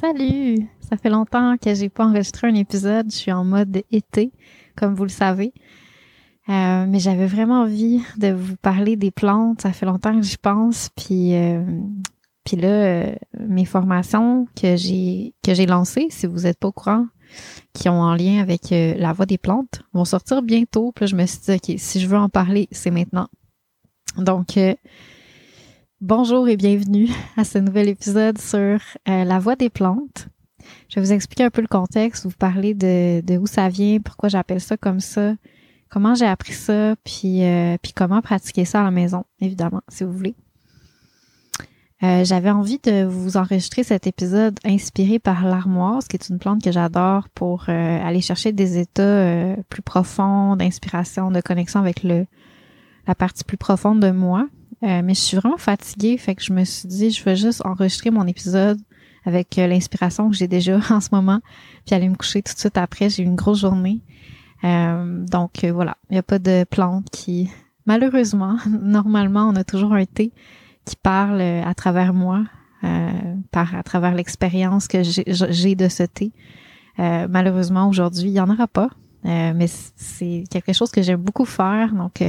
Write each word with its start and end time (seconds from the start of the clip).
Salut! 0.00 0.66
Ça 0.80 0.96
fait 0.96 1.10
longtemps 1.10 1.58
que 1.58 1.74
j'ai 1.74 1.90
pas 1.90 2.06
enregistré 2.06 2.48
un 2.48 2.54
épisode. 2.54 3.10
Je 3.10 3.16
suis 3.16 3.32
en 3.32 3.44
mode 3.44 3.82
été, 3.90 4.32
comme 4.74 4.94
vous 4.94 5.02
le 5.02 5.10
savez. 5.10 5.52
Euh, 6.48 6.86
mais 6.88 6.98
j'avais 7.00 7.26
vraiment 7.26 7.60
envie 7.60 8.00
de 8.16 8.32
vous 8.32 8.56
parler 8.56 8.96
des 8.96 9.10
plantes. 9.10 9.60
Ça 9.60 9.74
fait 9.74 9.84
longtemps 9.84 10.18
que 10.18 10.24
j'y 10.24 10.38
pense. 10.38 10.88
Puis, 10.96 11.34
euh, 11.34 11.62
puis 12.44 12.56
là, 12.56 12.68
euh, 12.68 13.14
mes 13.40 13.66
formations 13.66 14.46
que 14.58 14.74
j'ai 14.74 15.34
que 15.44 15.52
j'ai 15.52 15.66
lancées, 15.66 16.06
si 16.08 16.26
vous 16.26 16.40
n'êtes 16.40 16.58
pas 16.58 16.68
au 16.68 16.72
courant, 16.72 17.04
qui 17.74 17.90
ont 17.90 18.00
en 18.00 18.14
lien 18.14 18.40
avec 18.40 18.68
la 18.70 19.12
voie 19.12 19.26
des 19.26 19.36
plantes, 19.36 19.82
vont 19.92 20.06
sortir 20.06 20.40
bientôt. 20.40 20.92
Puis 20.92 21.02
là, 21.02 21.06
je 21.08 21.16
me 21.16 21.26
suis 21.26 21.40
dit, 21.40 21.52
ok, 21.52 21.78
si 21.78 22.00
je 22.00 22.08
veux 22.08 22.16
en 22.16 22.30
parler, 22.30 22.68
c'est 22.72 22.90
maintenant. 22.90 23.28
Donc, 24.16 24.58
Bonjour 26.00 26.48
et 26.48 26.56
bienvenue 26.56 27.10
à 27.36 27.44
ce 27.44 27.58
nouvel 27.58 27.86
épisode 27.86 28.38
sur 28.38 28.58
euh, 28.58 28.78
la 29.24 29.38
voix 29.38 29.54
des 29.54 29.68
plantes. 29.68 30.28
Je 30.88 30.94
vais 30.94 31.02
vous 31.02 31.12
expliquer 31.12 31.44
un 31.44 31.50
peu 31.50 31.60
le 31.60 31.68
contexte, 31.68 32.24
vous 32.24 32.32
parler 32.32 32.72
de, 32.72 33.20
de 33.20 33.36
où 33.36 33.46
ça 33.46 33.68
vient, 33.68 34.00
pourquoi 34.00 34.30
j'appelle 34.30 34.62
ça 34.62 34.78
comme 34.78 35.00
ça, 35.00 35.34
comment 35.90 36.14
j'ai 36.14 36.24
appris 36.24 36.54
ça, 36.54 36.96
puis, 37.04 37.44
euh, 37.44 37.76
puis 37.82 37.92
comment 37.92 38.22
pratiquer 38.22 38.64
ça 38.64 38.80
à 38.80 38.84
la 38.84 38.90
maison, 38.90 39.26
évidemment, 39.42 39.82
si 39.88 40.04
vous 40.04 40.12
voulez. 40.12 40.34
Euh, 42.02 42.24
j'avais 42.24 42.50
envie 42.50 42.78
de 42.82 43.04
vous 43.04 43.36
enregistrer 43.36 43.82
cet 43.82 44.06
épisode 44.06 44.58
inspiré 44.64 45.18
par 45.18 45.44
l'armoise, 45.44 46.08
qui 46.08 46.16
est 46.16 46.30
une 46.30 46.38
plante 46.38 46.64
que 46.64 46.72
j'adore 46.72 47.28
pour 47.28 47.68
aller 47.68 48.22
chercher 48.22 48.52
des 48.52 48.78
états 48.78 49.54
plus 49.68 49.82
profonds 49.82 50.56
d'inspiration, 50.56 51.30
de 51.30 51.42
connexion 51.42 51.78
avec 51.78 52.02
le 52.04 52.24
la 53.06 53.14
partie 53.14 53.44
plus 53.44 53.58
profonde 53.58 54.00
de 54.00 54.10
moi. 54.12 54.46
Euh, 54.82 55.02
mais 55.04 55.14
je 55.14 55.20
suis 55.20 55.36
vraiment 55.36 55.58
fatiguée, 55.58 56.16
fait 56.16 56.34
que 56.34 56.42
je 56.42 56.52
me 56.52 56.64
suis 56.64 56.88
dit, 56.88 57.10
je 57.10 57.22
vais 57.22 57.36
juste 57.36 57.62
enregistrer 57.64 58.10
mon 58.10 58.26
épisode 58.26 58.80
avec 59.26 59.58
euh, 59.58 59.66
l'inspiration 59.66 60.30
que 60.30 60.36
j'ai 60.36 60.48
déjà 60.48 60.78
en 60.90 61.00
ce 61.00 61.08
moment, 61.12 61.40
puis 61.84 61.94
aller 61.94 62.08
me 62.08 62.14
coucher 62.14 62.42
tout 62.42 62.54
de 62.54 62.58
suite 62.58 62.78
après. 62.78 63.10
J'ai 63.10 63.22
eu 63.22 63.26
une 63.26 63.36
grosse 63.36 63.60
journée. 63.60 64.00
Euh, 64.64 65.24
donc 65.26 65.64
voilà, 65.64 65.96
il 66.08 66.14
n'y 66.14 66.18
a 66.18 66.22
pas 66.22 66.38
de 66.38 66.64
plante 66.64 67.08
qui, 67.10 67.50
malheureusement, 67.86 68.56
normalement, 68.66 69.48
on 69.48 69.56
a 69.56 69.64
toujours 69.64 69.92
un 69.92 70.04
thé 70.04 70.32
qui 70.86 70.96
parle 70.96 71.40
à 71.42 71.74
travers 71.74 72.14
moi, 72.14 72.44
par 73.50 73.74
à 73.74 73.82
travers 73.82 74.14
l'expérience 74.14 74.88
que 74.88 75.02
j'ai 75.02 75.74
de 75.74 75.88
ce 75.88 76.02
thé. 76.02 76.32
malheureusement, 76.96 77.86
aujourd'hui, 77.86 78.30
il 78.30 78.32
n'y 78.32 78.40
en 78.40 78.48
aura 78.48 78.66
pas. 78.66 78.88
mais 79.22 79.66
c'est 79.68 80.44
quelque 80.50 80.72
chose 80.72 80.90
que 80.90 81.02
j'aime 81.02 81.20
beaucoup 81.20 81.44
faire, 81.44 81.92
donc 81.92 82.22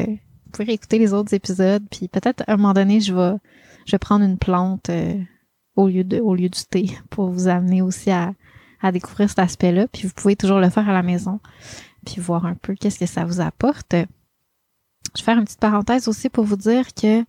pouvez 0.51 0.65
réécouter 0.65 0.99
les 0.99 1.13
autres 1.13 1.33
épisodes, 1.33 1.83
puis 1.89 2.07
peut-être 2.07 2.43
à 2.47 2.53
un 2.53 2.57
moment 2.57 2.73
donné, 2.73 2.99
je 2.99 3.13
vais, 3.13 3.37
je 3.85 3.91
vais 3.91 3.99
prendre 3.99 4.23
une 4.23 4.37
plante 4.37 4.89
euh, 4.89 5.15
au 5.75 5.87
lieu 5.87 6.03
de, 6.03 6.19
au 6.19 6.35
lieu 6.35 6.49
du 6.49 6.61
thé 6.69 6.91
pour 7.09 7.29
vous 7.29 7.47
amener 7.47 7.81
aussi 7.81 8.11
à, 8.11 8.33
à 8.81 8.91
découvrir 8.91 9.29
cet 9.29 9.39
aspect-là. 9.39 9.87
Puis 9.87 10.07
vous 10.07 10.13
pouvez 10.13 10.35
toujours 10.35 10.59
le 10.59 10.69
faire 10.69 10.87
à 10.89 10.93
la 10.93 11.03
maison, 11.03 11.39
puis 12.05 12.21
voir 12.21 12.45
un 12.45 12.55
peu 12.55 12.75
qu'est-ce 12.75 12.99
que 12.99 13.05
ça 13.05 13.25
vous 13.25 13.41
apporte. 13.41 13.93
Je 13.93 15.21
vais 15.21 15.25
faire 15.25 15.37
une 15.37 15.45
petite 15.45 15.59
parenthèse 15.59 16.07
aussi 16.07 16.29
pour 16.29 16.45
vous 16.45 16.55
dire 16.55 16.93
que 16.93 17.23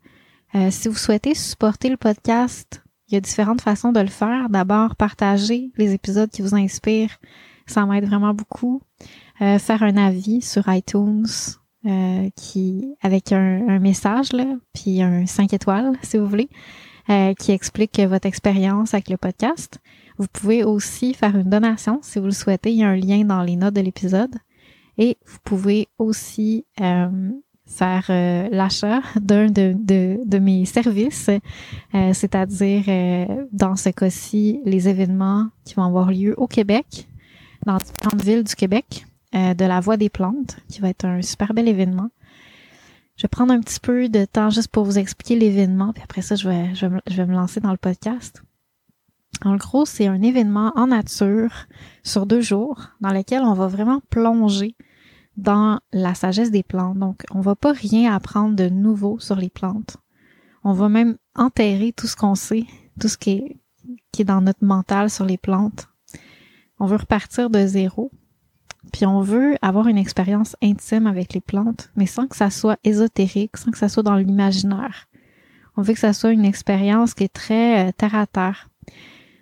euh, 0.54 0.70
si 0.70 0.88
vous 0.88 0.96
souhaitez 0.96 1.34
supporter 1.34 1.88
le 1.88 1.96
podcast, 1.96 2.82
il 3.08 3.14
y 3.14 3.16
a 3.16 3.20
différentes 3.20 3.60
façons 3.60 3.92
de 3.92 4.00
le 4.00 4.08
faire. 4.08 4.48
D'abord, 4.48 4.96
partager 4.96 5.70
les 5.76 5.92
épisodes 5.92 6.30
qui 6.30 6.42
vous 6.42 6.54
inspirent. 6.54 7.18
Ça 7.66 7.86
m'aide 7.86 8.06
vraiment 8.06 8.34
beaucoup. 8.34 8.82
Euh, 9.40 9.58
faire 9.58 9.82
un 9.82 9.96
avis 9.96 10.42
sur 10.42 10.68
iTunes, 10.68 11.26
euh, 11.84 12.31
qui 12.37 12.94
avec 13.03 13.32
un, 13.32 13.69
un, 13.69 13.81
message 13.81 14.32
là, 14.32 14.44
puis 14.72 15.03
un 15.03 15.26
5 15.26 15.53
étoiles 15.53 15.93
si 16.03 16.16
vous 16.16 16.28
voulez, 16.28 16.48
euh, 17.10 17.34
qui 17.34 17.50
explique 17.50 17.98
votre 17.98 18.26
expérience 18.26 18.94
avec 18.94 19.10
le 19.10 19.16
podcast. 19.16 19.81
Vous 20.16 20.28
pouvez 20.32 20.62
aussi 20.62 21.12
faire 21.12 21.37
une 21.37 21.50
donation 21.50 21.98
si 22.03 22.20
vous 22.20 22.26
le 22.26 22.31
souhaitez. 22.31 22.70
Il 22.70 22.78
y 22.78 22.84
a 22.84 22.88
un 22.88 22.94
lien 22.94 23.25
dans 23.25 23.43
les 23.43 23.56
notes 23.56 23.75
de 23.75 23.81
l'épisode. 23.81 24.32
Et 24.97 25.16
vous 25.26 25.38
pouvez 25.43 25.88
aussi 25.98 26.65
euh, 26.81 27.31
faire 27.66 28.04
l'achat 28.53 29.00
d'un 29.20 29.47
de, 29.47 29.75
de, 29.76 30.20
de, 30.25 30.38
mes 30.38 30.66
services, 30.66 31.31
c'est-à-dire 31.93 32.84
dans 33.50 33.75
ce 33.75 33.88
cas-ci 33.88 34.60
les 34.64 34.88
événements 34.88 35.49
qui 35.64 35.75
vont 35.75 35.84
avoir 35.84 36.12
lieu 36.12 36.34
au 36.37 36.47
Québec, 36.47 37.09
dans 37.66 37.78
différentes 37.78 38.22
villes 38.22 38.44
du 38.44 38.54
Québec. 38.54 39.06
Euh, 39.34 39.54
de 39.54 39.65
la 39.65 39.81
Voix 39.81 39.97
des 39.97 40.10
plantes, 40.10 40.59
qui 40.69 40.81
va 40.81 40.91
être 40.91 41.06
un 41.06 41.22
super 41.22 41.54
bel 41.54 41.66
événement. 41.66 42.10
Je 43.16 43.22
vais 43.22 43.28
prendre 43.28 43.54
un 43.54 43.60
petit 43.60 43.81
peu 43.81 44.10
de 44.10 44.26
temps 44.26 44.50
juste 44.50 44.69
pour 44.69 44.84
vous 44.84 44.98
expliquer 44.98 45.37
l'événement, 45.37 45.94
puis 45.94 46.03
après 46.03 46.20
ça, 46.20 46.34
je 46.34 46.47
vais, 46.47 46.75
je 46.75 46.87
vais, 46.87 47.26
me 47.26 47.32
lancer 47.32 47.59
dans 47.59 47.70
le 47.70 47.78
podcast. 47.78 48.43
En 49.43 49.56
gros, 49.56 49.87
c'est 49.87 50.06
un 50.06 50.20
événement 50.20 50.72
en 50.76 50.88
nature 50.88 51.50
sur 52.03 52.26
deux 52.26 52.43
jours 52.43 52.91
dans 53.00 53.10
lequel 53.10 53.43
on 53.43 53.54
va 53.54 53.69
vraiment 53.69 54.03
plonger 54.10 54.76
dans 55.38 55.81
la 55.94 56.14
sagesse 56.14 56.50
des 56.50 56.62
plantes. 56.62 56.99
Donc, 56.99 57.22
on 57.31 57.41
va 57.41 57.54
pas 57.54 57.72
rien 57.72 58.14
apprendre 58.14 58.54
de 58.54 58.69
nouveau 58.69 59.19
sur 59.19 59.37
les 59.37 59.49
plantes. 59.50 59.97
On 60.62 60.75
va 60.75 60.91
même 60.91 61.16
enterrer 61.37 61.94
tout 61.97 62.06
ce 62.06 62.16
qu'on 62.16 62.34
sait, 62.34 62.66
tout 63.00 63.09
ce 63.09 63.16
qui 63.16 63.31
est, 63.31 63.60
qui 64.12 64.22
est 64.22 64.26
dans 64.26 64.43
notre 64.43 64.62
mental 64.62 65.08
sur 65.08 65.25
les 65.25 65.38
plantes. 65.38 65.88
On 66.78 66.85
veut 66.85 66.96
repartir 66.96 67.49
de 67.49 67.67
zéro. 67.67 68.11
Puis 68.90 69.06
on 69.06 69.20
veut 69.20 69.56
avoir 69.62 69.87
une 69.87 69.99
expérience 69.99 70.56
intime 70.62 71.06
avec 71.06 71.34
les 71.34 71.40
plantes, 71.40 71.90
mais 71.94 72.06
sans 72.06 72.26
que 72.26 72.37
ça 72.37 72.50
soit 72.50 72.79
ésotérique, 72.82 73.56
sans 73.56 73.70
que 73.70 73.79
ça 73.79 73.88
soit 73.88 74.02
dans 74.02 74.17
l'imaginaire. 74.17 75.08
On 75.76 75.82
veut 75.82 75.94
que 75.94 76.00
ça 76.00 76.12
soit 76.12 76.32
une 76.32 76.44
expérience 76.44 77.14
qui 77.14 77.25
est 77.25 77.32
très 77.32 77.88
euh, 77.88 77.93
terre 77.96 78.14
à 78.14 78.26
terre. 78.26 78.69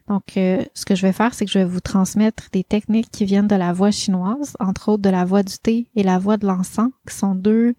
Donc, 0.09 0.37
euh, 0.37 0.65
ce 0.75 0.85
que 0.85 0.95
je 0.95 1.03
vais 1.03 1.13
faire, 1.13 1.35
c'est 1.35 1.45
que 1.45 1.51
je 1.51 1.59
vais 1.59 1.65
vous 1.65 1.81
transmettre 1.81 2.49
des 2.53 2.65
techniques 2.65 3.11
qui 3.11 3.25
viennent 3.25 3.49
de 3.49 3.57
la 3.57 3.73
voix 3.73 3.91
chinoise, 3.91 4.57
entre 4.61 4.91
autres 4.91 5.03
de 5.03 5.09
la 5.09 5.25
voix 5.25 5.43
du 5.43 5.57
thé 5.59 5.89
et 5.95 6.03
la 6.03 6.19
voix 6.19 6.37
de 6.37 6.47
l'encens, 6.47 6.91
qui 7.09 7.15
sont 7.15 7.35
deux, 7.35 7.75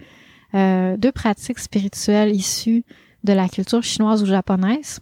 euh, 0.56 0.98
deux 0.98 1.12
pratiques 1.12 1.60
spirituelles 1.60 2.36
issues 2.36 2.84
de 3.24 3.34
la 3.34 3.48
culture 3.48 3.84
chinoise 3.84 4.24
ou 4.24 4.26
japonaise, 4.26 5.00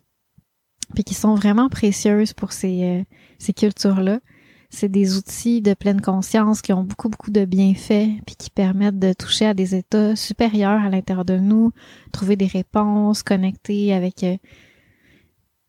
puis 0.93 1.03
qui 1.03 1.13
sont 1.13 1.35
vraiment 1.35 1.69
précieuses 1.69 2.33
pour 2.33 2.51
ces, 2.51 3.05
ces 3.37 3.53
cultures-là 3.53 4.19
c'est 4.69 4.89
des 4.89 5.17
outils 5.17 5.61
de 5.61 5.73
pleine 5.73 6.01
conscience 6.01 6.61
qui 6.61 6.73
ont 6.73 6.83
beaucoup, 6.83 7.09
beaucoup 7.09 7.31
de 7.31 7.45
bienfaits, 7.45 8.21
puis 8.25 8.35
qui 8.37 8.49
permettent 8.49 8.99
de 8.99 9.13
toucher 9.13 9.47
à 9.47 9.53
des 9.53 9.75
états 9.75 10.15
supérieurs 10.15 10.81
à 10.81 10.89
l'intérieur 10.89 11.25
de 11.25 11.37
nous, 11.37 11.71
trouver 12.11 12.35
des 12.35 12.47
réponses, 12.47 13.23
connecter 13.23 13.93
avec 13.93 14.23
euh, 14.23 14.37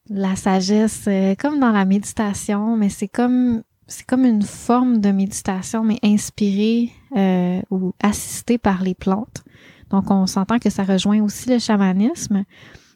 la 0.08 0.36
sagesse, 0.36 1.04
euh, 1.08 1.34
comme 1.38 1.60
dans 1.60 1.72
la 1.72 1.84
méditation, 1.84 2.76
mais 2.76 2.88
c'est 2.88 3.08
comme 3.08 3.62
c'est 3.90 4.06
comme 4.06 4.24
une 4.24 4.42
forme 4.42 5.00
de 5.00 5.10
méditation, 5.10 5.82
mais 5.82 5.98
inspirée 6.02 6.90
euh, 7.16 7.60
ou 7.70 7.92
assistée 8.00 8.56
par 8.56 8.82
les 8.82 8.94
plantes. 8.94 9.42
Donc, 9.90 10.10
on 10.10 10.26
s'entend 10.26 10.58
que 10.58 10.70
ça 10.70 10.84
rejoint 10.84 11.20
aussi 11.20 11.50
le 11.50 11.58
chamanisme, 11.58 12.44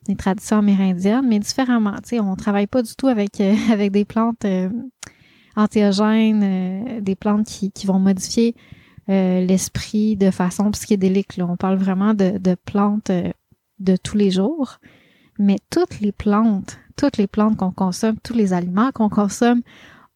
les 0.06 0.14
traditions 0.14 0.58
amérindiennes, 0.58 1.26
mais 1.26 1.40
différemment. 1.40 1.96
Tu 1.96 2.10
sais, 2.10 2.20
on 2.20 2.36
travaille 2.36 2.68
pas 2.68 2.82
du 2.82 2.94
tout 2.94 3.08
avec 3.08 3.40
euh, 3.40 3.54
avec 3.72 3.90
des 3.90 4.04
plantes 4.04 4.44
euh, 4.44 4.70
antéogènes, 5.56 7.00
des 7.00 7.14
plantes 7.14 7.46
qui, 7.46 7.86
vont 7.86 7.98
modifier 7.98 8.54
l'esprit 9.08 10.16
de 10.16 10.30
façon 10.30 10.70
psychédélique. 10.70 11.36
Là. 11.36 11.46
On 11.48 11.56
parle 11.56 11.76
vraiment 11.76 12.14
de, 12.14 12.56
plantes 12.64 13.10
de 13.78 13.96
tous 13.96 14.16
les 14.16 14.30
jours. 14.30 14.78
Mais 15.38 15.56
toutes 15.70 16.00
les 16.00 16.12
plantes, 16.12 16.78
toutes 16.96 17.16
les 17.16 17.26
plantes 17.26 17.56
qu'on 17.56 17.72
consomme, 17.72 18.16
tous 18.22 18.34
les 18.34 18.52
aliments 18.52 18.92
qu'on 18.92 19.08
consomme 19.08 19.62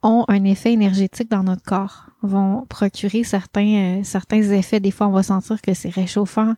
ont 0.02 0.24
un 0.28 0.44
effet 0.44 0.72
énergétique 0.72 1.30
dans 1.30 1.42
notre 1.42 1.62
corps, 1.62 2.06
vont 2.22 2.64
procurer 2.68 3.24
certains, 3.24 3.98
euh, 3.98 4.04
certains 4.04 4.42
effets. 4.42 4.78
Des 4.78 4.92
fois, 4.92 5.08
on 5.08 5.12
va 5.12 5.24
sentir 5.24 5.60
que 5.60 5.74
c'est 5.74 5.88
réchauffant, 5.88 6.54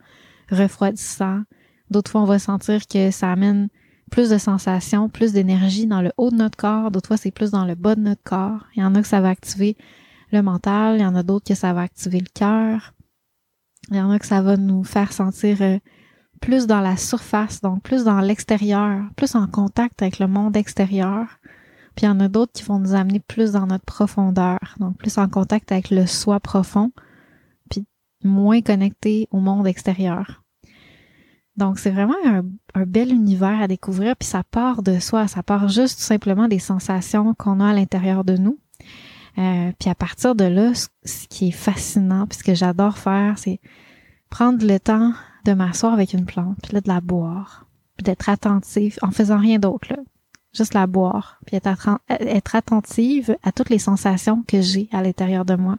refroidissant. 0.50 1.42
D'autres 1.90 2.10
fois, 2.10 2.20
on 2.20 2.26
va 2.26 2.38
sentir 2.38 2.86
que 2.86 3.10
ça 3.10 3.32
amène 3.32 3.68
plus 4.10 4.28
de 4.28 4.38
sensations, 4.38 5.08
plus 5.08 5.32
d'énergie 5.32 5.86
dans 5.86 6.02
le 6.02 6.12
haut 6.16 6.30
de 6.30 6.36
notre 6.36 6.56
corps. 6.56 6.90
D'autres 6.90 7.08
fois, 7.08 7.16
c'est 7.16 7.30
plus 7.30 7.50
dans 7.50 7.64
le 7.64 7.74
bas 7.74 7.94
de 7.94 8.00
notre 8.00 8.22
corps. 8.22 8.66
Il 8.76 8.82
y 8.82 8.84
en 8.84 8.94
a 8.94 9.02
que 9.02 9.08
ça 9.08 9.20
va 9.20 9.28
activer 9.28 9.76
le 10.32 10.42
mental. 10.42 10.96
Il 10.96 11.02
y 11.02 11.06
en 11.06 11.14
a 11.14 11.22
d'autres 11.22 11.46
que 11.46 11.54
ça 11.54 11.72
va 11.72 11.82
activer 11.82 12.18
le 12.20 12.30
cœur. 12.34 12.92
Il 13.90 13.96
y 13.96 14.00
en 14.00 14.10
a 14.10 14.18
que 14.18 14.26
ça 14.26 14.42
va 14.42 14.56
nous 14.56 14.84
faire 14.84 15.12
sentir 15.12 15.62
euh, 15.62 15.78
plus 16.40 16.66
dans 16.66 16.80
la 16.80 16.96
surface, 16.96 17.60
donc 17.60 17.82
plus 17.82 18.04
dans 18.04 18.20
l'extérieur, 18.20 19.02
plus 19.16 19.34
en 19.34 19.46
contact 19.46 20.02
avec 20.02 20.18
le 20.18 20.26
monde 20.26 20.56
extérieur. 20.56 21.26
Puis 21.94 22.06
il 22.06 22.08
y 22.08 22.12
en 22.12 22.20
a 22.20 22.28
d'autres 22.28 22.52
qui 22.52 22.62
vont 22.62 22.78
nous 22.78 22.94
amener 22.94 23.20
plus 23.20 23.52
dans 23.52 23.66
notre 23.66 23.84
profondeur, 23.84 24.58
donc 24.78 24.96
plus 24.96 25.18
en 25.18 25.28
contact 25.28 25.72
avec 25.72 25.90
le 25.90 26.06
soi 26.06 26.40
profond, 26.40 26.92
puis 27.68 27.84
moins 28.24 28.62
connecté 28.62 29.28
au 29.30 29.40
monde 29.40 29.66
extérieur. 29.66 30.39
Donc 31.60 31.78
c'est 31.78 31.90
vraiment 31.90 32.16
un, 32.74 32.86
bel 32.86 33.12
univers 33.12 33.60
à 33.60 33.68
découvrir, 33.68 34.16
puis 34.16 34.26
ça 34.26 34.42
part 34.42 34.82
de 34.82 34.98
soi, 34.98 35.28
ça 35.28 35.42
part 35.42 35.68
juste 35.68 35.98
tout 35.98 36.04
simplement 36.04 36.48
des 36.48 36.58
sensations 36.58 37.34
qu'on 37.34 37.60
a 37.60 37.68
à 37.68 37.72
l'intérieur 37.74 38.24
de 38.24 38.38
nous. 38.38 38.58
Euh, 39.36 39.70
puis 39.78 39.90
à 39.90 39.94
partir 39.94 40.34
de 40.34 40.44
là, 40.44 40.72
ce 40.74 41.28
qui 41.28 41.48
est 41.48 41.52
fascinant, 41.52 42.26
puis 42.26 42.38
ce 42.38 42.44
que 42.44 42.54
j'adore 42.54 42.96
faire, 42.96 43.36
c'est 43.36 43.60
prendre 44.30 44.66
le 44.66 44.80
temps 44.80 45.12
de 45.44 45.52
m'asseoir 45.52 45.92
avec 45.92 46.14
une 46.14 46.24
plante, 46.24 46.56
puis 46.62 46.72
là, 46.72 46.80
de 46.80 46.88
la 46.88 47.02
boire, 47.02 47.66
puis 47.98 48.04
d'être 48.04 48.30
attentive 48.30 48.98
en 49.02 49.10
faisant 49.10 49.38
rien 49.38 49.58
d'autre. 49.58 49.92
Juste 50.54 50.72
la 50.72 50.86
boire, 50.86 51.40
puis 51.46 51.56
être 51.58 52.56
attentive 52.56 53.36
à 53.42 53.52
toutes 53.52 53.68
les 53.68 53.78
sensations 53.78 54.42
que 54.48 54.62
j'ai 54.62 54.88
à 54.92 55.02
l'intérieur 55.02 55.44
de 55.44 55.56
moi. 55.56 55.76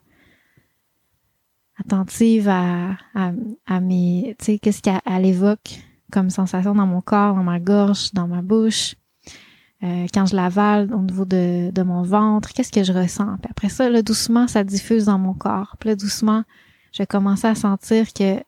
Attentive 1.85 2.47
à, 2.47 2.91
à, 3.15 3.31
à 3.65 3.79
mes, 3.79 4.35
tu 4.39 4.45
sais, 4.45 4.59
qu'est-ce 4.59 4.81
qu'elle 4.81 5.25
évoque 5.25 5.81
comme 6.11 6.29
sensation 6.29 6.75
dans 6.75 6.85
mon 6.85 7.01
corps, 7.01 7.35
dans 7.35 7.43
ma 7.43 7.59
gorge, 7.59 8.11
dans 8.13 8.27
ma 8.27 8.41
bouche. 8.41 8.95
Euh, 9.83 10.05
quand 10.13 10.27
je 10.27 10.35
l'avale 10.35 10.93
au 10.93 11.01
niveau 11.01 11.25
de, 11.25 11.71
de 11.71 11.81
mon 11.81 12.03
ventre, 12.03 12.53
qu'est-ce 12.53 12.71
que 12.71 12.83
je 12.83 12.93
ressens? 12.93 13.37
Puis 13.41 13.49
après 13.49 13.69
ça, 13.69 13.89
là, 13.89 14.03
doucement, 14.03 14.47
ça 14.47 14.63
diffuse 14.63 15.05
dans 15.05 15.17
mon 15.17 15.33
corps. 15.33 15.75
Puis 15.79 15.89
là, 15.89 15.95
doucement, 15.95 16.43
je 16.91 17.03
commencer 17.03 17.47
à 17.47 17.55
sentir 17.55 18.13
que 18.13 18.43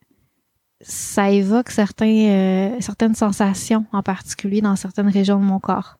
ça 0.80 1.30
évoque 1.30 1.70
certains, 1.70 2.06
euh, 2.06 2.76
certaines 2.80 3.14
sensations 3.14 3.86
en 3.92 4.02
particulier 4.02 4.60
dans 4.60 4.76
certaines 4.76 5.08
régions 5.08 5.40
de 5.40 5.44
mon 5.44 5.58
corps. 5.58 5.98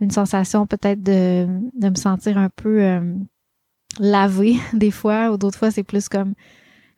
Une 0.00 0.10
sensation 0.10 0.66
peut-être 0.66 1.02
de, 1.02 1.46
de 1.74 1.88
me 1.88 1.94
sentir 1.94 2.38
un 2.38 2.48
peu 2.48 2.82
euh, 2.82 3.14
lavé 3.98 4.56
des 4.72 4.90
fois, 4.90 5.30
ou 5.30 5.36
d'autres 5.36 5.58
fois 5.58 5.70
c'est 5.70 5.84
plus 5.84 6.08
comme 6.08 6.34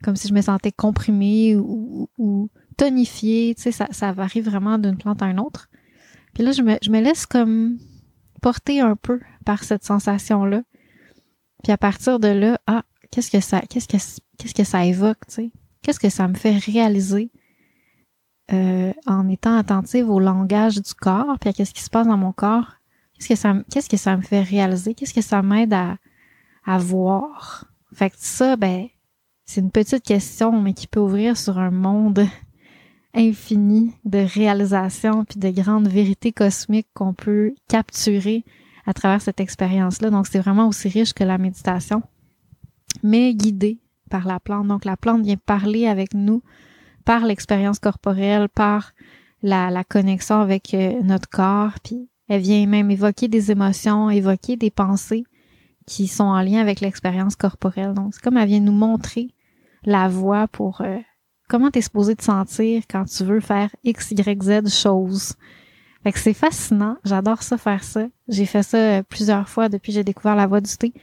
comme 0.03 0.15
si 0.15 0.27
je 0.29 0.33
me 0.33 0.41
sentais 0.41 0.71
comprimée 0.71 1.57
ou, 1.57 2.09
ou 2.17 2.49
tonifiée. 2.77 3.53
Tu 3.55 3.63
sais, 3.63 3.71
ça, 3.71 3.87
ça 3.91 4.13
varie 4.13 4.41
vraiment 4.41 4.77
d'une 4.77 4.97
plante 4.97 5.21
à 5.21 5.25
une 5.25 5.39
autre. 5.39 5.69
Puis 6.33 6.43
là, 6.43 6.51
je 6.51 6.61
me, 6.61 6.77
je 6.81 6.89
me 6.89 7.01
laisse 7.01 7.25
comme 7.25 7.77
porter 8.41 8.79
un 8.79 8.95
peu 8.95 9.19
par 9.45 9.63
cette 9.63 9.83
sensation-là. 9.83 10.63
Puis 11.63 11.71
à 11.73 11.77
partir 11.77 12.19
de 12.19 12.29
là, 12.29 12.59
ah, 12.67 12.83
qu'est-ce 13.11 13.29
que 13.29 13.41
ça, 13.41 13.61
qu'est-ce 13.61 13.87
que, 13.87 13.97
qu'est-ce 14.37 14.53
que 14.53 14.63
ça 14.63 14.85
évoque, 14.85 15.19
tu 15.27 15.33
sais? 15.33 15.51
Qu'est-ce 15.81 15.99
que 15.99 16.09
ça 16.09 16.27
me 16.27 16.35
fait 16.35 16.57
réaliser 16.57 17.31
euh, 18.51 18.93
en 19.05 19.27
étant 19.27 19.57
attentive 19.57 20.09
au 20.09 20.19
langage 20.19 20.75
du 20.75 20.93
corps, 20.93 21.37
puis 21.39 21.49
à 21.49 21.53
qu'est-ce 21.53 21.73
qui 21.73 21.83
se 21.83 21.89
passe 21.89 22.07
dans 22.07 22.17
mon 22.17 22.31
corps? 22.31 22.75
Qu'est-ce 23.13 23.29
que 23.29 23.35
ça, 23.35 23.53
qu'est-ce 23.69 23.89
que 23.89 23.97
ça 23.97 24.15
me 24.15 24.21
fait 24.21 24.41
réaliser? 24.41 24.93
Qu'est-ce 24.93 25.13
que 25.13 25.21
ça 25.21 25.41
m'aide 25.41 25.73
à, 25.73 25.97
à? 26.75 27.21
Fait 27.93 28.09
que 28.09 28.15
ça, 28.17 28.55
ben, 28.55 28.87
c'est 29.45 29.61
une 29.61 29.71
petite 29.71 30.03
question, 30.03 30.61
mais 30.61 30.73
qui 30.73 30.87
peut 30.87 30.99
ouvrir 30.99 31.37
sur 31.37 31.57
un 31.57 31.71
monde 31.71 32.25
infini 33.13 33.93
de 34.05 34.19
réalisations 34.19 35.25
puis 35.25 35.39
de 35.39 35.49
grandes 35.49 35.87
vérités 35.87 36.31
cosmiques 36.31 36.89
qu'on 36.93 37.13
peut 37.13 37.53
capturer 37.67 38.45
à 38.85 38.93
travers 38.93 39.21
cette 39.21 39.39
expérience-là. 39.39 40.09
Donc, 40.09 40.27
c'est 40.27 40.39
vraiment 40.39 40.67
aussi 40.67 40.89
riche 40.89 41.13
que 41.13 41.23
la 41.23 41.37
méditation, 41.37 42.03
mais 43.03 43.33
guidé 43.33 43.79
par 44.09 44.27
la 44.27 44.39
plante. 44.39 44.67
Donc 44.67 44.85
la 44.85 44.97
plante 44.97 45.23
vient 45.23 45.37
parler 45.37 45.87
avec 45.87 46.13
nous 46.13 46.41
par 47.05 47.25
l'expérience 47.25 47.79
corporelle, 47.79 48.49
par 48.49 48.91
la, 49.41 49.69
la 49.69 49.83
connexion 49.83 50.41
avec 50.41 50.73
euh, 50.73 51.01
notre 51.01 51.29
corps, 51.29 51.73
puis 51.83 52.09
elle 52.27 52.41
vient 52.41 52.67
même 52.67 52.91
évoquer 52.91 53.27
des 53.27 53.51
émotions, 53.51 54.09
évoquer 54.09 54.57
des 54.57 54.69
pensées 54.69 55.23
qui 55.89 56.07
sont 56.07 56.25
en 56.25 56.41
lien 56.41 56.61
avec 56.61 56.81
l'expérience 56.81 57.35
corporelle. 57.35 57.93
Donc 57.93 58.13
c'est 58.13 58.21
comme 58.21 58.37
elle 58.37 58.47
vient 58.47 58.59
nous 58.59 58.71
montrer 58.71 59.33
la 59.83 60.07
voie 60.07 60.47
pour 60.47 60.81
euh, 60.81 60.99
comment 61.49 61.71
t'es 61.71 61.81
supposé 61.81 62.15
te 62.15 62.23
sentir 62.23 62.83
quand 62.89 63.05
tu 63.05 63.23
veux 63.23 63.39
faire 63.39 63.75
X, 63.83 64.11
Y, 64.11 64.43
Z 64.43 64.69
choses. 64.69 65.33
Fait 66.03 66.11
que 66.11 66.19
c'est 66.19 66.35
fascinant. 66.35 66.97
J'adore 67.03 67.41
ça 67.41 67.57
faire 67.57 67.83
ça. 67.83 68.07
J'ai 68.27 68.45
fait 68.45 68.61
ça 68.61 68.77
euh, 68.77 69.03
plusieurs 69.03 69.49
fois 69.49 69.67
depuis 69.67 69.91
que 69.91 69.95
j'ai 69.95 70.03
découvert 70.03 70.35
la 70.35 70.45
voie 70.45 70.61
du 70.61 70.71
thé. 70.77 70.93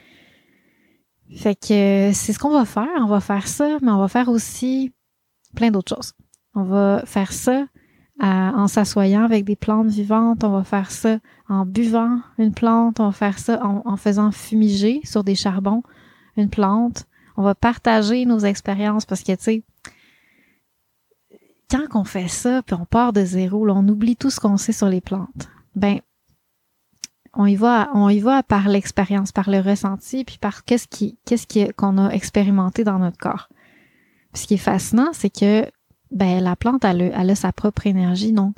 Fait 1.37 1.57
que 1.57 2.13
c'est 2.15 2.33
ce 2.33 2.39
qu'on 2.39 2.53
va 2.53 2.65
faire. 2.65 2.89
On 3.01 3.07
va 3.07 3.21
faire 3.21 3.49
ça, 3.49 3.79
mais 3.83 3.91
on 3.91 3.99
va 3.99 4.09
faire 4.09 4.29
aussi 4.29 4.93
plein 5.57 5.73
d'autres 5.73 5.95
choses. 5.97 6.13
On 6.55 6.63
va 6.63 7.03
faire 7.07 7.33
ça 7.33 7.67
en 8.21 8.67
s'assoyant 8.67 9.25
avec 9.25 9.45
des 9.45 9.57
plantes 9.57 9.89
vivantes. 9.89 10.45
On 10.45 10.51
va 10.51 10.65
faire 10.65 10.91
ça 10.91 11.19
en 11.49 11.67
buvant 11.67 12.21
une 12.39 12.53
plante. 12.53 13.01
On 13.01 13.07
va 13.07 13.13
faire 13.13 13.39
ça 13.39 13.61
en, 13.65 13.97
faisant 13.97 14.31
fumiger 14.33 15.01
sur 15.05 15.25
des 15.25 15.35
charbons 15.35 15.83
une 16.37 16.51
plante. 16.51 17.07
On 17.37 17.43
va 17.43 17.55
partager 17.55 18.25
nos 18.25 18.39
expériences 18.39 19.05
parce 19.05 19.23
que, 19.23 19.33
tu 19.33 19.43
sais, 19.43 19.63
quand 21.71 21.87
on 21.95 22.05
fait 22.05 22.29
ça, 22.29 22.63
puis 22.63 22.75
on 22.75 22.87
part 22.87 23.13
de 23.13 23.25
zéro, 23.25 23.69
on 23.69 23.89
oublie 23.89 24.17
tout 24.17 24.31
ce 24.31 24.41
qu'on 24.41 24.57
sait 24.57 24.73
sur 24.73 24.89
les 24.89 25.01
plantes. 25.01 25.49
Ben, 25.75 26.01
on 27.35 27.47
y 27.47 27.57
va, 27.57 27.91
on 27.95 28.09
y 28.09 28.21
va 28.21 28.43
par 28.43 28.69
l'expérience, 28.69 29.33
par 29.33 29.51
le 29.51 29.61
ressenti, 29.61 30.25
puis 30.25 30.39
par 30.39 30.65
qu'est-ce 30.65 30.89
qui, 30.89 31.19
qu'est-ce 31.27 31.73
qu'on 31.73 31.99
a 31.99 32.11
expérimenté 32.11 32.85
dans 32.85 32.99
notre 32.99 33.19
corps. 33.19 33.49
Ce 34.33 34.47
qui 34.47 34.55
est 34.55 34.59
fascinant, 34.59 35.11
c'est 35.13 35.31
que 35.31 35.67
ben 36.11 36.43
la 36.43 36.57
plante, 36.57 36.85
elle, 36.85 37.13
elle 37.15 37.31
a 37.31 37.35
sa 37.35 37.53
propre 37.53 37.87
énergie. 37.87 38.33
Donc, 38.33 38.57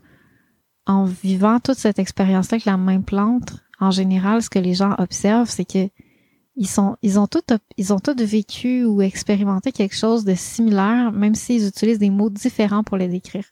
en 0.86 1.04
vivant 1.04 1.60
toute 1.60 1.78
cette 1.78 1.98
expérience-là 1.98 2.56
avec 2.56 2.64
la 2.64 2.76
même 2.76 3.04
plante, 3.04 3.56
en 3.80 3.90
général, 3.90 4.42
ce 4.42 4.50
que 4.50 4.58
les 4.58 4.74
gens 4.74 4.94
observent, 4.98 5.50
c'est 5.50 5.64
que 5.64 5.88
ils 6.56 6.66
sont, 6.66 6.96
ils 7.02 7.20
ont 7.20 7.28
tout, 7.28 7.44
ils 7.76 7.92
ont 7.92 8.00
tous 8.00 8.20
vécu 8.20 8.84
ou 8.84 9.00
expérimenté 9.00 9.70
quelque 9.70 9.94
chose 9.94 10.24
de 10.24 10.34
similaire, 10.34 11.12
même 11.12 11.36
s'ils 11.36 11.68
utilisent 11.68 12.00
des 12.00 12.10
mots 12.10 12.30
différents 12.30 12.82
pour 12.82 12.96
les 12.96 13.06
décrire. 13.06 13.44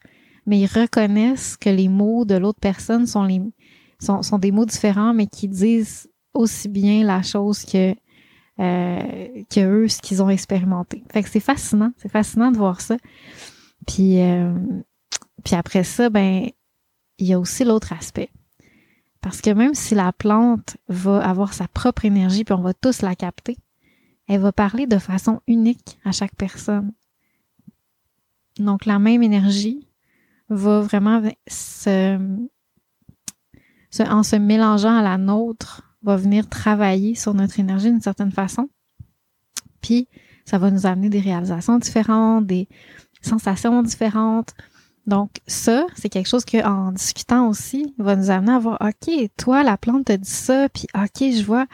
Mais 0.44 0.58
ils 0.58 0.66
reconnaissent 0.66 1.56
que 1.56 1.70
les 1.70 1.88
mots 1.88 2.24
de 2.24 2.34
l'autre 2.34 2.58
personne 2.60 3.06
sont 3.06 3.22
les, 3.22 3.40
sont, 4.00 4.22
sont 4.22 4.38
des 4.38 4.50
mots 4.50 4.66
différents, 4.66 5.14
mais 5.14 5.28
qui 5.28 5.46
disent 5.46 6.08
aussi 6.34 6.68
bien 6.68 7.04
la 7.04 7.22
chose 7.22 7.64
que 7.64 7.94
euh, 8.58 9.44
que 9.50 9.60
eux 9.60 9.88
ce 9.88 10.00
qu'ils 10.00 10.22
ont 10.22 10.30
expérimenté. 10.30 11.04
Fait 11.12 11.22
que 11.22 11.28
c'est 11.28 11.40
fascinant, 11.40 11.92
c'est 11.98 12.10
fascinant 12.10 12.50
de 12.50 12.56
voir 12.56 12.80
ça. 12.80 12.96
Puis 13.86 14.20
euh, 14.20 14.52
puis 15.44 15.54
après 15.54 15.84
ça, 15.84 16.10
ben 16.10 16.48
il 17.18 17.26
y 17.26 17.32
a 17.32 17.38
aussi 17.38 17.64
l'autre 17.64 17.92
aspect. 17.92 18.30
Parce 19.20 19.40
que 19.40 19.50
même 19.50 19.74
si 19.74 19.94
la 19.94 20.12
plante 20.12 20.76
va 20.88 21.24
avoir 21.24 21.52
sa 21.52 21.66
propre 21.68 22.04
énergie, 22.04 22.44
puis 22.44 22.54
on 22.54 22.62
va 22.62 22.74
tous 22.74 23.02
la 23.02 23.14
capter, 23.14 23.56
elle 24.28 24.40
va 24.40 24.52
parler 24.52 24.86
de 24.86 24.98
façon 24.98 25.40
unique 25.46 25.98
à 26.04 26.12
chaque 26.12 26.34
personne. 26.36 26.92
Donc 28.58 28.86
la 28.86 28.98
même 28.98 29.22
énergie 29.22 29.86
va 30.48 30.80
vraiment 30.80 31.22
se, 31.48 32.18
en 34.00 34.22
se 34.22 34.36
mélangeant 34.36 34.96
à 34.96 35.02
la 35.02 35.18
nôtre, 35.18 35.82
va 36.02 36.16
venir 36.16 36.48
travailler 36.48 37.14
sur 37.14 37.34
notre 37.34 37.58
énergie 37.58 37.90
d'une 37.90 38.00
certaine 38.00 38.30
façon. 38.30 38.68
Puis, 39.80 40.08
ça 40.44 40.58
va 40.58 40.70
nous 40.70 40.86
amener 40.86 41.08
des 41.08 41.20
réalisations 41.20 41.78
différentes, 41.78 42.46
des 42.46 42.68
sensations 43.22 43.82
différentes. 43.82 44.54
Donc 45.06 45.30
ça, 45.46 45.86
c'est 45.94 46.08
quelque 46.08 46.28
chose 46.28 46.44
que 46.44 46.64
en 46.64 46.92
discutant 46.92 47.48
aussi, 47.48 47.94
va 47.98 48.16
nous 48.16 48.30
amener 48.30 48.52
à 48.52 48.58
voir 48.58 48.78
OK, 48.80 49.10
toi 49.36 49.62
la 49.62 49.76
plante 49.76 50.06
te 50.06 50.12
dit 50.12 50.28
ça, 50.28 50.68
puis 50.68 50.86
OK, 50.94 51.30
je 51.32 51.44
vois. 51.44 51.66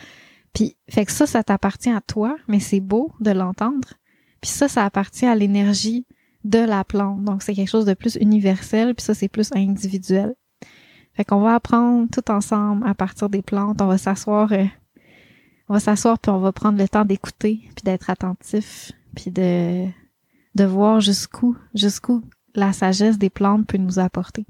Puis 0.52 0.76
fait 0.88 1.06
que 1.06 1.12
ça 1.12 1.26
ça 1.26 1.42
t'appartient 1.42 1.90
à 1.90 2.00
toi, 2.02 2.36
mais 2.46 2.60
c'est 2.60 2.80
beau 2.80 3.12
de 3.20 3.30
l'entendre. 3.30 3.94
Puis 4.40 4.50
ça 4.50 4.68
ça 4.68 4.84
appartient 4.84 5.26
à 5.26 5.34
l'énergie 5.34 6.06
de 6.44 6.58
la 6.58 6.84
plante. 6.84 7.24
Donc 7.24 7.42
c'est 7.42 7.54
quelque 7.54 7.70
chose 7.70 7.86
de 7.86 7.94
plus 7.94 8.16
universel, 8.16 8.94
puis 8.94 9.04
ça 9.04 9.14
c'est 9.14 9.28
plus 9.28 9.50
individuel. 9.54 10.34
Fait 11.14 11.24
qu'on 11.24 11.40
va 11.40 11.54
apprendre 11.54 12.08
tout 12.10 12.30
ensemble 12.30 12.86
à 12.86 12.94
partir 12.94 13.28
des 13.28 13.42
plantes, 13.42 13.80
on 13.80 13.86
va 13.86 13.98
s'asseoir 13.98 14.52
euh, 14.52 14.64
on 15.68 15.74
va 15.74 15.80
s'asseoir 15.80 16.18
puis 16.18 16.30
on 16.30 16.38
va 16.38 16.52
prendre 16.52 16.78
le 16.78 16.88
temps 16.88 17.04
d'écouter 17.04 17.60
puis 17.74 17.82
d'être 17.84 18.10
attentif 18.10 18.92
puis 19.14 19.30
de 19.30 19.86
de 20.54 20.64
voir 20.64 21.00
jusqu'où 21.00 21.56
jusqu'où 21.74 22.22
la 22.54 22.72
sagesse 22.72 23.18
des 23.18 23.30
plantes 23.30 23.66
peut 23.66 23.78
nous 23.78 23.98
apporter. 23.98 24.46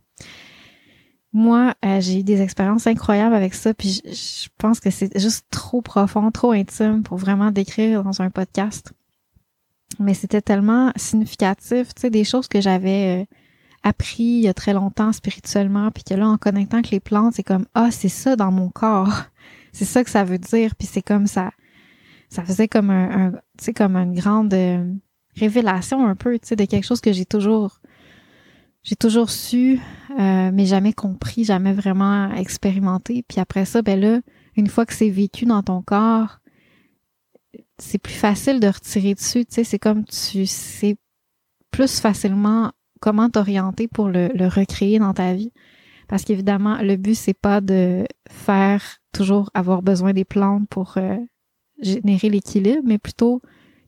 Moi, 1.32 1.74
euh, 1.84 2.00
j'ai 2.00 2.20
eu 2.20 2.22
des 2.22 2.42
expériences 2.42 2.86
incroyables 2.86 3.34
avec 3.34 3.54
ça, 3.54 3.72
puis 3.72 4.02
je, 4.04 4.48
pense 4.58 4.80
que 4.80 4.90
c'est 4.90 5.18
juste 5.18 5.46
trop 5.50 5.80
profond, 5.80 6.30
trop 6.30 6.52
intime 6.52 7.02
pour 7.02 7.16
vraiment 7.16 7.50
décrire 7.50 8.04
dans 8.04 8.20
un 8.20 8.28
podcast. 8.28 8.92
Mais 9.98 10.12
c'était 10.12 10.42
tellement 10.42 10.92
significatif, 10.96 11.94
tu 11.94 12.02
sais, 12.02 12.10
des 12.10 12.24
choses 12.24 12.48
que 12.48 12.60
j'avais 12.60 13.22
euh, 13.22 13.24
appris 13.82 14.22
il 14.22 14.40
y 14.40 14.48
a 14.48 14.54
très 14.54 14.74
longtemps 14.74 15.12
spirituellement, 15.12 15.90
puis 15.90 16.04
que 16.04 16.12
là, 16.12 16.28
en 16.28 16.36
connectant 16.36 16.78
avec 16.78 16.90
les 16.90 17.00
plantes, 17.00 17.34
c'est 17.34 17.42
comme 17.42 17.64
ah, 17.74 17.90
c'est 17.90 18.08
ça 18.10 18.36
dans 18.36 18.52
mon 18.52 18.68
corps, 18.68 19.24
c'est 19.72 19.86
ça 19.86 20.04
que 20.04 20.10
ça 20.10 20.24
veut 20.24 20.38
dire, 20.38 20.74
puis 20.76 20.86
c'est 20.86 21.02
comme 21.02 21.26
ça, 21.26 21.50
ça 22.28 22.44
faisait 22.44 22.68
comme 22.68 22.90
un, 22.90 23.32
tu 23.56 23.64
sais, 23.64 23.72
comme 23.72 23.96
une 23.96 24.14
grande 24.14 24.52
euh, 24.52 24.84
révélation 25.36 26.06
un 26.06 26.14
peu, 26.14 26.38
tu 26.38 26.48
sais, 26.48 26.56
de 26.56 26.64
quelque 26.64 26.84
chose 26.84 27.00
que 27.00 27.12
j'ai 27.12 27.24
toujours 27.24 27.80
j'ai 28.82 28.96
toujours 28.96 29.30
su, 29.30 29.80
euh, 30.18 30.50
mais 30.52 30.66
jamais 30.66 30.92
compris, 30.92 31.44
jamais 31.44 31.72
vraiment 31.72 32.32
expérimenté. 32.34 33.24
Puis 33.28 33.38
après 33.38 33.64
ça, 33.64 33.80
ben 33.80 33.98
là, 34.00 34.20
une 34.56 34.66
fois 34.66 34.86
que 34.86 34.92
c'est 34.92 35.08
vécu 35.08 35.44
dans 35.44 35.62
ton 35.62 35.82
corps, 35.82 36.40
c'est 37.78 37.98
plus 37.98 38.14
facile 38.14 38.60
de 38.60 38.66
retirer 38.66 39.14
dessus. 39.14 39.44
Tu 39.46 39.54
sais, 39.54 39.64
c'est 39.64 39.78
comme 39.78 40.04
tu 40.04 40.46
sais 40.46 40.96
plus 41.70 42.00
facilement 42.00 42.72
comment 43.00 43.30
t'orienter 43.30 43.88
pour 43.88 44.08
le, 44.08 44.28
recréer 44.48 44.98
dans 44.98 45.14
ta 45.14 45.32
vie. 45.32 45.52
Parce 46.08 46.24
qu'évidemment, 46.24 46.82
le 46.82 46.96
but, 46.96 47.14
c'est 47.14 47.38
pas 47.38 47.60
de 47.60 48.04
faire 48.28 48.82
toujours 49.12 49.50
avoir 49.54 49.82
besoin 49.82 50.12
des 50.12 50.24
plantes 50.24 50.68
pour 50.68 50.94
euh, 50.96 51.16
générer 51.80 52.28
l'équilibre, 52.28 52.82
mais 52.84 52.98
plutôt 52.98 53.40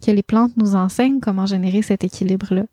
que 0.05 0.11
les 0.11 0.23
plantes 0.23 0.57
nous 0.57 0.75
enseignent 0.75 1.21
comment 1.21 1.47
générer 1.47 1.83
cet 1.83 2.05
équilibre-là. 2.05 2.65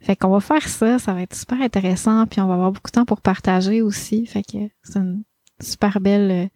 Fait 0.00 0.14
qu'on 0.14 0.30
va 0.30 0.40
faire 0.40 0.68
ça, 0.68 0.98
ça 0.98 1.14
va 1.14 1.22
être 1.22 1.34
super 1.34 1.60
intéressant, 1.60 2.26
puis 2.26 2.40
on 2.40 2.46
va 2.46 2.54
avoir 2.54 2.70
beaucoup 2.70 2.90
de 2.90 2.92
temps 2.92 3.04
pour 3.04 3.20
partager 3.20 3.82
aussi. 3.82 4.24
Fait 4.26 4.42
que 4.42 4.58
c'est 4.82 4.98
une 4.98 5.24
super 5.60 6.00
belle 6.00 6.30
euh, 6.30 6.46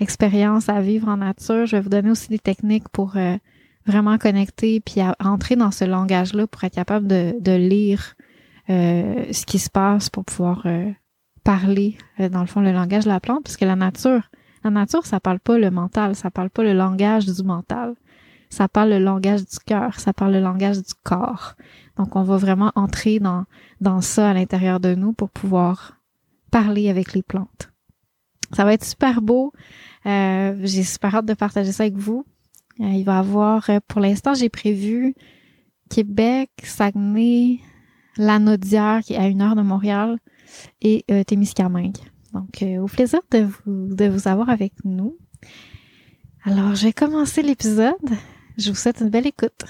expérience 0.00 0.68
à 0.68 0.80
vivre 0.80 1.08
en 1.08 1.16
nature. 1.16 1.66
Je 1.66 1.76
vais 1.76 1.82
vous 1.82 1.88
donner 1.88 2.10
aussi 2.10 2.28
des 2.28 2.38
techniques 2.38 2.88
pour 2.90 3.16
euh, 3.16 3.36
vraiment 3.86 4.18
connecter 4.18 4.80
puis 4.80 5.00
entrer 5.18 5.56
dans 5.56 5.70
ce 5.70 5.84
langage-là 5.84 6.46
pour 6.46 6.62
être 6.64 6.74
capable 6.74 7.08
de, 7.08 7.56
lire 7.56 8.14
euh, 8.70 9.24
ce 9.32 9.46
qui 9.46 9.58
se 9.58 9.70
passe 9.70 10.08
pour 10.08 10.24
pouvoir 10.24 10.64
parler, 11.42 11.96
dans 12.18 12.40
le 12.40 12.46
fond, 12.46 12.60
le 12.60 12.70
langage 12.70 13.04
de 13.04 13.08
la 13.08 13.18
plante, 13.18 13.42
puisque 13.42 13.62
la 13.62 13.74
nature, 13.74 14.30
la 14.62 14.70
nature, 14.70 15.04
ça 15.06 15.18
parle 15.18 15.40
pas 15.40 15.58
le 15.58 15.72
mental, 15.72 16.14
ça 16.14 16.30
parle 16.30 16.50
pas 16.50 16.62
le 16.62 16.72
langage 16.72 17.26
du 17.26 17.42
mental. 17.42 17.94
Ça 18.52 18.68
parle 18.68 18.90
le 18.90 18.98
langage 18.98 19.46
du 19.46 19.58
cœur, 19.64 19.98
ça 19.98 20.12
parle 20.12 20.34
le 20.34 20.40
langage 20.40 20.76
du 20.76 20.92
corps. 21.02 21.54
Donc, 21.96 22.16
on 22.16 22.22
va 22.22 22.36
vraiment 22.36 22.70
entrer 22.74 23.18
dans, 23.18 23.46
dans 23.80 24.02
ça 24.02 24.28
à 24.28 24.34
l'intérieur 24.34 24.78
de 24.78 24.94
nous 24.94 25.14
pour 25.14 25.30
pouvoir 25.30 25.96
parler 26.50 26.90
avec 26.90 27.14
les 27.14 27.22
plantes. 27.22 27.72
Ça 28.52 28.66
va 28.66 28.74
être 28.74 28.84
super 28.84 29.22
beau. 29.22 29.54
Euh, 30.04 30.54
j'ai 30.64 30.82
super 30.82 31.14
hâte 31.14 31.24
de 31.24 31.32
partager 31.32 31.72
ça 31.72 31.84
avec 31.84 31.96
vous. 31.96 32.26
Euh, 32.80 32.88
il 32.88 33.04
va 33.04 33.14
y 33.14 33.18
avoir, 33.20 33.70
euh, 33.70 33.80
pour 33.88 34.02
l'instant, 34.02 34.34
j'ai 34.34 34.50
prévu 34.50 35.14
Québec, 35.88 36.50
Saguenay, 36.62 37.60
Lanaudière, 38.18 39.00
qui 39.00 39.14
est 39.14 39.16
à 39.16 39.28
une 39.28 39.40
heure 39.40 39.56
de 39.56 39.62
Montréal, 39.62 40.18
et 40.82 41.06
euh, 41.10 41.24
Témiscamingue. 41.24 41.96
Donc, 42.34 42.62
au 42.62 42.86
plaisir 42.86 43.20
de 43.30 43.44
vous, 43.44 43.94
de 43.94 44.08
vous 44.08 44.28
avoir 44.28 44.50
avec 44.50 44.74
nous. 44.84 45.16
Alors, 46.44 46.74
je 46.74 46.84
vais 46.84 46.92
commencer 46.92 47.40
l'épisode. 47.40 47.94
Je 48.58 48.70
vous 48.70 48.76
souhaite 48.76 49.00
une 49.00 49.08
belle 49.08 49.26
écoute. 49.26 49.64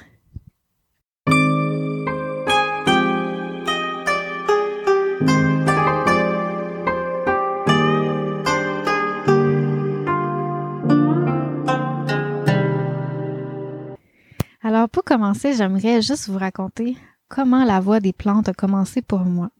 Alors, 14.64 14.88
pour 14.88 15.04
commencer, 15.04 15.54
j'aimerais 15.54 16.02
juste 16.02 16.28
vous 16.28 16.38
raconter 16.38 16.96
comment 17.28 17.64
la 17.64 17.78
voix 17.78 18.00
des 18.00 18.12
plantes 18.12 18.48
a 18.48 18.52
commencé 18.52 19.00
pour 19.00 19.20
moi. 19.20 19.50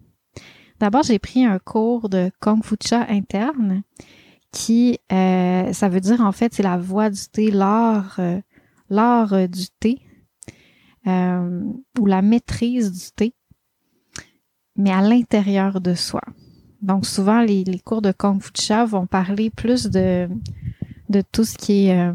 D'abord, 0.81 1.05
j'ai 1.05 1.19
pris 1.19 1.45
un 1.45 1.59
cours 1.59 2.09
de 2.09 2.31
Kung 2.41 2.65
Fu 2.65 2.75
Cha 2.85 3.07
interne 3.09 3.83
qui, 4.51 4.99
euh, 5.13 5.73
ça 5.73 5.89
veut 5.89 6.01
dire 6.01 6.21
en 6.21 6.33
fait, 6.33 6.55
c'est 6.55 6.63
la 6.63 6.77
voix 6.77 7.09
du 7.09 7.21
thé, 7.33 7.51
l'art, 7.51 8.17
euh, 8.19 8.41
l'art 8.93 9.33
euh, 9.33 9.47
du 9.47 9.67
thé 9.81 9.99
ou 11.05 12.07
la 12.07 12.23
maîtrise 12.23 12.93
du 12.93 13.11
thé, 13.17 13.35
mais 14.77 14.93
à 14.93 15.01
l'intérieur 15.01 15.81
de 15.81 15.95
soi. 15.95 16.23
Donc 16.81 17.07
souvent, 17.07 17.41
les, 17.43 17.65
cours 17.85 18.03
de 18.03 18.13
Kung 18.13 18.41
Fu 18.41 18.53
vont 18.87 19.07
parler 19.07 19.51
plus 19.51 19.87
de 19.87 20.29
de 21.09 21.21
tout 21.21 21.45
ce 21.45 21.59
qui 21.59 21.89
est 21.89 22.13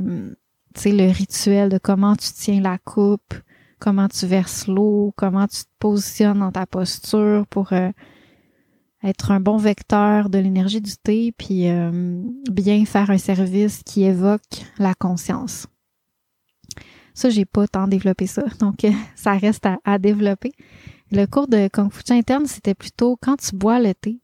sais, 0.80 0.92
le 0.92 1.12
rituel 1.12 1.70
de 1.70 1.78
comment 1.78 2.16
tu 2.16 2.32
tiens 2.34 2.62
la 2.62 2.78
coupe, 2.78 3.34
comment 3.80 4.08
tu 4.08 4.26
verses 4.26 4.68
l'eau, 4.68 5.14
comment 5.16 5.48
tu 5.48 5.64
te 5.64 5.70
positionnes 5.80 6.40
dans 6.40 6.52
ta 6.52 6.66
posture 6.66 7.46
pour 7.48 7.74
euh, 7.74 7.92
être 9.04 9.32
un 9.32 9.40
bon 9.40 9.58
vecteur 9.58 10.30
de 10.30 10.40
l'énergie 10.40 10.82
du 10.82 10.96
thé, 10.98 11.34
puis 11.38 11.70
euh, 11.70 12.22
bien 12.52 12.86
faire 12.86 13.10
un 13.10 13.18
service 13.18 13.84
qui 13.84 14.04
évoque 14.04 14.66
la 14.80 14.94
conscience. 14.94 15.68
Ça, 17.18 17.32
j'ai 17.32 17.46
pas 17.46 17.68
tant 17.68 17.88
développé 17.88 18.28
ça, 18.28 18.44
donc 18.60 18.86
euh, 18.86 18.92
ça 19.16 19.34
reste 19.34 19.66
à, 19.66 19.80
à, 19.84 19.98
développer. 19.98 20.52
Le 21.12 21.26
cours 21.26 21.48
de 21.48 21.68
Kung 21.68 21.92
Fu 21.92 22.04
interne, 22.14 22.46
c'était 22.46 22.76
plutôt 22.76 23.18
quand 23.20 23.38
tu 23.38 23.56
bois 23.56 23.80
le 23.80 23.96
thé, 23.96 24.22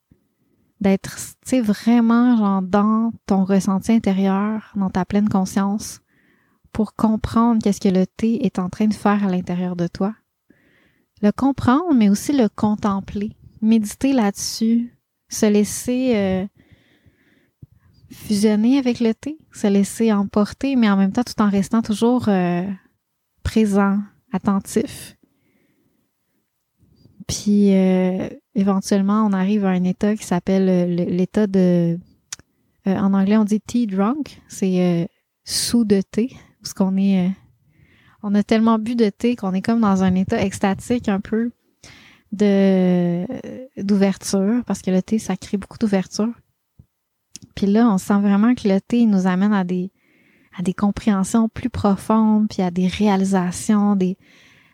d'être, 0.79 1.15
tu 1.15 1.33
sais, 1.43 1.59
vraiment 1.59 2.38
genre 2.38 2.62
dans 2.62 3.12
ton 3.25 3.45
ressenti 3.45 3.93
intérieur, 3.93 4.71
dans 4.75 4.91
ta 4.91 5.05
pleine 5.05 5.27
conscience, 5.27 6.01
pour 6.71 6.93
comprendre 6.93 7.63
qu'est-ce 7.63 7.81
que 7.81 7.89
le 7.89 8.05
thé 8.05 8.45
est 8.45 8.59
en 8.59 8.69
train 8.69 8.85
de 8.85 8.93
faire 8.93 9.25
à 9.25 9.27
l'intérieur 9.27 9.75
de 9.75 9.88
toi. 9.88 10.13
Le 11.23 11.31
comprendre, 11.31 11.95
mais 11.95 12.09
aussi 12.09 12.31
le 12.31 12.47
contempler, 12.47 13.31
méditer 13.59 14.13
là-dessus, 14.13 14.95
se 15.29 15.47
laisser 15.47 16.12
euh, 16.15 16.45
fusionner 18.12 18.77
avec 18.77 19.00
le 19.00 19.15
thé, 19.15 19.39
se 19.51 19.65
laisser 19.65 20.13
emporter, 20.13 20.75
mais 20.75 20.91
en 20.91 20.97
même 20.97 21.12
temps 21.12 21.23
tout 21.23 21.41
en 21.41 21.50
restant 21.50 21.81
toujours 21.81 22.29
euh, 22.29 22.62
présent, 23.43 24.00
attentif. 24.31 25.17
Puis 27.27 27.73
euh, 27.73 28.29
éventuellement, 28.55 29.25
on 29.25 29.33
arrive 29.33 29.65
à 29.65 29.69
un 29.69 29.83
état 29.83 30.15
qui 30.15 30.25
s'appelle 30.25 30.95
l'état 30.95 31.47
de, 31.47 31.97
en 32.85 33.13
anglais 33.13 33.38
on 33.38 33.45
dit 33.45 33.62
tea 33.62 33.88
drunk, 33.88 34.41
c'est 34.47 35.07
sous 35.45 35.85
de 35.85 36.01
thé 36.01 36.35
parce 36.63 36.73
qu'on 36.73 36.95
est, 36.95 37.27
euh, 37.27 37.31
on 38.23 38.33
a 38.35 38.41
tellement 38.41 38.79
bu 38.79 38.95
de 38.95 39.09
thé 39.09 39.35
qu'on 39.35 39.53
est 39.53 39.62
comme 39.62 39.81
dans 39.81 40.01
un 40.01 40.15
état 40.15 40.41
extatique 40.41 41.09
un 41.09 41.19
peu 41.19 41.51
de 42.31 43.25
d'ouverture, 43.77 44.63
parce 44.65 44.81
que 44.81 44.89
le 44.89 45.01
thé, 45.03 45.19
ça 45.19 45.35
crée 45.35 45.57
beaucoup 45.57 45.77
d'ouverture. 45.77 46.33
Puis 47.53 47.67
là, 47.67 47.88
on 47.89 47.97
sent 47.97 48.19
vraiment 48.21 48.55
que 48.55 48.67
le 48.67 48.79
thé 48.79 49.05
nous 49.05 49.27
amène 49.27 49.53
à 49.53 49.63
des 49.63 49.91
à 50.57 50.62
des 50.62 50.74
compréhensions 50.74 51.50
plus 51.50 51.69
profondes, 51.69 52.48
puis 52.50 52.62
à 52.62 52.72
des 52.72 52.88
réalisations, 52.88 53.95
des 53.95 54.17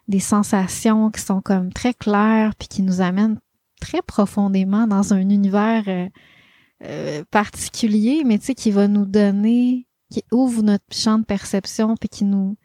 des 0.07 0.19
sensations 0.19 1.11
qui 1.11 1.21
sont 1.21 1.39
comme 1.39 1.71
très 1.71 1.93
claires, 1.93 2.55
puis 2.55 2.67
qui 2.67 2.81
nous 2.81 2.99
amènent 2.99 3.39
très 3.79 4.01
profondément 4.01 4.87
dans 4.87 5.13
un 5.13 5.19
univers 5.19 5.83
euh, 5.87 6.09
euh, 6.83 7.23
particulier, 7.29 8.23
mais 8.25 8.39
tu 8.39 8.45
sais, 8.45 8.55
qui 8.55 8.71
va 8.71 8.87
nous 8.87 9.05
donner 9.05 9.85
qui 10.09 10.23
ouvre 10.31 10.63
notre 10.63 10.85
champ 10.91 11.19
de 11.19 11.25
perception 11.25 11.95
puis 11.95 12.09
qui 12.09 12.25
nous 12.25 12.57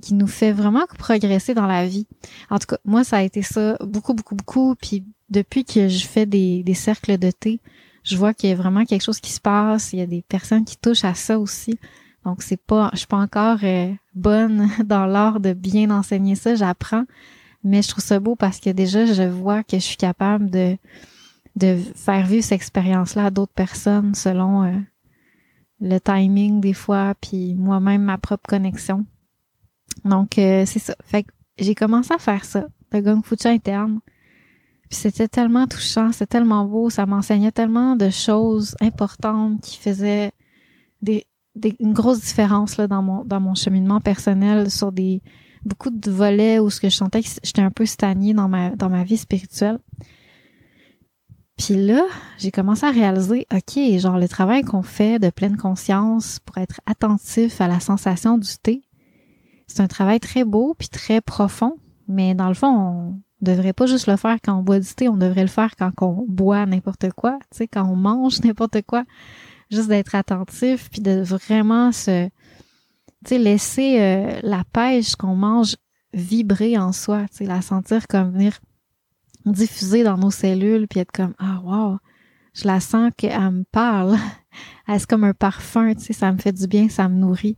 qui 0.00 0.14
nous 0.14 0.28
fait 0.28 0.52
vraiment 0.52 0.86
progresser 0.96 1.54
dans 1.54 1.66
la 1.66 1.84
vie. 1.84 2.06
En 2.50 2.60
tout 2.60 2.66
cas, 2.68 2.78
moi, 2.84 3.02
ça 3.02 3.16
a 3.16 3.22
été 3.22 3.42
ça 3.42 3.76
beaucoup, 3.80 4.14
beaucoup, 4.14 4.36
beaucoup. 4.36 4.76
Puis 4.76 5.04
depuis 5.28 5.64
que 5.64 5.88
je 5.88 6.06
fais 6.06 6.24
des, 6.24 6.62
des 6.62 6.74
cercles 6.74 7.18
de 7.18 7.32
thé, 7.32 7.60
je 8.04 8.16
vois 8.16 8.32
qu'il 8.32 8.48
y 8.48 8.52
a 8.52 8.56
vraiment 8.56 8.84
quelque 8.84 9.02
chose 9.02 9.18
qui 9.20 9.32
se 9.32 9.40
passe. 9.40 9.92
Il 9.92 9.98
y 9.98 10.02
a 10.02 10.06
des 10.06 10.22
personnes 10.22 10.64
qui 10.64 10.76
touchent 10.76 11.04
à 11.04 11.14
ça 11.14 11.40
aussi. 11.40 11.80
Donc, 12.28 12.42
c'est 12.42 12.60
pas, 12.60 12.90
je 12.92 12.98
suis 12.98 13.06
pas 13.06 13.16
encore 13.16 13.60
euh, 13.62 13.90
bonne 14.14 14.68
dans 14.84 15.06
l'art 15.06 15.40
de 15.40 15.54
bien 15.54 15.90
enseigner 15.90 16.34
ça. 16.34 16.54
J'apprends. 16.54 17.04
Mais 17.64 17.80
je 17.80 17.88
trouve 17.88 18.04
ça 18.04 18.20
beau 18.20 18.36
parce 18.36 18.60
que 18.60 18.68
déjà, 18.68 19.06
je 19.06 19.22
vois 19.22 19.62
que 19.62 19.78
je 19.78 19.82
suis 19.82 19.96
capable 19.96 20.50
de, 20.50 20.76
de 21.56 21.78
faire 21.94 22.26
vivre 22.26 22.44
cette 22.44 22.52
expérience-là 22.52 23.26
à 23.26 23.30
d'autres 23.30 23.54
personnes 23.54 24.14
selon 24.14 24.64
euh, 24.64 24.76
le 25.80 25.98
timing 25.98 26.60
des 26.60 26.74
fois, 26.74 27.14
puis 27.18 27.54
moi-même 27.54 28.02
ma 28.02 28.18
propre 28.18 28.46
connexion. 28.46 29.06
Donc, 30.04 30.38
euh, 30.38 30.66
c'est 30.66 30.80
ça. 30.80 30.94
Fait 31.02 31.22
que 31.22 31.30
j'ai 31.58 31.74
commencé 31.74 32.12
à 32.12 32.18
faire 32.18 32.44
ça, 32.44 32.66
le 32.92 33.00
Gong 33.00 33.22
Fucha 33.24 33.48
interne. 33.48 34.00
Puis 34.90 34.98
c'était 34.98 35.28
tellement 35.28 35.66
touchant, 35.66 36.12
c'était 36.12 36.26
tellement 36.26 36.66
beau, 36.66 36.90
ça 36.90 37.06
m'enseignait 37.06 37.52
tellement 37.52 37.96
de 37.96 38.10
choses 38.10 38.76
importantes 38.82 39.62
qui 39.62 39.78
faisaient 39.78 40.32
des, 41.00 41.26
une 41.80 41.92
grosse 41.92 42.20
différence 42.20 42.76
là, 42.76 42.86
dans 42.86 43.02
mon 43.02 43.24
dans 43.24 43.40
mon 43.40 43.54
cheminement 43.54 44.00
personnel 44.00 44.70
sur 44.70 44.92
des 44.92 45.22
beaucoup 45.64 45.90
de 45.90 46.10
volets 46.10 46.58
où 46.58 46.70
ce 46.70 46.80
que 46.80 46.88
je 46.88 46.96
sentais 46.96 47.22
que 47.22 47.28
j'étais 47.42 47.62
un 47.62 47.70
peu 47.70 47.86
stagnée 47.86 48.34
dans 48.34 48.48
ma 48.48 48.70
dans 48.70 48.90
ma 48.90 49.04
vie 49.04 49.16
spirituelle. 49.16 49.78
Puis 51.58 51.74
là, 51.74 52.04
j'ai 52.38 52.52
commencé 52.52 52.86
à 52.86 52.92
réaliser, 52.92 53.46
OK, 53.52 53.98
genre 53.98 54.16
le 54.16 54.28
travail 54.28 54.62
qu'on 54.62 54.82
fait 54.82 55.18
de 55.18 55.28
pleine 55.28 55.56
conscience 55.56 56.38
pour 56.38 56.56
être 56.58 56.80
attentif 56.86 57.60
à 57.60 57.66
la 57.66 57.80
sensation 57.80 58.38
du 58.38 58.56
thé, 58.62 58.82
c'est 59.66 59.82
un 59.82 59.88
travail 59.88 60.20
très 60.20 60.44
beau 60.44 60.74
puis 60.78 60.88
très 60.88 61.20
profond, 61.20 61.76
mais 62.06 62.34
dans 62.34 62.48
le 62.48 62.54
fond, 62.54 62.68
on 62.68 63.20
devrait 63.40 63.72
pas 63.72 63.86
juste 63.86 64.06
le 64.06 64.16
faire 64.16 64.38
quand 64.42 64.56
on 64.56 64.62
boit 64.62 64.78
du 64.78 64.94
thé, 64.94 65.08
on 65.08 65.16
devrait 65.16 65.42
le 65.42 65.48
faire 65.48 65.74
quand 65.76 65.90
on 66.00 66.24
boit 66.28 66.64
n'importe 66.64 67.10
quoi, 67.10 67.38
tu 67.50 67.58
sais, 67.58 67.68
quand 67.68 67.84
on 67.84 67.96
mange 67.96 68.40
n'importe 68.44 68.82
quoi, 68.82 69.04
juste 69.70 69.88
d'être 69.88 70.14
attentif 70.14 70.88
puis 70.90 71.00
de 71.00 71.22
vraiment 71.22 71.92
se 71.92 72.28
tu 73.24 73.30
sais 73.30 73.38
laisser 73.38 74.00
euh, 74.00 74.40
la 74.42 74.62
pêche 74.72 75.16
qu'on 75.16 75.34
mange 75.34 75.76
vibrer 76.14 76.78
en 76.78 76.92
soi, 76.92 77.26
tu 77.30 77.38
sais 77.38 77.44
la 77.44 77.62
sentir 77.62 78.06
comme 78.08 78.32
venir 78.32 78.58
diffuser 79.44 80.02
dans 80.04 80.16
nos 80.16 80.30
cellules 80.30 80.86
puis 80.88 81.00
être 81.00 81.12
comme 81.12 81.34
ah 81.38 81.60
wow 81.64 81.98
je 82.54 82.66
la 82.66 82.80
sens 82.80 83.12
qu'elle 83.16 83.38
me 83.50 83.64
parle. 83.64 84.16
Elle 84.88 84.98
c'est 84.98 85.08
comme 85.08 85.24
un 85.24 85.34
parfum 85.34 85.94
tu 85.94 86.00
sais 86.00 86.12
ça 86.12 86.32
me 86.32 86.38
fait 86.38 86.52
du 86.52 86.66
bien 86.66 86.88
ça 86.88 87.08
me 87.08 87.14
nourrit. 87.14 87.56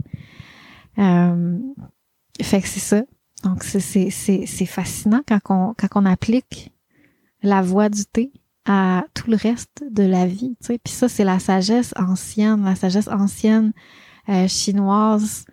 Euh, 0.99 1.59
fait 2.43 2.61
que 2.61 2.69
c'est 2.69 2.81
ça. 2.81 3.02
Donc 3.45 3.62
c'est 3.62 3.81
c'est 3.81 4.11
c'est 4.11 4.47
c'est 4.47 4.67
fascinant 4.67 5.23
quand 5.26 5.40
on 5.49 5.75
quand 5.75 5.88
on 5.95 6.07
applique 6.07 6.73
la 7.43 7.62
voix 7.62 7.88
du 7.88 8.05
thé 8.05 8.33
tout 9.14 9.30
le 9.30 9.36
reste 9.36 9.84
de 9.90 10.02
la 10.02 10.26
vie 10.26 10.56
puis 10.60 10.78
ça 10.92 11.08
c'est 11.08 11.24
la 11.24 11.38
sagesse 11.38 11.92
ancienne 11.96 12.64
la 12.64 12.74
sagesse 12.76 13.08
ancienne 13.08 13.72
euh, 14.28 14.46
chinoise 14.46 15.44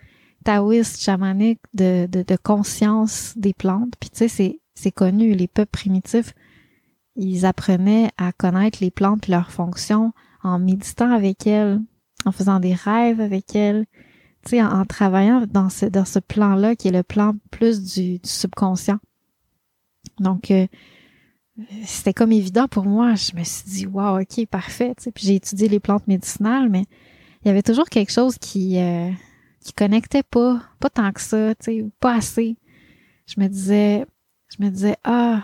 taoïste 0.43 1.01
chamanique 1.01 1.59
de 1.73 2.35
conscience 2.43 3.33
des 3.35 3.53
plantes 3.53 3.93
puis 3.99 4.09
tu 4.09 4.17
sais 4.17 4.27
c'est 4.27 4.59
c'est 4.77 4.91
connu, 4.91 5.33
les 5.33 5.47
peuples 5.47 5.71
primitifs, 5.71 6.33
ils 7.15 7.47
apprenaient 7.47 8.11
à 8.17 8.31
connaître 8.31 8.77
les 8.79 8.91
plantes 8.91 9.27
et 9.27 9.31
leurs 9.31 9.51
fonctions 9.51 10.13
en 10.43 10.59
méditant 10.59 11.11
avec 11.11 11.47
elles, 11.47 11.81
en 12.25 12.31
faisant 12.31 12.59
des 12.59 12.75
rêves 12.75 13.19
avec 13.19 13.55
elles, 13.55 13.87
tu 14.45 14.51
sais, 14.51 14.63
en, 14.63 14.85
travaillant 14.85 15.45
dans 15.49 15.69
ce, 15.69 15.87
dans 15.87 16.05
ce 16.05 16.19
plan-là 16.19 16.75
qui 16.75 16.89
est 16.89 16.91
le 16.91 17.01
plan 17.01 17.33
plus 17.49 17.95
du, 17.95 18.19
subconscient. 18.23 18.99
Donc, 20.19 20.51
euh, 20.51 20.67
c'était 21.85 22.13
comme 22.13 22.31
évident 22.31 22.67
pour 22.67 22.85
moi. 22.85 23.15
Je 23.15 23.35
me 23.35 23.43
suis 23.43 23.69
dit, 23.69 23.85
wow, 23.87 24.19
ok, 24.21 24.45
parfait. 24.47 24.93
Tu 24.97 25.05
sais, 25.05 25.11
puis 25.11 25.25
j'ai 25.25 25.35
étudié 25.35 25.67
les 25.67 25.79
plantes 25.79 26.07
médicinales, 26.07 26.69
mais 26.69 26.83
il 27.43 27.47
y 27.47 27.51
avait 27.51 27.63
toujours 27.63 27.89
quelque 27.89 28.11
chose 28.11 28.37
qui 28.37 28.79
euh, 28.79 29.09
qui 29.61 29.73
connectait 29.73 30.23
pas, 30.23 30.61
pas 30.79 30.89
tant 30.89 31.11
que 31.11 31.21
ça, 31.21 31.55
tu 31.55 31.65
sais, 31.65 31.85
pas 31.99 32.15
assez. 32.15 32.57
Je 33.25 33.41
me 33.41 33.47
disais, 33.47 34.05
je 34.49 34.63
me 34.63 34.69
disais 34.69 34.95
ah 35.03 35.43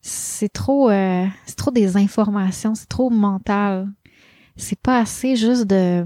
c'est 0.00 0.52
trop 0.52 0.90
euh, 0.90 1.26
c'est 1.46 1.56
trop 1.56 1.70
des 1.70 1.96
informations, 1.96 2.74
c'est 2.74 2.88
trop 2.88 3.10
mental. 3.10 3.88
C'est 4.56 4.78
pas 4.80 4.98
assez 4.98 5.36
juste 5.36 5.66
de 5.66 6.04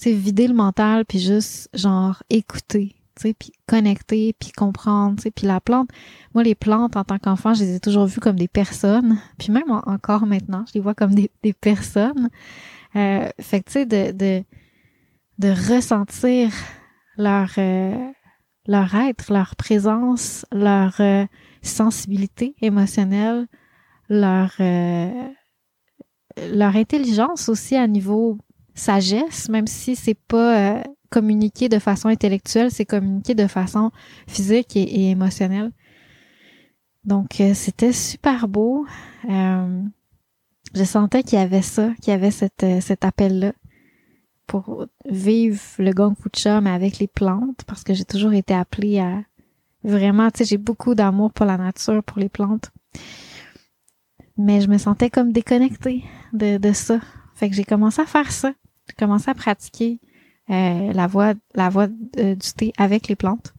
tu 0.00 0.12
vider 0.12 0.48
le 0.48 0.54
mental 0.54 1.04
puis 1.04 1.18
juste 1.18 1.68
genre 1.74 2.22
écouter, 2.30 2.96
tu 3.18 3.34
puis 3.34 3.52
connecter, 3.66 4.34
puis 4.38 4.52
comprendre, 4.52 5.22
puis 5.34 5.46
la 5.46 5.60
plante, 5.60 5.90
moi 6.34 6.42
les 6.42 6.54
plantes 6.54 6.96
en 6.96 7.04
tant 7.04 7.18
qu'enfant, 7.18 7.54
je 7.54 7.64
les 7.64 7.76
ai 7.76 7.80
toujours 7.80 8.06
vues 8.06 8.20
comme 8.20 8.36
des 8.36 8.48
personnes, 8.48 9.18
puis 9.38 9.52
même 9.52 9.70
encore 9.70 10.26
maintenant, 10.26 10.64
je 10.68 10.74
les 10.74 10.80
vois 10.80 10.94
comme 10.94 11.14
des, 11.14 11.30
des 11.42 11.52
personnes. 11.52 12.30
Euh, 12.96 13.28
fait 13.40 13.62
que 13.62 13.84
de, 13.84 14.12
de 14.12 14.44
de 15.38 15.48
ressentir 15.72 16.50
leur 17.16 17.50
euh, 17.58 18.10
leur 18.66 18.94
être, 18.94 19.32
leur 19.32 19.56
présence, 19.56 20.44
leur 20.52 21.00
euh, 21.00 21.24
sensibilité 21.62 22.54
émotionnelle, 22.60 23.46
leur 24.08 24.52
euh, 24.60 25.28
leur 26.52 26.76
intelligence 26.76 27.48
aussi 27.48 27.76
à 27.76 27.86
niveau 27.86 28.38
sagesse, 28.74 29.48
même 29.48 29.66
si 29.66 29.96
c'est 29.96 30.18
pas 30.28 30.82
euh, 31.10 31.14
communiqué 31.14 31.68
de 31.68 31.78
façon 31.78 32.08
intellectuelle, 32.08 32.70
c'est 32.70 32.84
communiqué 32.84 33.34
de 33.34 33.46
façon 33.46 33.90
physique 34.26 34.76
et, 34.76 35.10
émotionnelle. 35.10 35.72
Donc 37.04 37.42
c'était 37.54 37.92
super 37.92 38.48
beau. 38.48 38.86
je 39.26 40.84
sentais 40.84 41.22
qu'il 41.22 41.38
y 41.38 41.42
avait 41.42 41.62
ça, 41.62 41.90
qu'il 42.02 42.10
y 42.10 42.14
avait 42.14 42.30
cette, 42.30 42.66
cet 42.80 43.04
appel-là 43.04 43.52
pour 44.46 44.86
vivre 45.08 45.60
le 45.78 45.92
Gong 45.92 46.14
Fucha, 46.20 46.60
mais 46.60 46.70
avec 46.70 46.98
les 46.98 47.06
plantes, 47.06 47.62
parce 47.66 47.84
que 47.84 47.94
j'ai 47.94 48.04
toujours 48.04 48.32
été 48.32 48.54
appelée 48.54 48.98
à 48.98 49.22
vraiment, 49.84 50.30
tu 50.30 50.38
sais, 50.38 50.44
j'ai 50.44 50.58
beaucoup 50.58 50.94
d'amour 50.94 51.32
pour 51.32 51.46
la 51.46 51.56
nature, 51.56 52.02
pour 52.02 52.18
les 52.18 52.28
plantes. 52.28 52.70
Mais 54.36 54.60
je 54.60 54.68
me 54.68 54.78
sentais 54.78 55.10
comme 55.10 55.32
déconnectée 55.32 56.04
de, 56.32 56.58
de 56.58 56.72
ça. 56.72 57.00
Fait 57.34 57.48
que 57.48 57.54
j'ai 57.54 57.64
commencé 57.64 58.00
à 58.00 58.06
faire 58.06 58.30
ça. 58.32 58.52
J'ai 58.88 58.94
commencé 58.94 59.30
à 59.30 59.34
pratiquer 59.34 60.00
euh, 60.50 60.92
la 60.92 61.06
voie, 61.06 61.34
la 61.54 61.68
voie 61.68 61.88
euh, 62.18 62.34
du 62.34 62.52
thé 62.52 62.72
avec 62.78 63.08
les 63.08 63.16
plantes. 63.16 63.54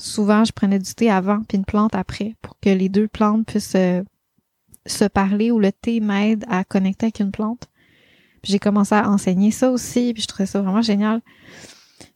Souvent, 0.00 0.44
je 0.44 0.52
prenais 0.52 0.78
du 0.78 0.94
thé 0.94 1.10
avant 1.10 1.42
puis 1.42 1.58
une 1.58 1.64
plante 1.64 1.94
après 1.94 2.34
pour 2.42 2.58
que 2.60 2.70
les 2.70 2.88
deux 2.88 3.08
plantes 3.08 3.46
puissent 3.46 3.74
euh, 3.76 4.02
se 4.86 5.04
parler 5.04 5.50
ou 5.50 5.58
le 5.58 5.70
thé 5.70 6.00
m'aide 6.00 6.44
à 6.48 6.64
connecter 6.64 7.06
avec 7.06 7.20
une 7.20 7.30
plante 7.30 7.68
j'ai 8.44 8.58
commencé 8.58 8.94
à 8.94 9.08
enseigner 9.08 9.50
ça 9.50 9.70
aussi, 9.70 10.12
puis 10.12 10.22
je 10.22 10.28
trouvais 10.28 10.46
ça 10.46 10.60
vraiment 10.60 10.82
génial. 10.82 11.20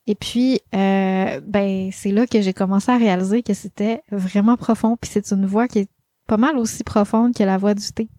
Et 0.05 0.15
puis, 0.15 0.59
euh, 0.73 1.41
ben, 1.45 1.89
c'est 1.91 2.11
là 2.11 2.27
que 2.27 2.41
j'ai 2.41 2.53
commencé 2.53 2.91
à 2.91 2.97
réaliser 2.97 3.43
que 3.43 3.53
c'était 3.53 4.01
vraiment 4.11 4.57
profond, 4.57 4.97
puis 4.99 5.09
c'est 5.11 5.31
une 5.31 5.45
voix 5.45 5.67
qui 5.67 5.79
est 5.79 5.89
pas 6.27 6.37
mal 6.37 6.57
aussi 6.57 6.83
profonde 6.83 7.33
que 7.33 7.43
la 7.43 7.57
voix 7.57 7.73
du 7.73 7.91
thé. 7.91 8.09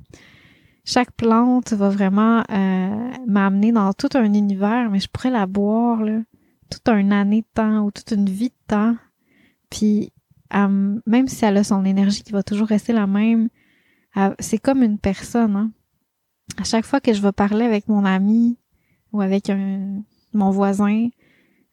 Chaque 0.90 1.12
plante 1.12 1.74
va 1.74 1.90
vraiment 1.90 2.42
euh, 2.51 3.11
m'amener 3.27 3.72
dans 3.72 3.92
tout 3.92 4.09
un 4.14 4.33
univers, 4.33 4.90
mais 4.90 5.01
je 5.01 5.09
pourrais 5.09 5.29
la 5.29 5.46
boire 5.46 6.03
là, 6.03 6.20
toute 6.70 6.88
une 6.88 7.12
année 7.12 7.42
de 7.42 7.46
temps 7.53 7.85
ou 7.85 7.90
toute 7.90 8.11
une 8.12 8.29
vie 8.29 8.48
de 8.48 8.66
temps. 8.66 8.96
Puis, 9.68 10.14
même 10.51 11.29
si 11.29 11.44
elle 11.44 11.59
a 11.59 11.64
son 11.64 11.85
énergie 11.85 12.22
qui 12.22 12.33
va 12.33 12.42
toujours 12.42 12.68
rester 12.68 12.94
la 12.94 13.07
même, 13.07 13.51
c'est 14.38 14.57
comme 14.57 14.83
une 14.83 14.98
personne. 14.98 15.57
Hein 15.57 15.72
à 16.57 16.64
chaque 16.64 16.87
fois 16.87 17.01
que 17.01 17.12
je 17.12 17.20
vais 17.20 17.33
parler 17.33 17.64
avec 17.64 17.88
mon 17.88 18.05
ami 18.05 18.57
ou 19.12 19.20
avec 19.20 19.51
un, 19.51 20.03
mon 20.33 20.51
voisin, 20.51 21.09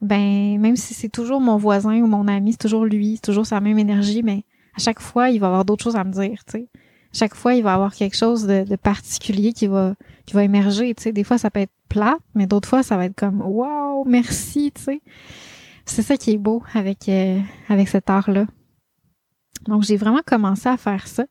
ben 0.01 0.59
même 0.59 0.75
si 0.75 0.93
c'est 0.93 1.09
toujours 1.09 1.39
mon 1.39 1.57
voisin 1.57 2.01
ou 2.01 2.07
mon 2.07 2.27
ami, 2.27 2.51
c'est 2.51 2.57
toujours 2.57 2.85
lui, 2.85 3.15
c'est 3.15 3.21
toujours 3.21 3.45
sa 3.45 3.59
même 3.61 3.79
énergie, 3.79 4.23
mais 4.23 4.43
à 4.75 4.79
chaque 4.79 4.99
fois, 4.99 5.29
il 5.29 5.39
va 5.39 5.47
avoir 5.47 5.65
d'autres 5.65 5.83
choses 5.83 5.95
à 5.95 6.03
me 6.03 6.11
dire, 6.11 6.43
tu 6.45 6.51
sais. 6.51 6.69
Chaque 7.15 7.33
fois, 7.33 7.53
il 7.53 7.63
va 7.63 7.73
avoir 7.73 7.95
quelque 7.95 8.17
chose 8.17 8.45
de, 8.45 8.75
particulier 8.75 9.53
qui 9.53 9.67
va 9.67 9.95
qui 10.25 10.33
va 10.33 10.43
émerger, 10.43 10.93
tu 10.95 11.03
sais. 11.03 11.11
Des 11.13 11.23
fois, 11.23 11.37
ça 11.37 11.49
peut 11.49 11.61
être 11.61 11.71
plat, 11.87 12.17
mais 12.33 12.45
d'autres 12.45 12.67
fois, 12.67 12.83
ça 12.83 12.97
va 12.97 13.05
être 13.05 13.15
comme 13.15 13.41
wow, 13.41 14.03
merci, 14.03 14.73
tu 14.75 14.81
sais. 14.81 15.01
C'est 15.85 16.01
ça 16.01 16.17
qui 16.17 16.31
est 16.31 16.37
beau 16.37 16.61
avec 16.73 17.07
euh, 17.07 17.39
avec 17.69 17.87
cet 17.87 18.09
art 18.09 18.29
là. 18.29 18.45
Donc, 19.65 19.83
j'ai 19.83 19.95
vraiment 19.95 20.23
commencé 20.25 20.67
à 20.67 20.75
faire 20.75 21.07
ça. 21.07 21.25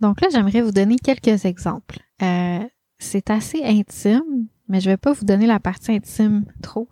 Donc 0.00 0.20
là, 0.20 0.28
j'aimerais 0.30 0.60
vous 0.60 0.72
donner 0.72 0.96
quelques 0.96 1.46
exemples. 1.46 2.00
Euh, 2.20 2.60
c'est 2.98 3.30
assez 3.30 3.64
intime, 3.64 4.46
mais 4.68 4.80
je 4.80 4.90
vais 4.90 4.98
pas 4.98 5.14
vous 5.14 5.24
donner 5.24 5.46
la 5.46 5.58
partie 5.58 5.92
intime 5.92 6.44
trop 6.60 6.86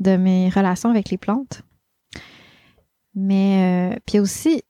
de 0.00 0.16
mes 0.16 0.48
relations 0.48 0.90
avec 0.90 1.10
les 1.10 1.18
plantes. 1.18 1.62
Mais 3.14 3.92
euh, 3.94 3.98
puis 4.06 4.18
aussi, 4.18 4.62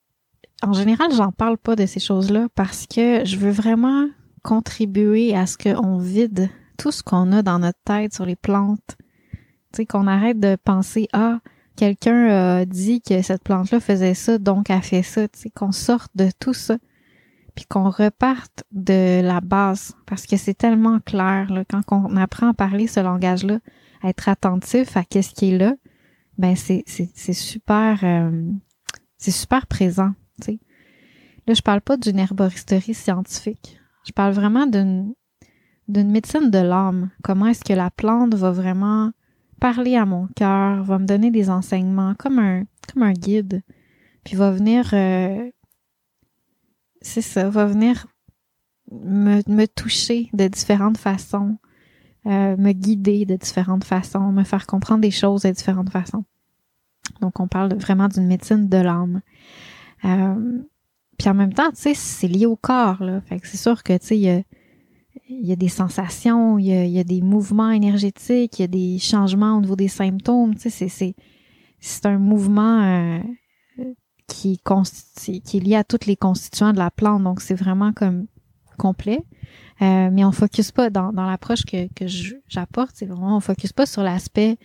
en 0.66 0.72
général, 0.72 1.12
j'en 1.12 1.32
parle 1.32 1.58
pas 1.58 1.76
de 1.76 1.86
ces 1.86 2.00
choses-là 2.00 2.48
parce 2.54 2.86
que 2.86 3.24
je 3.24 3.36
veux 3.36 3.50
vraiment 3.50 4.06
contribuer 4.42 5.34
à 5.34 5.46
ce 5.46 5.56
qu'on 5.56 5.98
vide 5.98 6.50
tout 6.76 6.90
ce 6.90 7.02
qu'on 7.02 7.32
a 7.32 7.42
dans 7.42 7.58
notre 7.58 7.78
tête 7.84 8.14
sur 8.14 8.26
les 8.26 8.36
plantes. 8.36 8.96
Tu 9.72 9.78
sais, 9.78 9.86
qu'on 9.86 10.06
arrête 10.06 10.40
de 10.40 10.56
penser 10.56 11.08
ah 11.12 11.38
quelqu'un 11.76 12.28
a 12.28 12.64
dit 12.64 13.00
que 13.00 13.22
cette 13.22 13.42
plante-là 13.42 13.80
faisait 13.80 14.14
ça, 14.14 14.38
donc 14.38 14.70
a 14.70 14.80
fait 14.80 15.02
ça. 15.02 15.26
Tu 15.28 15.40
sais, 15.40 15.50
qu'on 15.50 15.72
sorte 15.72 16.10
de 16.14 16.28
tout 16.38 16.54
ça 16.54 16.76
puis 17.54 17.66
qu'on 17.66 17.88
reparte 17.88 18.64
de 18.72 19.20
la 19.22 19.40
base 19.40 19.94
parce 20.06 20.26
que 20.26 20.36
c'est 20.36 20.54
tellement 20.54 20.98
clair 21.00 21.52
là, 21.52 21.64
quand 21.64 21.82
on 21.92 22.16
apprend 22.16 22.48
à 22.48 22.54
parler 22.54 22.86
ce 22.86 23.00
langage-là, 23.00 23.58
à 24.02 24.08
être 24.08 24.28
attentif 24.28 24.96
à 24.96 25.04
qu'est-ce 25.04 25.34
qui 25.34 25.52
est 25.52 25.58
là, 25.58 25.74
ben 26.36 26.56
c'est 26.56 26.82
c'est 26.86 27.32
super 27.32 28.00
euh, 28.02 28.50
c'est 29.18 29.30
super 29.30 29.68
présent, 29.68 30.12
Là, 31.46 31.54
je 31.54 31.62
parle 31.62 31.80
pas 31.80 31.96
d'une 31.96 32.18
herboristerie 32.18 32.94
scientifique. 32.94 33.80
Je 34.06 34.12
parle 34.12 34.32
vraiment 34.32 34.66
d'une 34.66 35.14
d'une 35.86 36.10
médecine 36.10 36.50
de 36.50 36.58
l'âme. 36.58 37.10
Comment 37.22 37.46
est-ce 37.48 37.62
que 37.62 37.74
la 37.74 37.90
plante 37.90 38.34
va 38.34 38.52
vraiment 38.52 39.12
parler 39.60 39.96
à 39.96 40.06
mon 40.06 40.28
cœur, 40.28 40.82
va 40.82 40.98
me 40.98 41.04
donner 41.04 41.30
des 41.30 41.50
enseignements 41.50 42.14
comme 42.14 42.38
un 42.38 42.64
comme 42.92 43.02
un 43.02 43.12
guide, 43.12 43.62
puis 44.24 44.34
va 44.36 44.50
venir 44.50 44.90
euh, 44.94 45.50
c'est 47.02 47.22
ça, 47.22 47.50
va 47.50 47.66
venir 47.66 48.06
me, 48.90 49.42
me 49.46 49.66
toucher 49.66 50.30
de 50.32 50.48
différentes 50.48 50.98
façons, 50.98 51.58
euh, 52.26 52.56
me 52.56 52.72
guider 52.72 53.26
de 53.26 53.36
différentes 53.36 53.84
façons, 53.84 54.32
me 54.32 54.44
faire 54.44 54.66
comprendre 54.66 55.02
des 55.02 55.10
choses 55.10 55.42
de 55.42 55.50
différentes 55.50 55.90
façons. 55.90 56.24
Donc, 57.20 57.40
on 57.40 57.48
parle 57.48 57.74
vraiment 57.74 58.08
d'une 58.08 58.26
médecine 58.26 58.68
de 58.68 58.78
l'âme. 58.78 59.20
Euh, 60.04 60.62
puis 61.18 61.28
en 61.28 61.34
même 61.34 61.52
temps, 61.52 61.70
tu 61.70 61.76
sais, 61.76 61.94
c'est 61.94 62.28
lié 62.28 62.46
au 62.46 62.56
corps, 62.56 63.02
là. 63.02 63.20
Fait 63.22 63.38
que 63.38 63.46
c'est 63.46 63.56
sûr 63.56 63.82
que, 63.82 63.96
tu 63.96 64.06
sais, 64.06 64.18
il 64.18 64.22
y 64.22 64.30
a, 64.30 64.42
y 65.28 65.52
a, 65.52 65.56
des 65.56 65.68
sensations, 65.68 66.58
il 66.58 66.66
y 66.66 66.72
a, 66.72 66.84
y 66.84 66.98
a, 66.98 67.04
des 67.04 67.20
mouvements 67.22 67.70
énergétiques, 67.70 68.58
il 68.58 68.62
y 68.62 68.64
a 68.64 68.68
des 68.68 68.98
changements 68.98 69.56
au 69.56 69.60
niveau 69.60 69.76
des 69.76 69.88
symptômes, 69.88 70.54
tu 70.54 70.70
sais, 70.70 70.88
c'est, 70.88 71.14
c'est, 71.80 72.06
un 72.06 72.18
mouvement 72.18 72.82
euh, 72.82 73.18
qui, 74.26 74.60
qui 75.44 75.56
est 75.56 75.60
lié 75.60 75.76
à 75.76 75.84
tous 75.84 76.06
les 76.06 76.16
constituants 76.16 76.72
de 76.72 76.78
la 76.78 76.90
plante. 76.90 77.22
Donc, 77.22 77.40
c'est 77.40 77.54
vraiment 77.54 77.92
comme 77.92 78.26
complet. 78.76 79.20
Euh, 79.82 80.10
mais 80.12 80.24
on 80.24 80.32
focus 80.32 80.70
pas 80.70 80.90
dans, 80.90 81.12
dans 81.12 81.26
l'approche 81.26 81.64
que, 81.64 81.88
que 81.94 82.06
j'apporte, 82.48 82.92
c'est 82.94 83.06
vraiment 83.06 83.36
on 83.36 83.40
focus 83.40 83.72
pas 83.72 83.86
sur 83.86 84.02
l'aspect 84.02 84.56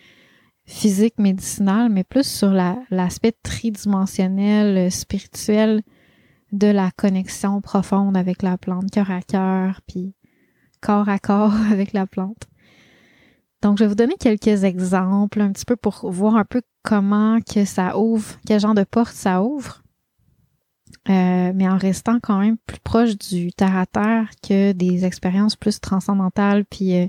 physique 0.69 1.17
médicinal, 1.17 1.89
mais 1.89 2.03
plus 2.03 2.27
sur 2.27 2.51
l'aspect 2.51 3.33
tridimensionnel, 3.43 4.77
euh, 4.77 4.89
spirituel 4.91 5.81
de 6.51 6.67
la 6.67 6.91
connexion 6.91 7.59
profonde 7.59 8.15
avec 8.15 8.43
la 8.43 8.57
plante, 8.57 8.91
cœur 8.91 9.09
à 9.09 9.21
cœur, 9.21 9.81
puis 9.87 10.13
corps 10.79 11.09
à 11.09 11.17
corps 11.17 11.55
avec 11.71 11.91
la 11.93 12.05
plante. 12.05 12.47
Donc, 13.63 13.77
je 13.79 13.83
vais 13.83 13.87
vous 13.89 13.95
donner 13.95 14.15
quelques 14.19 14.63
exemples, 14.63 15.41
un 15.41 15.51
petit 15.51 15.65
peu 15.65 15.75
pour 15.75 16.09
voir 16.11 16.35
un 16.35 16.45
peu 16.45 16.61
comment 16.83 17.39
que 17.41 17.65
ça 17.65 17.97
ouvre, 17.97 18.37
quel 18.45 18.59
genre 18.59 18.75
de 18.75 18.83
porte 18.83 19.13
ça 19.13 19.41
ouvre. 19.41 19.81
Euh, 21.09 21.51
mais 21.55 21.67
en 21.67 21.77
restant 21.77 22.19
quand 22.21 22.39
même 22.39 22.57
plus 22.67 22.79
proche 22.79 23.17
du 23.17 23.51
terre 23.51 23.75
à 23.75 23.87
terre 23.87 24.29
que 24.47 24.73
des 24.73 25.05
expériences 25.05 25.55
plus 25.55 25.79
transcendantales 25.79 26.65
puis 26.65 26.95
euh, 26.95 27.07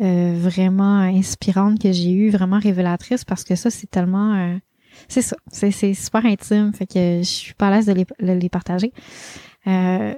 euh, 0.00 0.34
vraiment 0.36 0.98
inspirantes 0.98 1.80
que 1.80 1.92
j'ai 1.92 2.12
eues, 2.12 2.30
vraiment 2.30 2.58
révélatrices 2.58 3.24
parce 3.24 3.44
que 3.44 3.54
ça 3.54 3.70
c'est 3.70 3.90
tellement 3.90 4.58
c'est 5.08 5.22
ça, 5.22 5.36
c'est 5.48 5.94
super 5.94 6.24
intime, 6.24 6.72
fait 6.72 6.86
que 6.86 7.18
je 7.18 7.28
suis 7.28 7.54
pas 7.54 7.68
à 7.68 7.70
l'aise 7.72 7.86
de 7.86 7.92
les, 7.92 8.04
de 8.04 8.32
les 8.32 8.48
partager. 8.48 8.92
mais 9.66 10.16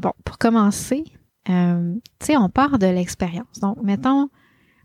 bon, 0.00 0.12
pour 0.24 0.38
commencer, 0.38 1.04
tu 1.44 1.52
sais, 2.20 2.36
on 2.36 2.48
part 2.48 2.78
de 2.78 2.86
l'expérience. 2.86 3.58
Donc, 3.60 3.82
mettons, 3.82 4.28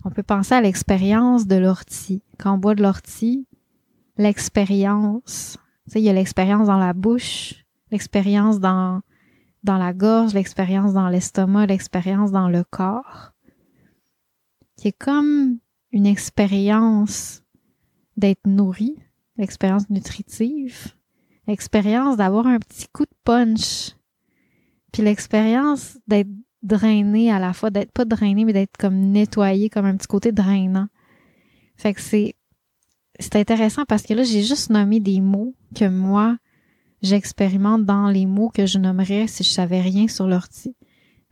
on 0.05 0.09
peut 0.09 0.23
penser 0.23 0.55
à 0.55 0.61
l'expérience 0.61 1.45
de 1.45 1.55
l'ortie. 1.55 2.23
Quand 2.39 2.55
on 2.55 2.57
boit 2.57 2.73
de 2.73 2.81
l'ortie, 2.81 3.47
l'expérience 4.17 5.59
sais, 5.87 6.01
il 6.01 6.05
y 6.05 6.09
a 6.09 6.13
l'expérience 6.13 6.67
dans 6.67 6.77
la 6.77 6.93
bouche, 6.93 7.65
l'expérience 7.91 8.59
dans, 8.59 9.01
dans 9.63 9.77
la 9.77 9.93
gorge, 9.93 10.33
l'expérience 10.33 10.93
dans 10.93 11.09
l'estomac, 11.09 11.67
l'expérience 11.67 12.31
dans 12.31 12.49
le 12.49 12.63
corps, 12.63 13.32
qui 14.83 14.89
est 14.89 14.99
comme 14.99 15.59
une 15.93 16.05
expérience 16.05 17.41
d'être 18.17 18.45
nourri, 18.45 18.97
l'expérience 19.37 19.89
nutritive, 19.89 20.93
l'expérience 21.47 22.17
d'avoir 22.17 22.47
un 22.47 22.59
petit 22.59 22.87
coup 22.91 23.05
de 23.05 23.15
punch, 23.23 23.95
puis 24.91 25.01
l'expérience 25.01 25.97
d'être 26.05 26.27
drainé 26.63 27.31
à 27.31 27.39
la 27.39 27.53
fois, 27.53 27.69
d'être 27.69 27.93
pas 27.93 28.03
drainé, 28.03 28.43
mais 28.43 28.51
d'être 28.51 28.75
comme 28.77 29.11
nettoyé, 29.11 29.69
comme 29.69 29.85
un 29.85 29.95
petit 29.95 30.07
côté 30.07 30.33
drainant. 30.33 30.89
Fait 31.77 31.93
que 31.93 32.01
c'est 32.01 32.35
c'est 33.17 33.37
intéressant 33.37 33.85
parce 33.85 34.03
que 34.03 34.13
là, 34.13 34.23
j'ai 34.23 34.43
juste 34.43 34.69
nommé 34.69 34.99
des 34.99 35.21
mots 35.21 35.55
que 35.73 35.87
moi, 35.87 36.35
j'expérimente 37.01 37.85
dans 37.85 38.09
les 38.09 38.25
mots 38.25 38.49
que 38.49 38.65
je 38.65 38.79
nommerais 38.79 39.27
si 39.27 39.45
je 39.45 39.49
savais 39.49 39.79
rien 39.79 40.09
sur 40.09 40.27
l'ortie. 40.27 40.75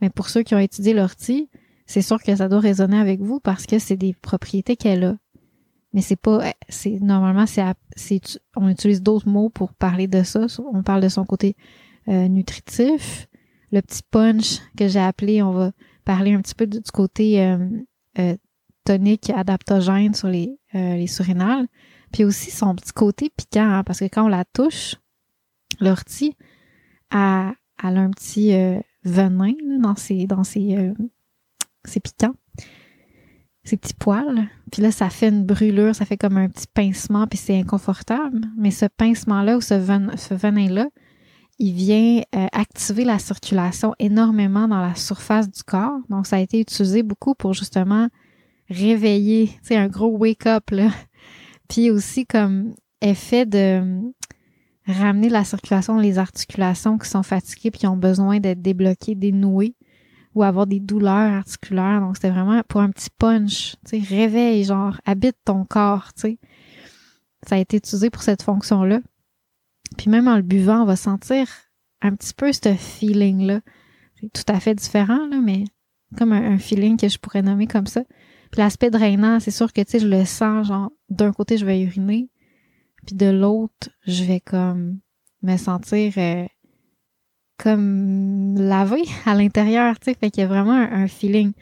Mais 0.00 0.08
pour 0.08 0.30
ceux 0.30 0.42
qui 0.42 0.54
ont 0.54 0.58
étudié 0.58 0.94
l'ortie, 0.94 1.50
c'est 1.86 2.02
sûr 2.02 2.22
que 2.22 2.34
ça 2.34 2.48
doit 2.48 2.60
résonner 2.60 2.98
avec 2.98 3.20
vous 3.20 3.40
parce 3.40 3.66
que 3.66 3.78
c'est 3.78 3.96
des 3.96 4.14
propriétés 4.14 4.76
qu'elle 4.76 5.04
a. 5.04 5.16
Mais 5.92 6.00
c'est 6.00 6.16
pas, 6.16 6.52
c'est 6.68 7.00
normalement 7.00 7.44
c'est, 7.46 8.38
on 8.56 8.68
utilise 8.68 9.02
d'autres 9.02 9.28
mots 9.28 9.50
pour 9.50 9.74
parler 9.74 10.06
de 10.06 10.22
ça. 10.22 10.46
On 10.72 10.82
parle 10.82 11.02
de 11.02 11.08
son 11.08 11.24
côté 11.24 11.54
euh, 12.08 12.28
nutritif, 12.28 13.28
le 13.72 13.82
petit 13.82 14.02
punch 14.10 14.60
que 14.76 14.88
j'ai 14.88 15.00
appelé. 15.00 15.42
On 15.42 15.50
va 15.50 15.72
parler 16.04 16.32
un 16.32 16.40
petit 16.40 16.54
peu 16.54 16.66
du, 16.66 16.80
côté 16.92 17.42
euh, 17.42 17.58
euh, 18.18 18.36
tonique 18.84 19.30
adaptogène 19.30 20.14
sur 20.14 20.28
les, 20.28 20.58
euh, 20.74 20.96
les 20.96 21.06
surrénales. 21.06 21.66
Puis 22.12 22.24
aussi 22.24 22.50
son 22.50 22.74
petit 22.74 22.92
côté 22.92 23.30
piquant, 23.34 23.68
hein, 23.68 23.84
parce 23.84 24.00
que 24.00 24.04
quand 24.04 24.24
on 24.24 24.28
la 24.28 24.44
touche, 24.44 24.96
l'ortie, 25.80 26.36
elle, 27.10 27.18
a 27.18 27.54
un 27.82 28.10
petit 28.10 28.54
euh, 28.54 28.78
venin 29.04 29.54
dans 29.80 29.96
ses, 29.96 30.26
dans 30.26 30.44
ses, 30.44 30.92
euh, 31.86 31.90
ses 31.90 32.00
piquants, 32.00 32.34
ses 33.64 33.76
petits 33.76 33.94
poils. 33.94 34.48
Puis 34.70 34.82
là, 34.82 34.90
ça 34.90 35.10
fait 35.10 35.28
une 35.28 35.44
brûlure, 35.44 35.94
ça 35.94 36.04
fait 36.04 36.16
comme 36.16 36.36
un 36.36 36.48
petit 36.48 36.66
pincement, 36.72 37.26
puis 37.26 37.38
c'est 37.38 37.58
inconfortable. 37.58 38.40
Mais 38.56 38.70
ce 38.70 38.86
pincement-là 38.86 39.56
ou 39.56 39.60
ce, 39.60 39.74
venin-là, 40.34 40.88
il 41.58 41.72
vient 41.74 42.22
activer 42.52 43.04
la 43.04 43.18
circulation 43.18 43.94
énormément 43.98 44.66
dans 44.66 44.80
la 44.80 44.94
surface 44.94 45.50
du 45.50 45.62
corps. 45.62 46.00
Donc, 46.08 46.26
ça 46.26 46.36
a 46.36 46.40
été 46.40 46.60
utilisé 46.60 47.02
beaucoup 47.02 47.34
pour 47.34 47.52
justement 47.54 48.08
réveiller, 48.68 49.50
c'est 49.62 49.76
un 49.76 49.88
gros 49.88 50.16
wake-up, 50.16 50.70
là. 50.70 50.88
Puis 51.68 51.90
aussi 51.90 52.26
comme 52.26 52.74
effet 53.00 53.46
de 53.46 53.82
ramener 54.86 55.28
la 55.28 55.44
circulation 55.44 55.98
les 55.98 56.18
articulations 56.18 56.98
qui 56.98 57.08
sont 57.08 57.22
fatiguées 57.22 57.70
puis 57.70 57.80
qui 57.80 57.86
ont 57.86 57.96
besoin 57.96 58.40
d'être 58.40 58.60
débloquées, 58.60 59.14
dénouées 59.14 59.74
ou 60.34 60.42
avoir 60.42 60.66
des 60.66 60.80
douleurs 60.80 61.32
articulaires. 61.32 62.00
Donc, 62.00 62.16
c'était 62.16 62.30
vraiment 62.30 62.62
pour 62.68 62.80
un 62.80 62.90
petit 62.90 63.10
punch, 63.18 63.76
tu 63.86 64.00
sais, 64.00 64.14
réveille, 64.14 64.64
genre, 64.64 65.00
habite 65.04 65.36
ton 65.44 65.64
corps, 65.64 66.12
tu 66.14 66.20
sais. 66.22 66.38
Ça 67.46 67.56
a 67.56 67.58
été 67.58 67.78
utilisé 67.78 68.08
pour 68.08 68.22
cette 68.22 68.42
fonction-là. 68.42 69.00
Puis 69.98 70.10
même 70.10 70.28
en 70.28 70.36
le 70.36 70.42
buvant, 70.42 70.82
on 70.82 70.86
va 70.86 70.96
sentir 70.96 71.48
un 72.00 72.14
petit 72.14 72.34
peu 72.34 72.52
ce 72.52 72.74
feeling-là. 72.74 73.60
C'est 74.20 74.32
tout 74.32 74.52
à 74.52 74.60
fait 74.60 74.74
différent, 74.74 75.26
là, 75.28 75.40
mais 75.42 75.64
comme 76.16 76.32
un, 76.32 76.58
feeling 76.58 76.96
que 76.96 77.08
je 77.08 77.18
pourrais 77.18 77.42
nommer 77.42 77.66
comme 77.66 77.86
ça. 77.86 78.02
Puis 78.50 78.60
l'aspect 78.60 78.90
drainant, 78.90 79.40
c'est 79.40 79.50
sûr 79.50 79.72
que, 79.72 79.80
tu 79.80 79.92
sais, 79.92 79.98
je 79.98 80.08
le 80.08 80.24
sens, 80.24 80.68
genre, 80.68 80.92
d'un 81.08 81.32
côté, 81.32 81.56
je 81.56 81.64
vais 81.64 81.80
uriner, 81.80 82.28
puis 83.06 83.16
de 83.16 83.26
l'autre, 83.26 83.90
je 84.06 84.24
vais 84.24 84.40
comme 84.40 85.00
me 85.42 85.56
sentir 85.56 86.12
euh, 86.18 86.46
comme 87.58 88.56
lavé 88.56 89.02
à 89.26 89.34
l'intérieur, 89.34 89.98
tu 89.98 90.10
sais, 90.10 90.16
fait 90.18 90.30
qu'il 90.30 90.42
y 90.42 90.44
a 90.44 90.48
vraiment 90.48 90.72
un, 90.72 91.06
feeling. 91.08 91.52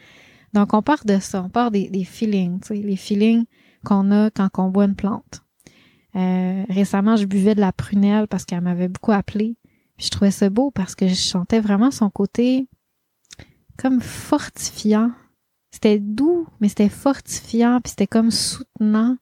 Donc, 0.53 0.75
on 0.75 0.83
part 0.83 1.05
de 1.05 1.19
ça, 1.19 1.43
on 1.43 1.49
part 1.49 1.71
des, 1.71 1.89
des 1.89 2.05
feelings, 2.05 2.61
tu 2.61 2.69
sais, 2.69 2.75
les 2.75 2.97
feelings 2.97 3.45
qu'on 3.85 4.11
a 4.11 4.31
quand 4.31 4.49
on 4.59 4.69
boit 4.69 4.87
une 4.87 4.97
plante. 4.97 5.43
Euh, 6.17 6.65
récemment, 6.69 7.17
je 7.17 7.27
buvais 7.27 7.55
de 7.55 7.61
la 7.61 7.73
prunelle 7.73 8.27
parce 8.27 8.45
qu'elle 8.45 8.61
m'avait 8.61 8.89
beaucoup 8.89 9.13
appelé. 9.13 9.57
Puis 9.97 10.07
je 10.07 10.11
trouvais 10.11 10.31
ça 10.31 10.51
beau 10.51 10.71
parce 10.71 10.95
que 10.95 11.07
je 11.07 11.15
sentais 11.15 11.61
vraiment 11.61 11.91
son 11.91 12.11
côté 12.11 12.67
comme 13.77 14.01
fortifiant 14.01 15.13
c'était 15.71 15.99
doux, 15.99 16.49
mais 16.61 16.69
c'était 16.69 16.89
fortifiant, 16.89 17.81
puis 17.81 17.91
c'était 17.91 18.07
comme 18.07 18.31
soutenant. 18.31 19.17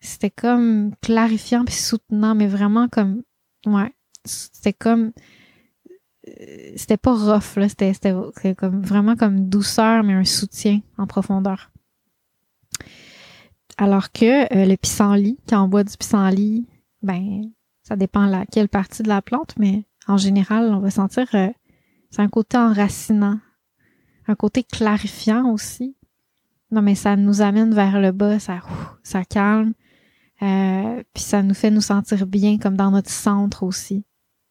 C'était 0.00 0.30
comme 0.30 0.94
clarifiant 1.00 1.64
puis 1.64 1.74
soutenant, 1.74 2.34
mais 2.34 2.46
vraiment 2.46 2.88
comme 2.88 3.22
ouais, 3.66 3.92
c'était 4.28 4.72
comme 4.72 5.12
euh, 6.28 6.72
c'était 6.76 6.96
pas 6.96 7.14
rough 7.14 7.56
là, 7.56 7.68
c'était 7.68 7.92
c'était 7.92 8.54
comme 8.54 8.82
vraiment 8.82 9.16
comme 9.16 9.48
douceur 9.48 10.02
mais 10.02 10.14
un 10.14 10.24
soutien 10.24 10.80
en 10.96 11.06
profondeur. 11.06 11.70
Alors 13.76 14.10
que 14.10 14.42
euh, 14.54 14.66
le 14.66 14.76
pissenlit, 14.76 15.38
quand 15.48 15.62
on 15.62 15.68
boit 15.68 15.84
du 15.84 15.96
pissenlit, 15.96 16.66
ben 17.02 17.50
ça 17.82 17.96
dépend 17.96 18.26
la 18.26 18.44
quelle 18.46 18.68
partie 18.68 19.02
de 19.02 19.08
la 19.08 19.22
plante, 19.22 19.54
mais 19.58 19.84
en 20.06 20.16
général, 20.16 20.72
on 20.74 20.80
va 20.80 20.90
sentir 20.90 21.26
euh, 21.34 21.48
c'est 22.10 22.22
un 22.22 22.28
côté 22.28 22.56
enracinant, 22.56 23.38
un 24.26 24.34
côté 24.34 24.64
clarifiant 24.64 25.50
aussi. 25.52 25.94
Non, 26.70 26.82
mais 26.82 26.94
ça 26.94 27.16
nous 27.16 27.40
amène 27.40 27.74
vers 27.74 28.00
le 28.00 28.12
bas, 28.12 28.38
ça, 28.38 28.60
ça 29.02 29.24
calme. 29.24 29.72
Puis 30.38 31.22
ça 31.22 31.42
nous 31.42 31.54
fait 31.54 31.70
nous 31.70 31.80
sentir 31.80 32.26
bien 32.26 32.58
comme 32.58 32.76
dans 32.76 32.90
notre 32.90 33.10
centre 33.10 33.62
aussi. 33.62 34.04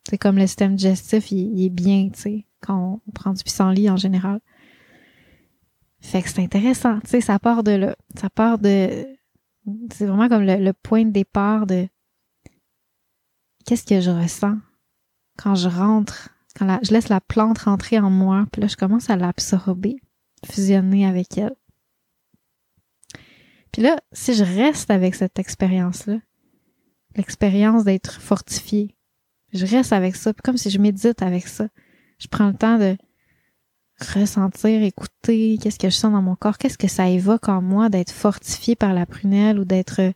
C'est 0.09 0.17
comme 0.17 0.37
le 0.37 0.47
système 0.47 0.77
digestif, 0.77 1.31
il, 1.31 1.65
est 1.65 1.69
bien, 1.69 2.09
tu 2.13 2.21
sais, 2.21 2.45
quand 2.61 3.01
on, 3.05 3.11
prend 3.11 3.33
du 3.33 3.43
pissenlit 3.43 3.89
en 3.89 3.97
général. 3.97 4.39
Fait 5.99 6.21
que 6.21 6.29
c'est 6.29 6.41
intéressant, 6.41 7.01
tu 7.01 7.09
sais, 7.09 7.21
ça 7.21 7.39
part 7.39 7.61
de 7.61 7.71
là. 7.71 7.95
Ça 8.15 8.29
part 8.29 8.57
de... 8.57 9.05
C'est 9.91 10.05
vraiment 10.05 10.29
comme 10.29 10.43
le, 10.43 10.71
point 10.71 11.03
de 11.03 11.11
départ 11.11 11.67
de, 11.67 11.89
qu'est-ce 13.65 13.85
que 13.85 13.99
je 13.99 14.09
ressens 14.09 14.55
quand 15.37 15.55
je 15.55 15.67
rentre, 15.67 16.29
quand 16.55 16.79
je 16.83 16.93
laisse 16.93 17.09
la 17.09 17.19
plante 17.19 17.57
rentrer 17.59 17.99
en 17.99 18.09
moi, 18.09 18.47
puis 18.49 18.61
là, 18.61 18.69
je 18.69 18.77
commence 18.77 19.09
à 19.09 19.17
l'absorber, 19.17 19.97
fusionner 20.45 21.05
avec 21.05 21.37
elle. 21.37 21.55
Puis 23.73 23.81
là, 23.81 23.99
si 24.13 24.33
je 24.33 24.45
reste 24.45 24.89
avec 24.89 25.15
cette 25.15 25.37
expérience-là, 25.37 26.19
l'expérience 27.17 27.83
d'être 27.83 28.21
fortifié, 28.21 28.96
je 29.53 29.65
reste 29.65 29.93
avec 29.93 30.15
ça, 30.15 30.33
comme 30.43 30.57
si 30.57 30.69
je 30.69 30.79
médite 30.79 31.21
avec 31.21 31.47
ça. 31.47 31.67
Je 32.19 32.27
prends 32.27 32.47
le 32.47 32.53
temps 32.53 32.77
de 32.77 32.97
ressentir, 33.99 34.83
écouter, 34.83 35.57
qu'est-ce 35.61 35.79
que 35.79 35.89
je 35.89 35.95
sens 35.95 36.11
dans 36.11 36.21
mon 36.21 36.35
corps, 36.35 36.57
qu'est-ce 36.57 36.77
que 36.77 36.87
ça 36.87 37.09
évoque 37.09 37.49
en 37.49 37.61
moi 37.61 37.89
d'être 37.89 38.11
fortifié 38.11 38.75
par 38.75 38.93
la 38.93 39.05
prunelle 39.05 39.59
ou 39.59 39.65
d'être 39.65 40.13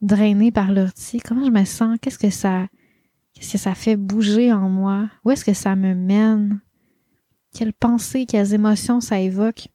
drainé 0.00 0.52
par 0.52 0.70
l'ortie, 0.70 1.20
comment 1.20 1.44
je 1.44 1.50
me 1.50 1.64
sens, 1.64 1.98
qu'est-ce 2.00 2.18
que 2.18 2.30
ça 2.30 2.68
qu'est-ce 3.32 3.52
que 3.52 3.58
ça 3.58 3.74
fait 3.74 3.96
bouger 3.96 4.52
en 4.52 4.68
moi, 4.68 5.10
où 5.24 5.30
est-ce 5.30 5.44
que 5.44 5.52
ça 5.52 5.74
me 5.74 5.94
mène, 5.94 6.60
quelles 7.52 7.74
pensées, 7.74 8.26
quelles 8.26 8.54
émotions 8.54 9.00
ça 9.00 9.18
évoque? 9.18 9.68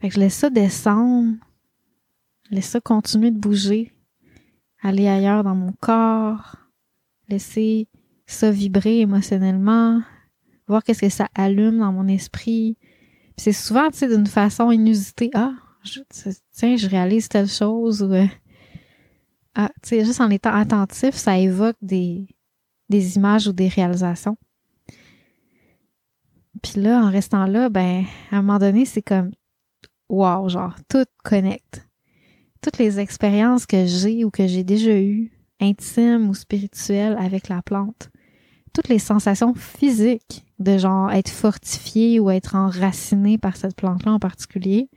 Fait 0.00 0.08
que 0.08 0.14
je 0.14 0.20
laisse 0.20 0.34
ça 0.34 0.50
descendre, 0.50 1.36
je 2.48 2.56
laisse 2.56 2.68
ça 2.68 2.80
continuer 2.80 3.30
de 3.30 3.38
bouger, 3.38 3.92
aller 4.82 5.08
ailleurs 5.08 5.44
dans 5.44 5.54
mon 5.54 5.72
corps, 5.72 6.56
laisser 7.28 7.88
ça 8.26 8.50
vibrer 8.50 9.00
émotionnellement, 9.00 10.02
voir 10.66 10.82
qu'est-ce 10.84 11.00
que 11.00 11.08
ça 11.08 11.28
allume 11.34 11.78
dans 11.78 11.92
mon 11.92 12.06
esprit. 12.08 12.76
c'est 13.36 13.52
souvent, 13.52 13.90
tu 13.90 13.98
sais, 13.98 14.08
d'une 14.08 14.26
façon 14.26 14.70
inusitée. 14.70 15.30
Ah, 15.34 15.54
tiens, 16.52 16.76
je 16.76 16.88
réalise 16.88 17.28
telle 17.28 17.48
chose 17.48 18.02
ou, 18.02 18.12
euh, 18.12 18.26
ah, 19.54 19.70
tu 19.82 19.88
sais, 19.88 20.04
juste 20.04 20.20
en 20.20 20.30
étant 20.30 20.54
attentif, 20.54 21.14
ça 21.14 21.38
évoque 21.38 21.76
des, 21.80 22.26
des 22.88 23.16
images 23.16 23.48
ou 23.48 23.52
des 23.52 23.68
réalisations. 23.68 24.36
Puis 26.62 26.80
là, 26.80 27.02
en 27.02 27.10
restant 27.10 27.46
là, 27.46 27.68
ben, 27.68 28.04
à 28.30 28.36
un 28.36 28.42
moment 28.42 28.58
donné, 28.58 28.84
c'est 28.84 29.02
comme, 29.02 29.30
wow, 30.08 30.48
genre, 30.48 30.74
tout 30.88 31.04
connecte. 31.24 31.86
Toutes 32.60 32.78
les 32.78 32.98
expériences 32.98 33.66
que 33.66 33.86
j'ai 33.86 34.24
ou 34.24 34.30
que 34.30 34.46
j'ai 34.46 34.64
déjà 34.64 34.98
eues, 34.98 35.30
intimes 35.60 36.28
ou 36.28 36.34
spirituelles 36.34 37.16
avec 37.18 37.48
la 37.48 37.62
plante, 37.62 38.10
toutes 38.72 38.88
les 38.88 38.98
sensations 38.98 39.54
physiques 39.54 40.44
de 40.58 40.78
genre 40.78 41.10
être 41.10 41.30
fortifié 41.30 42.20
ou 42.20 42.30
être 42.30 42.54
enraciné 42.54 43.38
par 43.38 43.56
cette 43.56 43.76
plante-là 43.76 44.12
en 44.12 44.18
particulier, 44.18 44.88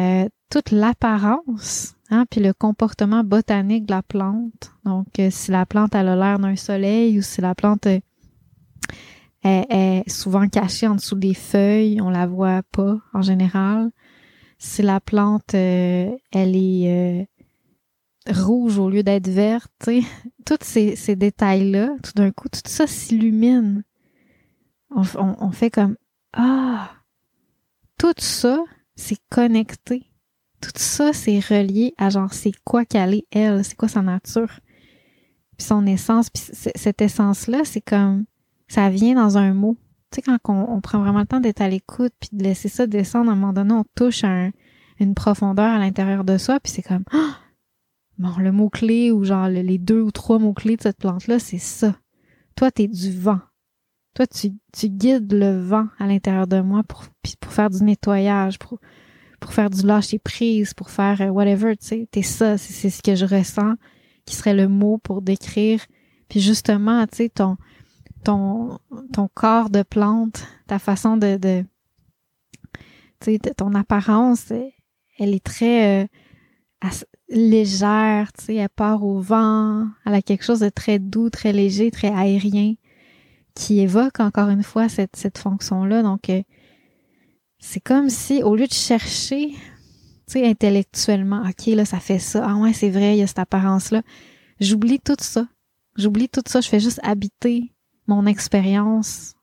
euh, 0.00 0.28
toute 0.50 0.70
l'apparence, 0.70 1.96
hein, 2.10 2.24
puis 2.30 2.40
le 2.40 2.52
comportement 2.52 3.24
botanique 3.24 3.86
de 3.86 3.92
la 3.92 4.02
plante. 4.02 4.72
Donc, 4.84 5.06
euh, 5.18 5.28
si 5.30 5.50
la 5.50 5.66
plante 5.66 5.94
a 5.94 6.02
l'air 6.02 6.38
d'un 6.38 6.56
soleil 6.56 7.18
ou 7.18 7.22
si 7.22 7.40
la 7.40 7.54
plante 7.54 7.86
euh, 7.86 7.98
est, 9.44 10.08
souvent 10.08 10.48
cachée 10.48 10.86
en 10.86 10.94
dessous 10.94 11.16
des 11.16 11.34
feuilles, 11.34 12.00
on 12.00 12.10
la 12.10 12.26
voit 12.26 12.62
pas 12.70 12.98
en 13.12 13.22
général. 13.22 13.90
Si 14.58 14.82
la 14.82 15.00
plante, 15.00 15.54
elle 15.54 16.18
est 16.32 17.28
rouge 18.30 18.78
au 18.78 18.90
lieu 18.90 19.02
d'être 19.02 19.28
verte, 19.28 19.72
tous 20.46 20.58
ces, 20.62 20.96
ces 20.96 21.16
détails-là, 21.16 21.96
tout 22.02 22.12
d'un 22.14 22.30
coup, 22.30 22.48
tout 22.48 22.60
ça 22.64 22.86
s'illumine. 22.86 23.84
On, 24.90 25.02
on, 25.16 25.50
fait 25.50 25.70
comme 25.70 25.96
Ah! 26.32 26.90
Tout 27.98 28.14
ça, 28.18 28.62
c'est 28.96 29.18
connecté. 29.30 30.10
Tout 30.60 30.70
ça, 30.74 31.12
c'est 31.12 31.40
relié 31.40 31.94
à 31.98 32.10
genre 32.10 32.32
c'est 32.32 32.52
quoi 32.64 32.84
qu'elle 32.84 33.14
est, 33.14 33.26
elle, 33.30 33.64
c'est 33.64 33.76
quoi 33.76 33.88
sa 33.88 34.02
nature. 34.02 34.60
Puis 35.56 35.66
son 35.66 35.86
essence, 35.86 36.30
puis 36.30 36.42
cette 36.52 37.02
essence-là, 37.02 37.62
c'est 37.64 37.80
comme 37.80 38.24
ça 38.68 38.88
vient 38.90 39.14
dans 39.14 39.38
un 39.38 39.54
mot. 39.54 39.76
Tu 40.10 40.16
sais, 40.16 40.22
quand 40.22 40.38
on, 40.48 40.80
prend 40.80 41.00
vraiment 41.00 41.20
le 41.20 41.26
temps 41.26 41.40
d'être 41.40 41.60
à 41.60 41.68
l'écoute, 41.68 42.12
puis 42.18 42.30
de 42.32 42.42
laisser 42.42 42.68
ça 42.68 42.86
descendre, 42.86 43.30
à 43.30 43.32
un 43.32 43.36
moment 43.36 43.52
donné, 43.52 43.74
on 43.74 43.84
touche 43.94 44.24
un, 44.24 44.52
une 45.00 45.14
profondeur 45.14 45.70
à 45.70 45.78
l'intérieur 45.78 46.24
de 46.24 46.38
soi, 46.38 46.60
puis 46.60 46.72
c'est 46.72 46.82
comme 46.82 47.04
ah! 47.12 47.36
Bon, 48.18 48.36
le 48.38 48.50
mot-clé 48.50 49.12
ou 49.12 49.24
genre 49.24 49.48
les 49.48 49.78
deux 49.78 50.00
ou 50.00 50.10
trois 50.10 50.38
mots-clés 50.38 50.76
de 50.76 50.82
cette 50.82 50.98
plante-là, 50.98 51.38
c'est 51.38 51.58
ça. 51.58 51.96
Toi, 52.56 52.72
t'es 52.72 52.88
du 52.88 53.12
vent. 53.12 53.40
Toi, 54.14 54.26
tu, 54.26 54.50
tu 54.72 54.88
guides 54.88 55.32
le 55.32 55.60
vent 55.60 55.86
à 55.98 56.06
l'intérieur 56.06 56.48
de 56.48 56.60
moi 56.60 56.82
pour, 56.82 57.04
pour 57.40 57.52
faire 57.52 57.70
du 57.70 57.84
nettoyage, 57.84 58.58
pour, 58.58 58.80
pour 59.38 59.52
faire 59.52 59.70
du 59.70 59.86
lâcher 59.86 60.18
prise, 60.18 60.74
pour 60.74 60.90
faire 60.90 61.20
euh, 61.20 61.28
whatever, 61.28 61.76
tu 61.76 61.86
sais. 61.86 62.08
T'es 62.10 62.22
ça, 62.22 62.58
c'est 62.58 62.90
ce 62.90 63.02
que 63.02 63.14
je 63.14 63.24
ressens, 63.24 63.74
qui 64.26 64.34
serait 64.34 64.54
le 64.54 64.66
mot 64.66 64.98
pour 64.98 65.22
décrire. 65.22 65.80
Puis 66.28 66.40
justement, 66.40 67.06
tu 67.06 67.16
sais, 67.16 67.28
ton, 67.28 67.56
ton, 68.24 68.80
ton 69.12 69.28
corps 69.32 69.70
de 69.70 69.84
plante, 69.84 70.44
ta 70.66 70.80
façon 70.80 71.16
de, 71.16 71.36
de 71.36 71.64
tu 73.20 73.36
sais, 73.36 73.38
ton 73.56 73.74
apparence, 73.74 74.50
elle 74.50 75.34
est 75.34 75.44
très, 75.44 76.02
euh, 76.02 76.88
légère, 77.28 78.32
tu 78.32 78.46
sais, 78.46 78.54
elle 78.56 78.68
part 78.68 79.04
au 79.04 79.20
vent, 79.20 79.86
elle 80.06 80.14
a 80.14 80.22
quelque 80.22 80.44
chose 80.44 80.60
de 80.60 80.68
très 80.68 80.98
doux, 80.98 81.30
très 81.30 81.52
léger, 81.52 81.90
très 81.90 82.08
aérien, 82.08 82.74
qui 83.54 83.80
évoque 83.80 84.20
encore 84.20 84.48
une 84.48 84.62
fois 84.62 84.88
cette, 84.88 85.16
cette 85.16 85.38
fonction-là. 85.38 86.02
Donc, 86.02 86.30
euh, 86.30 86.42
c'est 87.58 87.80
comme 87.80 88.08
si, 88.08 88.42
au 88.42 88.56
lieu 88.56 88.66
de 88.66 88.72
chercher, 88.72 89.50
tu 89.50 89.58
sais, 90.26 90.46
intellectuellement, 90.46 91.42
OK, 91.42 91.66
là, 91.66 91.84
ça 91.84 92.00
fait 92.00 92.18
ça, 92.18 92.46
ah 92.48 92.54
ouais, 92.56 92.72
c'est 92.72 92.90
vrai, 92.90 93.16
il 93.16 93.20
y 93.20 93.22
a 93.22 93.26
cette 93.26 93.38
apparence-là, 93.38 94.02
j'oublie 94.60 95.00
tout 95.00 95.16
ça. 95.20 95.46
J'oublie 95.96 96.28
tout 96.28 96.42
ça, 96.46 96.60
je 96.60 96.68
fais 96.68 96.80
juste 96.80 97.00
habiter 97.02 97.72
mon 98.06 98.24
expérience 98.26 99.34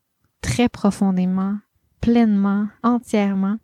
très 0.42 0.70
profondément, 0.70 1.58
pleinement, 2.00 2.68
entièrement 2.82 3.58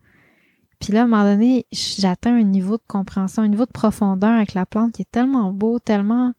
puis 0.82 0.94
là, 0.94 1.02
à 1.02 1.04
un 1.04 1.08
moment 1.08 1.24
donné, 1.24 1.68
j'atteins 1.72 2.36
un 2.36 2.44
niveau 2.44 2.78
de 2.78 2.84
compréhension, 2.88 3.44
un 3.44 3.48
niveau 3.48 3.68
de 3.68 3.72
profondeur 3.72 4.32
avec 4.32 4.56
la 4.56 4.66
plante 4.66 4.94
qui 4.94 5.04
est 5.04 5.12
tellement 5.12 5.54
beau, 5.54 5.78
tellement, 5.78 6.34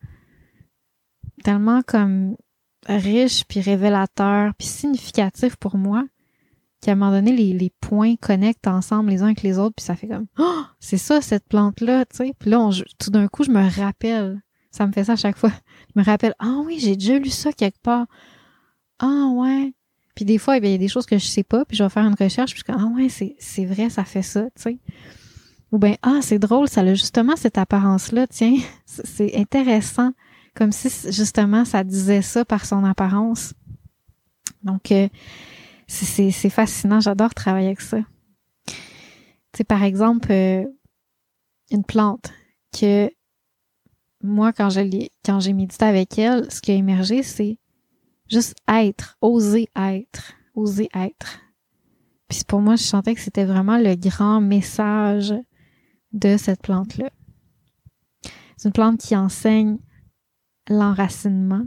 tellement 1.44 1.80
comme 1.86 2.36
riche, 2.88 3.44
puis 3.44 3.60
révélateur, 3.60 4.52
puis 4.58 4.66
significatif 4.66 5.54
pour 5.54 5.76
moi, 5.76 6.04
qu'à 6.80 6.92
un 6.92 6.94
moment 6.96 7.12
donné, 7.12 7.30
les, 7.32 7.72
points 7.80 8.16
connectent 8.16 8.66
ensemble 8.66 9.10
les 9.10 9.22
uns 9.22 9.26
avec 9.26 9.42
les 9.42 9.58
autres, 9.58 9.76
puis 9.76 9.84
ça 9.84 9.94
fait 9.94 10.08
comme 10.08 10.26
oh, 10.38 10.62
c'est 10.80 10.98
ça 10.98 11.20
cette 11.20 11.46
plante 11.46 11.80
là, 11.80 12.04
tu 12.04 12.16
sais. 12.16 12.34
Puis 12.36 12.50
là, 12.50 12.68
tout 12.98 13.10
d'un 13.10 13.28
coup, 13.28 13.44
je 13.44 13.50
me 13.50 13.80
rappelle. 13.80 14.42
Ça 14.72 14.86
me 14.86 14.92
fait 14.92 15.04
ça 15.04 15.12
à 15.12 15.16
chaque 15.16 15.36
fois. 15.36 15.52
Je 15.94 16.00
me 16.00 16.04
rappelle 16.04 16.34
ah 16.40 16.62
oui, 16.64 16.80
j'ai 16.80 16.96
déjà 16.96 17.18
lu 17.18 17.30
ça 17.30 17.52
quelque 17.52 17.80
part. 17.80 18.06
Ah 18.98 19.28
ouais. 19.34 19.74
Puis 20.14 20.24
des 20.24 20.38
fois, 20.38 20.58
eh 20.58 20.60
il 20.60 20.70
y 20.70 20.74
a 20.74 20.78
des 20.78 20.88
choses 20.88 21.06
que 21.06 21.18
je 21.18 21.24
sais 21.24 21.42
pas, 21.42 21.64
puis 21.64 21.76
je 21.76 21.82
vais 21.82 21.88
faire 21.88 22.04
une 22.04 22.16
recherche, 22.18 22.52
puis 22.52 22.62
je 22.66 22.72
ah 22.72 22.86
ouais, 22.94 23.08
c'est, 23.08 23.34
c'est 23.38 23.64
vrai, 23.64 23.88
ça 23.88 24.04
fait 24.04 24.22
ça, 24.22 24.44
tu 24.54 24.62
sais. 24.62 24.78
Ou 25.70 25.78
bien, 25.78 25.96
ah, 26.02 26.18
c'est 26.20 26.38
drôle, 26.38 26.68
ça 26.68 26.82
a 26.82 26.94
justement 26.94 27.34
cette 27.34 27.56
apparence-là, 27.56 28.26
tiens, 28.26 28.56
c'est 28.84 29.34
intéressant, 29.36 30.12
comme 30.54 30.72
si 30.72 30.90
justement 31.10 31.64
ça 31.64 31.82
disait 31.82 32.22
ça 32.22 32.44
par 32.44 32.66
son 32.66 32.84
apparence. 32.84 33.54
Donc, 34.62 34.92
euh, 34.92 35.08
c'est, 35.86 36.30
c'est 36.30 36.50
fascinant, 36.50 37.00
j'adore 37.00 37.34
travailler 37.34 37.68
avec 37.68 37.80
ça. 37.80 37.98
Tu 38.66 38.74
sais, 39.58 39.64
par 39.64 39.82
exemple, 39.82 40.30
euh, 40.30 40.64
une 41.70 41.84
plante 41.84 42.32
que 42.78 43.10
moi, 44.22 44.52
quand 44.52 44.70
je 44.70 45.08
quand 45.24 45.40
j'ai 45.40 45.52
médité 45.52 45.84
avec 45.84 46.18
elle, 46.18 46.50
ce 46.50 46.60
qui 46.60 46.70
a 46.70 46.74
émergé, 46.74 47.22
c'est 47.22 47.58
Juste 48.32 48.56
être, 48.66 49.18
oser 49.20 49.68
être, 49.76 50.32
oser 50.54 50.88
être. 50.94 51.40
Puis 52.28 52.40
pour 52.48 52.62
moi, 52.62 52.76
je 52.76 52.82
sentais 52.82 53.14
que 53.14 53.20
c'était 53.20 53.44
vraiment 53.44 53.76
le 53.76 53.94
grand 53.94 54.40
message 54.40 55.34
de 56.14 56.38
cette 56.38 56.62
plante-là. 56.62 57.10
C'est 58.56 58.68
une 58.68 58.72
plante 58.72 58.98
qui 58.98 59.14
enseigne 59.14 59.76
l'enracinement, 60.66 61.66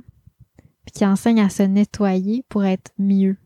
puis 0.85 0.93
qui 0.95 1.05
enseigne 1.05 1.39
à 1.39 1.49
se 1.49 1.61
nettoyer 1.61 2.43
pour 2.49 2.65
être 2.65 2.91
mieux, 2.97 3.37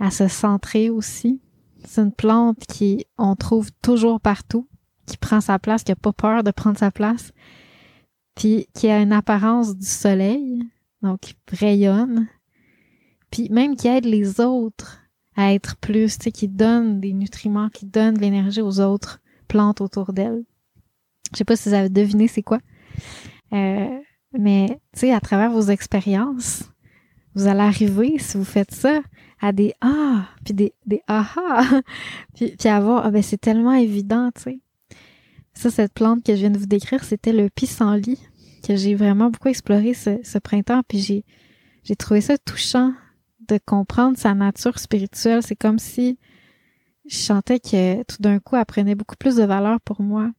à 0.00 0.10
se 0.10 0.26
centrer 0.26 0.90
aussi. 0.90 1.40
C'est 1.84 2.02
une 2.02 2.12
plante 2.12 2.66
qui 2.66 3.04
on 3.18 3.36
trouve 3.36 3.70
toujours 3.82 4.20
partout, 4.20 4.66
qui 5.06 5.16
prend 5.16 5.40
sa 5.40 5.60
place, 5.60 5.84
qui 5.84 5.92
a 5.92 5.96
pas 5.96 6.12
peur 6.12 6.42
de 6.42 6.50
prendre 6.50 6.78
sa 6.78 6.90
place, 6.90 7.30
puis 8.34 8.66
qui 8.74 8.88
a 8.88 9.00
une 9.00 9.12
apparence 9.12 9.76
du 9.76 9.86
soleil, 9.86 10.68
donc 11.02 11.34
rayonne, 11.50 12.28
puis 13.30 13.48
même 13.50 13.76
qui 13.76 13.88
aide 13.88 14.04
les 14.04 14.40
autres 14.40 15.00
à 15.36 15.52
être 15.52 15.76
plus, 15.76 16.18
tu 16.18 16.24
sais, 16.24 16.32
qui 16.32 16.48
donne 16.48 17.00
des 17.00 17.12
nutriments, 17.12 17.68
qui 17.68 17.86
donne 17.86 18.14
de 18.14 18.20
l'énergie 18.20 18.60
aux 18.60 18.80
autres 18.80 19.20
plantes 19.46 19.80
autour 19.80 20.12
d'elle. 20.12 20.44
Je 21.32 21.38
sais 21.38 21.44
pas 21.44 21.56
si 21.56 21.68
vous 21.68 21.74
avez 21.74 21.88
deviné 21.88 22.26
c'est 22.26 22.42
quoi, 22.42 22.58
euh, 23.52 23.98
mais 24.32 24.80
tu 24.92 25.00
sais, 25.00 25.12
à 25.12 25.20
travers 25.20 25.50
vos 25.50 25.62
expériences, 25.62 26.64
vous 27.34 27.46
allez 27.46 27.60
arriver, 27.60 28.18
si 28.18 28.36
vous 28.36 28.44
faites 28.44 28.72
ça, 28.72 29.00
à 29.40 29.52
des 29.52 29.72
ah, 29.80 30.28
puis 30.44 30.54
des, 30.54 30.74
des 30.86 31.02
ah 31.06 31.80
puis, 32.34 32.54
puis 32.58 32.68
avoir, 32.68 33.06
ah 33.06 33.10
ben 33.10 33.22
c'est 33.22 33.40
tellement 33.40 33.74
évident, 33.74 34.30
tu 34.34 34.42
sais. 34.42 34.60
Ça, 35.54 35.70
cette 35.70 35.92
plante 35.92 36.24
que 36.24 36.34
je 36.34 36.40
viens 36.40 36.50
de 36.50 36.58
vous 36.58 36.66
décrire, 36.66 37.02
c'était 37.02 37.32
le 37.32 37.50
pissenlit 37.50 38.20
que 38.58 38.76
j'ai 38.76 38.94
vraiment 38.94 39.30
beaucoup 39.30 39.48
exploré 39.48 39.94
ce, 39.94 40.18
ce 40.22 40.38
printemps. 40.38 40.82
Puis 40.86 40.98
j'ai, 40.98 41.24
j'ai 41.84 41.96
trouvé 41.96 42.20
ça 42.20 42.38
touchant 42.38 42.92
de 43.48 43.58
comprendre 43.64 44.16
sa 44.16 44.34
nature 44.34 44.78
spirituelle. 44.78 45.42
C'est 45.42 45.56
comme 45.56 45.78
si 45.78 46.18
je 47.06 47.16
sentais 47.16 47.60
que 47.60 48.02
tout 48.04 48.20
d'un 48.20 48.38
coup, 48.38 48.56
elle 48.56 48.66
prenait 48.66 48.94
beaucoup 48.94 49.16
plus 49.16 49.36
de 49.36 49.44
valeur 49.44 49.80
pour 49.80 50.02
moi. 50.02 50.30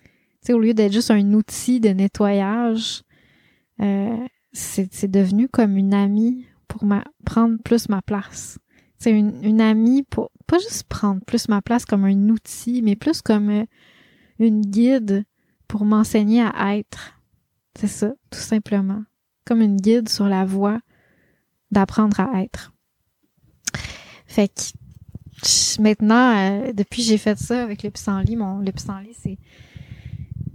Tu 0.00 0.48
sais, 0.48 0.52
au 0.52 0.58
lieu 0.58 0.74
d'être 0.74 0.92
juste 0.92 1.10
un 1.10 1.32
outil 1.32 1.80
de 1.80 1.90
nettoyage, 1.90 3.02
euh, 3.80 4.26
c'est 4.52 5.10
devenu 5.10 5.48
comme 5.48 5.76
une 5.76 5.94
amie 5.94 6.46
pour 6.68 6.84
ma, 6.84 7.04
prendre 7.24 7.56
plus 7.62 7.88
ma 7.88 8.02
place. 8.02 8.58
C'est 8.98 9.10
une, 9.10 9.44
une 9.44 9.60
amie 9.60 10.02
pour 10.02 10.30
pas 10.46 10.58
juste 10.58 10.84
prendre 10.84 11.20
plus 11.24 11.48
ma 11.48 11.60
place 11.62 11.84
comme 11.84 12.04
un 12.04 12.28
outil, 12.28 12.82
mais 12.82 12.96
plus 12.96 13.20
comme 13.20 13.50
euh, 13.50 13.64
une 14.38 14.62
guide 14.62 15.24
pour 15.68 15.84
m'enseigner 15.84 16.42
à 16.42 16.76
être. 16.76 17.15
C'est 17.78 17.88
ça, 17.88 18.12
tout 18.30 18.38
simplement. 18.38 19.02
Comme 19.44 19.60
une 19.60 19.76
guide 19.76 20.08
sur 20.08 20.28
la 20.28 20.44
voie 20.44 20.80
d'apprendre 21.70 22.20
à 22.20 22.42
être. 22.42 22.72
Fait 24.26 24.48
que 24.48 25.82
maintenant, 25.82 26.36
euh, 26.36 26.72
depuis 26.72 27.02
que 27.02 27.08
j'ai 27.08 27.18
fait 27.18 27.38
ça 27.38 27.62
avec 27.62 27.82
le 27.82 27.90
pissenlit, 27.90 28.36
mon 28.36 28.58
le 28.58 28.72
pissenlit, 28.72 29.14
c'est 29.14 29.38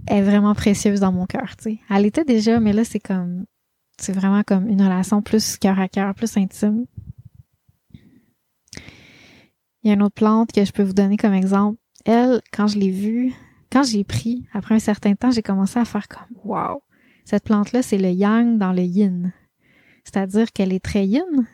est 0.08 0.22
vraiment 0.22 0.54
précieuse 0.54 1.00
dans 1.00 1.12
mon 1.12 1.26
cœur, 1.26 1.56
tu 1.56 1.64
sais. 1.64 1.78
Elle 1.88 2.06
était 2.06 2.24
déjà, 2.24 2.58
mais 2.58 2.72
là, 2.72 2.84
c'est 2.84 3.00
comme 3.00 3.46
c'est 3.98 4.12
vraiment 4.12 4.42
comme 4.42 4.68
une 4.68 4.82
relation 4.82 5.22
plus 5.22 5.56
cœur 5.58 5.78
à 5.78 5.88
cœur, 5.88 6.12
plus 6.14 6.36
intime. 6.36 6.86
Il 9.82 9.88
y 9.88 9.90
a 9.90 9.94
une 9.94 10.02
autre 10.02 10.14
plante 10.14 10.52
que 10.52 10.64
je 10.64 10.72
peux 10.72 10.82
vous 10.82 10.92
donner 10.92 11.16
comme 11.16 11.34
exemple. 11.34 11.78
Elle, 12.04 12.40
quand 12.52 12.66
je 12.66 12.78
l'ai 12.78 12.90
vue, 12.90 13.32
quand 13.70 13.84
je 13.84 13.96
l'ai 13.96 14.04
pris, 14.04 14.46
après 14.52 14.74
un 14.74 14.80
certain 14.80 15.14
temps, 15.14 15.30
j'ai 15.30 15.42
commencé 15.42 15.78
à 15.78 15.84
faire 15.84 16.08
comme 16.08 16.36
wow. 16.44 16.82
Cette 17.24 17.44
plante-là, 17.44 17.82
c'est 17.82 17.98
le 17.98 18.10
yang 18.10 18.58
dans 18.58 18.72
le 18.72 18.82
yin. 18.82 19.32
C'est-à-dire 20.04 20.52
qu'elle 20.52 20.72
est 20.72 20.84
très 20.84 21.06
yin, 21.06 21.46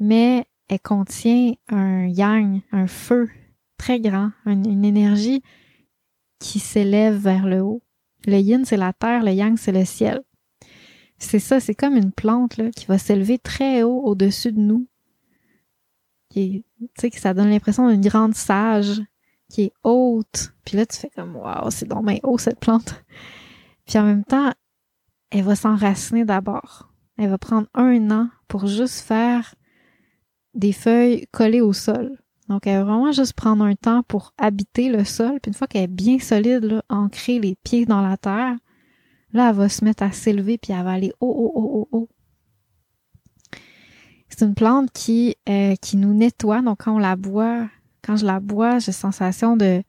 mais 0.00 0.46
elle 0.68 0.80
contient 0.80 1.54
un 1.68 2.06
yang, 2.06 2.62
un 2.72 2.86
feu 2.86 3.28
très 3.76 4.00
grand, 4.00 4.30
une, 4.46 4.84
énergie 4.84 5.42
qui 6.38 6.58
s'élève 6.58 7.16
vers 7.16 7.46
le 7.46 7.60
haut. 7.60 7.82
Le 8.26 8.38
yin, 8.38 8.64
c'est 8.64 8.76
la 8.76 8.92
terre, 8.92 9.22
le 9.22 9.32
yang, 9.32 9.56
c'est 9.56 9.72
le 9.72 9.84
ciel. 9.84 10.22
C'est 11.18 11.38
ça, 11.38 11.60
c'est 11.60 11.74
comme 11.74 11.96
une 11.96 12.12
plante 12.12 12.56
là, 12.56 12.70
qui 12.70 12.86
va 12.86 12.98
s'élever 12.98 13.38
très 13.38 13.82
haut 13.82 14.02
au-dessus 14.04 14.52
de 14.52 14.60
nous. 14.60 14.86
Qui 16.30 16.64
tu 16.78 16.88
sais, 16.98 17.10
que 17.10 17.18
ça 17.18 17.32
donne 17.32 17.48
l'impression 17.48 17.88
d'une 17.88 18.02
grande 18.02 18.34
sage 18.34 19.00
qui 19.48 19.62
est 19.62 19.72
haute. 19.84 20.52
Puis 20.64 20.76
là, 20.76 20.84
tu 20.84 20.96
fais 20.96 21.10
comme, 21.10 21.36
waouh, 21.36 21.70
c'est 21.70 21.86
donc 21.86 22.06
haut 22.22 22.38
cette 22.38 22.60
plante. 22.60 23.02
Puis 23.86 23.98
en 23.98 24.04
même 24.04 24.24
temps, 24.24 24.52
elle 25.38 25.44
va 25.44 25.56
s'enraciner 25.56 26.24
d'abord. 26.24 26.88
Elle 27.18 27.28
va 27.28 27.38
prendre 27.38 27.68
un 27.74 28.10
an 28.10 28.28
pour 28.48 28.66
juste 28.66 29.00
faire 29.00 29.54
des 30.54 30.72
feuilles 30.72 31.26
collées 31.30 31.60
au 31.60 31.72
sol. 31.72 32.18
Donc, 32.48 32.66
elle 32.66 32.78
va 32.78 32.84
vraiment 32.84 33.12
juste 33.12 33.34
prendre 33.34 33.64
un 33.64 33.74
temps 33.74 34.02
pour 34.02 34.32
habiter 34.38 34.88
le 34.88 35.04
sol. 35.04 35.38
Puis 35.42 35.50
une 35.50 35.54
fois 35.54 35.66
qu'elle 35.66 35.84
est 35.84 35.88
bien 35.88 36.18
solide, 36.18 36.64
là, 36.64 36.82
ancrer 36.88 37.38
les 37.38 37.56
pieds 37.56 37.84
dans 37.84 38.00
la 38.00 38.16
terre, 38.16 38.56
là, 39.32 39.50
elle 39.50 39.56
va 39.56 39.68
se 39.68 39.84
mettre 39.84 40.02
à 40.02 40.12
s'élever 40.12 40.56
puis 40.56 40.72
elle 40.72 40.84
va 40.84 40.92
aller 40.92 41.12
haut, 41.20 41.26
haut, 41.26 41.52
haut, 41.54 41.70
haut, 41.74 41.88
haut. 41.92 42.08
C'est 44.28 44.44
une 44.44 44.54
plante 44.54 44.90
qui, 44.92 45.36
euh, 45.48 45.74
qui 45.76 45.96
nous 45.96 46.14
nettoie. 46.14 46.62
Donc, 46.62 46.84
quand 46.84 46.94
on 46.94 46.98
la 46.98 47.16
boit, 47.16 47.68
quand 48.02 48.16
je 48.16 48.24
la 48.24 48.40
bois, 48.40 48.78
j'ai 48.78 48.92
sensation 48.92 49.56
de... 49.56 49.82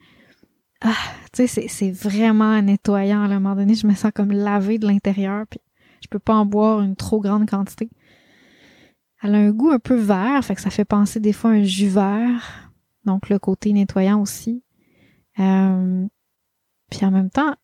Ah, 0.81 0.93
tu 1.33 1.47
sais, 1.47 1.67
c'est 1.67 1.91
vraiment 1.91 2.61
nettoyant. 2.61 3.21
À 3.21 3.25
un 3.25 3.39
moment 3.39 3.55
donné, 3.55 3.75
je 3.75 3.87
me 3.87 3.95
sens 3.95 4.11
comme 4.13 4.31
lavé 4.31 4.77
de 4.77 4.87
l'intérieur. 4.87 5.45
Puis 5.49 5.59
je 6.01 6.07
peux 6.07 6.19
pas 6.19 6.35
en 6.35 6.45
boire 6.45 6.81
une 6.81 6.95
trop 6.95 7.19
grande 7.19 7.49
quantité. 7.49 7.89
Elle 9.23 9.35
a 9.35 9.39
un 9.39 9.51
goût 9.51 9.71
un 9.71 9.79
peu 9.79 9.95
vert, 9.95 10.43
fait 10.45 10.53
que 10.55 10.61
ça 10.61 10.69
fait 10.69 10.85
penser 10.85 11.19
des 11.19 11.33
fois 11.33 11.51
à 11.51 11.53
un 11.53 11.63
jus 11.63 11.87
vert. 11.87 12.71
Donc 13.05 13.29
le 13.29 13.39
côté 13.39 13.73
nettoyant 13.73 14.21
aussi. 14.21 14.63
Euh, 15.39 16.05
puis 16.91 17.05
en 17.05 17.11
même 17.11 17.29
temps, 17.29 17.55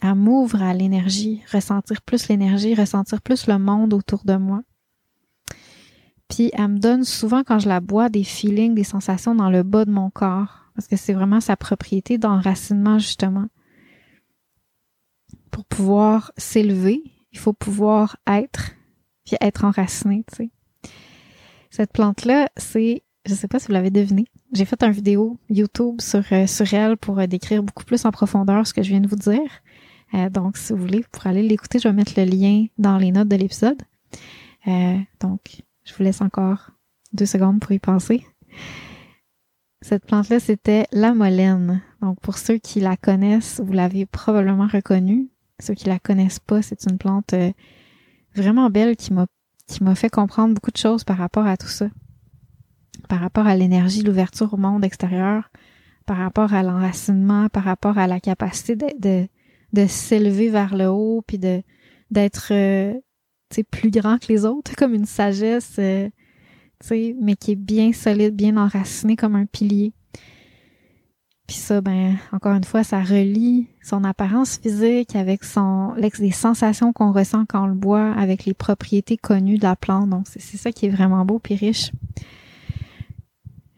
elle 0.00 0.14
m'ouvre 0.14 0.62
à 0.62 0.74
l'énergie, 0.74 1.42
ressentir 1.52 2.02
plus 2.02 2.28
l'énergie, 2.28 2.74
ressentir 2.74 3.20
plus 3.22 3.46
le 3.46 3.58
monde 3.58 3.94
autour 3.94 4.24
de 4.24 4.36
moi. 4.36 4.62
Puis 6.28 6.50
elle 6.52 6.68
me 6.68 6.78
donne 6.78 7.04
souvent 7.04 7.42
quand 7.42 7.58
je 7.58 7.68
la 7.68 7.80
bois 7.80 8.08
des 8.08 8.24
feelings, 8.24 8.74
des 8.74 8.84
sensations 8.84 9.34
dans 9.34 9.50
le 9.50 9.62
bas 9.62 9.84
de 9.84 9.90
mon 9.90 10.10
corps, 10.10 10.67
parce 10.78 10.86
que 10.86 10.94
c'est 10.94 11.12
vraiment 11.12 11.40
sa 11.40 11.56
propriété 11.56 12.18
d'enracinement 12.18 13.00
justement. 13.00 13.46
Pour 15.50 15.64
pouvoir 15.64 16.30
s'élever, 16.36 17.02
il 17.32 17.38
faut 17.40 17.52
pouvoir 17.52 18.16
être, 18.28 18.76
puis 19.24 19.34
être 19.40 19.64
enraciné, 19.64 20.24
tu 20.30 20.36
sais. 20.36 20.50
Cette 21.70 21.92
plante-là, 21.92 22.48
c'est, 22.56 23.02
je 23.26 23.34
sais 23.34 23.48
pas 23.48 23.58
si 23.58 23.66
vous 23.66 23.72
l'avez 23.72 23.90
deviné, 23.90 24.26
j'ai 24.52 24.64
fait 24.64 24.80
une 24.84 24.92
vidéo 24.92 25.36
YouTube 25.50 26.00
sur, 26.00 26.22
euh, 26.30 26.46
sur 26.46 26.72
elle 26.72 26.96
pour 26.96 27.18
euh, 27.18 27.26
décrire 27.26 27.64
beaucoup 27.64 27.84
plus 27.84 28.04
en 28.04 28.12
profondeur 28.12 28.64
ce 28.64 28.72
que 28.72 28.84
je 28.84 28.90
viens 28.90 29.00
de 29.00 29.08
vous 29.08 29.16
dire. 29.16 29.50
Euh, 30.14 30.30
donc, 30.30 30.56
si 30.56 30.72
vous 30.72 30.78
voulez, 30.78 31.04
pour 31.10 31.26
aller 31.26 31.42
l'écouter, 31.42 31.80
je 31.80 31.88
vais 31.88 31.92
mettre 31.92 32.12
le 32.16 32.24
lien 32.24 32.66
dans 32.78 32.98
les 32.98 33.10
notes 33.10 33.26
de 33.26 33.34
l'épisode. 33.34 33.82
donc, 35.18 35.60
je 35.82 35.92
vous 35.92 36.04
laisse 36.04 36.20
encore 36.20 36.70
deux 37.12 37.26
secondes 37.26 37.58
pour 37.58 37.72
y 37.72 37.80
penser. 37.80 38.24
Cette 39.80 40.04
plante-là, 40.06 40.40
c'était 40.40 40.86
la 40.92 41.14
molène. 41.14 41.82
Donc, 42.02 42.20
pour 42.20 42.36
ceux 42.36 42.58
qui 42.58 42.80
la 42.80 42.96
connaissent, 42.96 43.60
vous 43.64 43.72
l'avez 43.72 44.06
probablement 44.06 44.66
reconnue. 44.66 45.28
Ceux 45.60 45.74
qui 45.74 45.86
la 45.86 45.98
connaissent 45.98 46.40
pas, 46.40 46.62
c'est 46.62 46.84
une 46.90 46.98
plante 46.98 47.32
euh, 47.32 47.52
vraiment 48.34 48.70
belle 48.70 48.96
qui 48.96 49.12
m'a 49.12 49.26
qui 49.68 49.84
m'a 49.84 49.94
fait 49.94 50.08
comprendre 50.08 50.54
beaucoup 50.54 50.70
de 50.70 50.78
choses 50.78 51.04
par 51.04 51.18
rapport 51.18 51.46
à 51.46 51.56
tout 51.56 51.68
ça. 51.68 51.88
Par 53.08 53.20
rapport 53.20 53.46
à 53.46 53.54
l'énergie, 53.54 54.02
l'ouverture 54.02 54.54
au 54.54 54.56
monde 54.56 54.84
extérieur, 54.84 55.50
par 56.06 56.16
rapport 56.16 56.54
à 56.54 56.62
l'enracinement, 56.62 57.48
par 57.50 57.64
rapport 57.64 57.98
à 57.98 58.06
la 58.06 58.18
capacité 58.18 58.74
de, 58.98 59.28
de, 59.74 59.86
s'élever 59.86 60.48
vers 60.48 60.74
le 60.74 60.86
haut, 60.86 61.22
puis 61.26 61.38
de 61.38 61.62
d'être 62.10 62.48
euh, 62.52 62.94
plus 63.70 63.90
grand 63.90 64.18
que 64.18 64.32
les 64.32 64.46
autres, 64.46 64.74
comme 64.78 64.94
une 64.94 65.04
sagesse, 65.04 65.76
euh, 65.78 66.08
mais 66.90 67.36
qui 67.36 67.52
est 67.52 67.56
bien 67.56 67.92
solide, 67.92 68.34
bien 68.34 68.56
enraciné 68.56 69.16
comme 69.16 69.36
un 69.36 69.46
pilier. 69.46 69.92
Puis 71.48 71.56
ça, 71.56 71.80
ben, 71.80 72.16
encore 72.30 72.52
une 72.52 72.64
fois, 72.64 72.84
ça 72.84 73.00
relie 73.00 73.68
son 73.82 74.04
apparence 74.04 74.58
physique 74.58 75.16
avec 75.16 75.44
son, 75.44 75.94
les 75.94 76.30
sensations 76.30 76.92
qu'on 76.92 77.10
ressent 77.10 77.46
quand 77.46 77.64
on 77.64 77.66
le 77.68 77.74
boit, 77.74 78.12
avec 78.12 78.44
les 78.44 78.52
propriétés 78.52 79.16
connues 79.16 79.56
de 79.56 79.62
la 79.62 79.74
plante. 79.74 80.10
Donc, 80.10 80.26
c'est 80.26 80.58
ça 80.58 80.72
qui 80.72 80.86
est 80.86 80.90
vraiment 80.90 81.24
beau 81.24 81.38
puis 81.38 81.54
riche. 81.54 81.90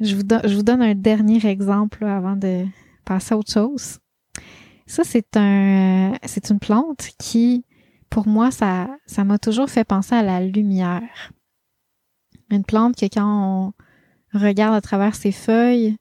Je 0.01 0.17
vous, 0.17 0.63
donne 0.63 0.83
un 0.83 0.95
dernier 0.95 1.47
exemple 1.47 2.05
avant 2.05 2.35
de 2.35 2.65
passer 3.05 3.35
à 3.35 3.39
autre 3.39 3.53
chose. 3.53 3.99
Ça, 4.87 5.05
c'est 5.05 5.37
un, 5.37 6.15
c'est 6.25 6.51
une 6.51 6.59
plante 6.59 7.11
qui, 7.19 7.65
pour 8.09 8.27
moi, 8.27 8.51
ça, 8.51 8.89
ça 9.07 9.23
m'a 9.23 9.39
toujours 9.39 9.71
fait 9.71 9.85
penser 9.85 10.17
à 10.17 10.25
la 10.25 10.41
lumière. 10.41 11.31
Une 12.51 12.65
plante 12.65 12.97
que 12.97 13.07
quand 13.07 13.73
on 14.35 14.39
regarde 14.39 14.75
à 14.75 14.81
travers 14.81 15.15
ses 15.15 15.33
feuilles, 15.33 15.97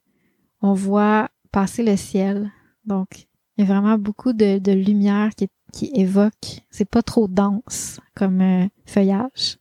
on 0.62 0.74
voit 0.74 1.30
passer 1.52 1.84
le 1.84 1.96
ciel. 1.96 2.52
Donc, 2.86 3.28
il 3.58 3.66
y 3.66 3.70
a 3.70 3.74
vraiment 3.74 3.98
beaucoup 3.98 4.34
de, 4.34 4.72
lumière 4.72 5.32
qui, 5.36 5.48
qui 5.74 5.92
évoque. 5.94 6.62
C'est 6.70 6.90
pas 6.90 7.02
trop 7.02 7.28
dense 7.28 8.00
comme 8.16 8.42
euh, 8.42 8.68
feuillage. 8.86 9.58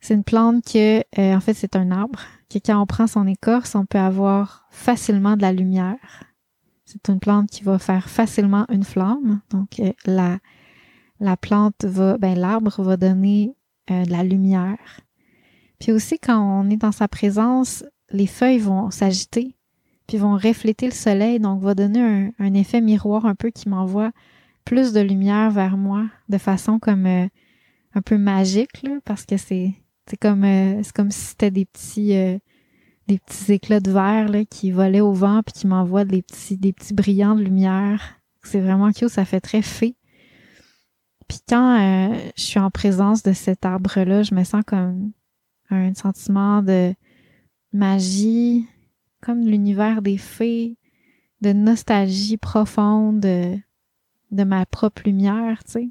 C'est 0.00 0.14
une 0.14 0.24
plante 0.24 0.64
que, 0.64 1.00
euh, 1.18 1.34
en 1.34 1.40
fait, 1.40 1.54
c'est 1.54 1.76
un 1.76 1.90
arbre 1.90 2.20
que 2.48 2.58
quand 2.64 2.80
on 2.80 2.86
prend 2.86 3.06
son 3.06 3.26
écorce, 3.26 3.74
on 3.74 3.84
peut 3.84 3.98
avoir 3.98 4.66
facilement 4.70 5.36
de 5.36 5.42
la 5.42 5.52
lumière. 5.52 6.24
C'est 6.84 7.08
une 7.08 7.20
plante 7.20 7.50
qui 7.50 7.64
va 7.64 7.78
faire 7.78 8.08
facilement 8.08 8.64
une 8.70 8.84
flamme. 8.84 9.40
Donc, 9.50 9.80
euh, 9.80 9.92
la, 10.06 10.38
la 11.20 11.36
plante 11.36 11.84
va, 11.84 12.16
ben, 12.16 12.38
l'arbre 12.38 12.82
va 12.82 12.96
donner 12.96 13.54
de 13.88 14.10
la 14.10 14.22
lumière. 14.22 14.78
Puis 15.78 15.92
aussi, 15.92 16.18
quand 16.18 16.38
on 16.38 16.70
est 16.70 16.76
dans 16.76 16.92
sa 16.92 17.08
présence, 17.08 17.84
les 18.10 18.26
feuilles 18.26 18.58
vont 18.58 18.90
s'agiter 18.90 19.54
puis 20.08 20.16
vont 20.16 20.36
refléter 20.36 20.86
le 20.86 20.92
soleil, 20.92 21.38
donc 21.38 21.62
va 21.62 21.74
donner 21.74 22.32
un, 22.38 22.54
effet 22.54 22.80
miroir 22.80 23.26
un 23.26 23.34
peu 23.34 23.50
qui 23.50 23.68
m'envoie 23.68 24.10
plus 24.64 24.92
de 24.92 25.00
lumière 25.00 25.50
vers 25.50 25.76
moi 25.76 26.06
de 26.30 26.38
façon 26.38 26.78
comme 26.78 27.06
euh, 27.06 27.26
un 27.94 28.00
peu 28.00 28.16
magique 28.16 28.82
là, 28.82 28.98
parce 29.04 29.26
que 29.26 29.36
c'est 29.36 29.74
comme 30.20 30.44
euh, 30.44 30.82
comme 30.94 31.10
si 31.10 31.20
c'était 31.20 31.50
des 31.50 31.66
petits 31.66 32.16
euh, 32.16 32.38
des 33.06 33.18
petits 33.18 33.52
éclats 33.52 33.80
de 33.80 33.90
verre 33.90 34.28
là, 34.28 34.46
qui 34.46 34.70
volaient 34.70 35.00
au 35.00 35.12
vent 35.12 35.42
puis 35.44 35.52
qui 35.52 35.66
m'envoient 35.66 36.06
des 36.06 36.22
petits 36.22 36.56
des 36.56 36.72
petits 36.72 36.94
brillants 36.94 37.34
de 37.34 37.42
lumière. 37.42 38.18
C'est 38.42 38.60
vraiment 38.60 38.90
cute, 38.92 39.10
ça 39.10 39.26
fait 39.26 39.40
très 39.40 39.62
fait. 39.62 39.94
Puis 41.28 41.40
quand 41.46 42.14
je 42.34 42.42
suis 42.42 42.58
en 42.58 42.70
présence 42.70 43.22
de 43.22 43.34
cet 43.34 43.66
arbre 43.66 44.00
là, 44.00 44.22
je 44.22 44.34
me 44.34 44.44
sens 44.44 44.62
comme 44.66 45.12
un 45.70 45.94
sentiment 45.94 46.62
de 46.62 46.94
magie, 47.72 48.66
comme 49.20 49.46
l'univers 49.46 50.02
des 50.02 50.18
fées, 50.18 50.76
de 51.40 51.52
nostalgie 51.52 52.36
profonde 52.36 53.20
de, 53.20 54.44
ma 54.44 54.66
propre 54.66 55.02
lumière, 55.04 55.62
tu 55.64 55.72
sais. 55.72 55.90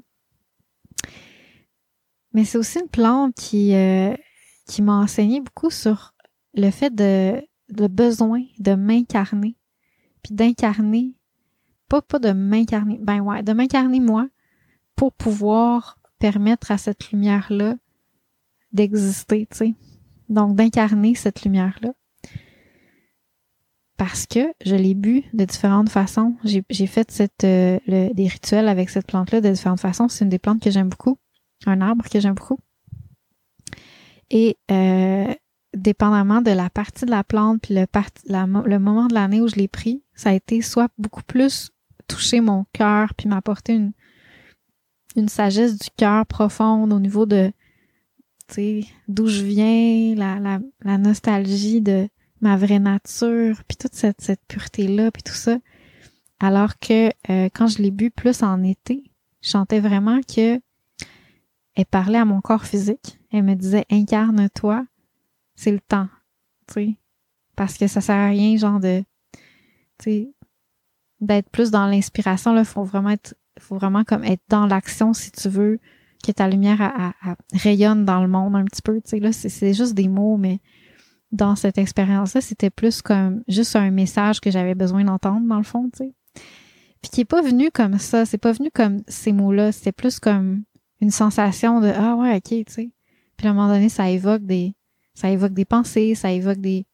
Mais 2.34 2.44
c'est 2.44 2.58
aussi 2.58 2.80
une 2.80 2.88
plante 2.88 3.34
qui, 3.34 3.74
euh, 3.74 4.14
qui 4.66 4.82
m'a 4.82 4.98
enseigné 4.98 5.40
beaucoup 5.40 5.70
sur 5.70 6.14
le 6.54 6.70
fait 6.70 6.94
de, 6.94 7.42
de 7.70 7.86
besoin 7.86 8.42
de 8.58 8.74
m'incarner, 8.74 9.56
puis 10.22 10.34
d'incarner, 10.34 11.14
pas, 11.88 12.02
pas 12.02 12.18
de 12.18 12.32
m'incarner, 12.32 12.98
ben 13.00 13.20
ouais, 13.20 13.42
de 13.42 13.52
m'incarner 13.52 14.00
moi 14.00 14.28
pour 14.94 15.12
pouvoir 15.12 15.98
permettre 16.18 16.70
à 16.70 16.78
cette 16.78 17.10
lumière-là 17.12 17.76
d'exister, 18.72 19.46
tu 19.50 19.56
sais. 19.56 19.74
Donc, 20.28 20.56
d'incarner 20.56 21.14
cette 21.14 21.42
lumière-là. 21.42 21.92
Parce 23.96 24.26
que 24.26 24.52
je 24.64 24.76
l'ai 24.76 24.94
bu 24.94 25.24
de 25.32 25.44
différentes 25.44 25.88
façons. 25.88 26.36
J'ai 26.44 26.86
fait 26.86 27.20
euh, 27.42 27.78
des 27.88 28.28
rituels 28.28 28.68
avec 28.68 28.90
cette 28.90 29.06
plante-là 29.06 29.40
de 29.40 29.50
différentes 29.50 29.80
façons. 29.80 30.08
C'est 30.08 30.24
une 30.24 30.30
des 30.30 30.38
plantes 30.38 30.62
que 30.62 30.70
j'aime 30.70 30.88
beaucoup. 30.88 31.18
Un 31.66 31.80
arbre 31.80 32.08
que 32.08 32.20
j'aime 32.20 32.34
beaucoup. 32.34 32.58
Et 34.30 34.56
euh, 34.70 35.34
dépendamment 35.74 36.42
de 36.42 36.50
la 36.50 36.70
partie 36.70 37.06
de 37.06 37.10
la 37.10 37.24
plante 37.24 37.62
puis 37.62 37.74
le, 37.74 37.86
le 38.68 38.78
moment 38.78 39.06
de 39.06 39.14
l'année 39.14 39.40
où 39.40 39.48
je 39.48 39.56
l'ai 39.56 39.68
pris, 39.68 40.02
ça 40.14 40.30
a 40.30 40.34
été 40.34 40.60
soit 40.62 40.90
beaucoup 40.98 41.22
plus 41.22 41.70
toucher 42.06 42.40
mon 42.40 42.66
cœur 42.72 43.14
puis 43.14 43.28
m'apporter 43.28 43.74
une, 43.74 43.92
une 45.16 45.28
sagesse 45.28 45.78
du 45.78 45.88
cœur 45.96 46.26
profonde 46.26 46.92
au 46.92 47.00
niveau 47.00 47.26
de 47.26 47.52
d'où 49.08 49.26
je 49.26 49.42
viens, 49.42 50.14
la, 50.14 50.60
la, 50.84 50.98
nostalgie 50.98 51.80
de 51.80 52.08
ma 52.40 52.56
vraie 52.56 52.78
nature, 52.78 53.62
puis 53.66 53.76
toute 53.76 53.94
cette, 53.94 54.20
cette 54.20 54.40
pureté-là, 54.48 55.10
puis 55.10 55.22
tout 55.22 55.34
ça. 55.34 55.58
Alors 56.40 56.78
que 56.78 57.08
euh, 57.30 57.48
quand 57.52 57.66
je 57.66 57.82
l'ai 57.82 57.90
bu 57.90 58.10
plus 58.10 58.42
en 58.42 58.62
été, 58.62 59.10
je 59.42 59.50
sentais 59.50 59.80
vraiment 59.80 60.20
que 60.22 60.60
elle 61.74 61.86
parlait 61.86 62.18
à 62.18 62.24
mon 62.24 62.40
corps 62.40 62.64
physique. 62.64 63.20
Elle 63.32 63.44
me 63.44 63.54
disait 63.54 63.84
incarne-toi, 63.90 64.86
c'est 65.54 65.72
le 65.72 65.80
temps, 65.80 66.08
tu 66.66 66.74
sais, 66.74 66.96
parce 67.56 67.76
que 67.76 67.86
ça 67.86 68.00
sert 68.00 68.16
à 68.16 68.28
rien, 68.28 68.56
genre 68.56 68.80
de, 68.80 69.04
tu 69.98 70.04
sais, 70.04 70.32
d'être 71.20 71.50
plus 71.50 71.70
dans 71.70 71.86
l'inspiration. 71.86 72.52
Là, 72.52 72.64
faut 72.64 72.84
vraiment 72.84 73.10
être, 73.10 73.34
faut 73.58 73.76
vraiment 73.76 74.04
comme 74.04 74.24
être 74.24 74.42
dans 74.48 74.66
l'action 74.66 75.12
si 75.12 75.30
tu 75.32 75.48
veux 75.48 75.80
que 76.24 76.32
ta 76.32 76.48
lumière 76.48 77.14
rayonne 77.52 78.04
dans 78.04 78.22
le 78.22 78.28
monde 78.28 78.56
un 78.56 78.64
petit 78.64 78.82
peu. 78.82 79.00
Tu 79.00 79.10
sais, 79.10 79.20
là, 79.20 79.32
c'est 79.32 79.74
juste 79.74 79.94
des 79.94 80.08
mots, 80.08 80.36
mais 80.36 80.60
dans 81.32 81.56
cette 81.56 81.78
expérience-là, 81.78 82.40
c'était 82.40 82.70
plus 82.70 83.02
comme 83.02 83.42
juste 83.48 83.76
un 83.76 83.90
message 83.90 84.40
que 84.40 84.50
j'avais 84.50 84.74
besoin 84.74 85.04
d'entendre, 85.04 85.46
dans 85.46 85.58
le 85.58 85.62
fond, 85.62 85.90
tu 85.90 86.04
sais. 86.04 86.12
Puis 87.00 87.10
qui 87.10 87.20
est 87.20 87.26
pas 87.26 87.42
venu 87.42 87.70
comme 87.70 87.98
ça, 87.98 88.24
c'est 88.24 88.38
pas 88.38 88.52
venu 88.52 88.70
comme 88.72 89.02
ces 89.06 89.32
mots-là, 89.32 89.72
c'était 89.72 89.92
plus 89.92 90.18
comme 90.18 90.64
une 91.00 91.10
sensation 91.10 91.80
de 91.80 91.88
Ah 91.94 92.16
ouais, 92.16 92.36
ok, 92.36 92.42
tu 92.48 92.64
sais. 92.68 92.90
Puis 93.36 93.46
à 93.46 93.50
un 93.50 93.54
moment 93.54 93.68
donné, 93.68 93.88
ça 93.88 94.10
évoque 94.10 94.42
des. 94.42 94.74
ça 95.14 95.30
évoque 95.30 95.52
des 95.52 95.64
pensées, 95.64 96.14
ça 96.14 96.32
évoque 96.32 96.58
des. 96.58 96.86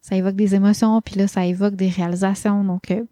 ça 0.00 0.16
évoque 0.16 0.36
des 0.36 0.54
émotions, 0.54 1.00
puis 1.02 1.16
là, 1.16 1.28
ça 1.28 1.44
évoque 1.44 1.76
des 1.76 1.88
réalisations. 1.88 2.64
Donc 2.64 2.90
euh, 2.90 3.04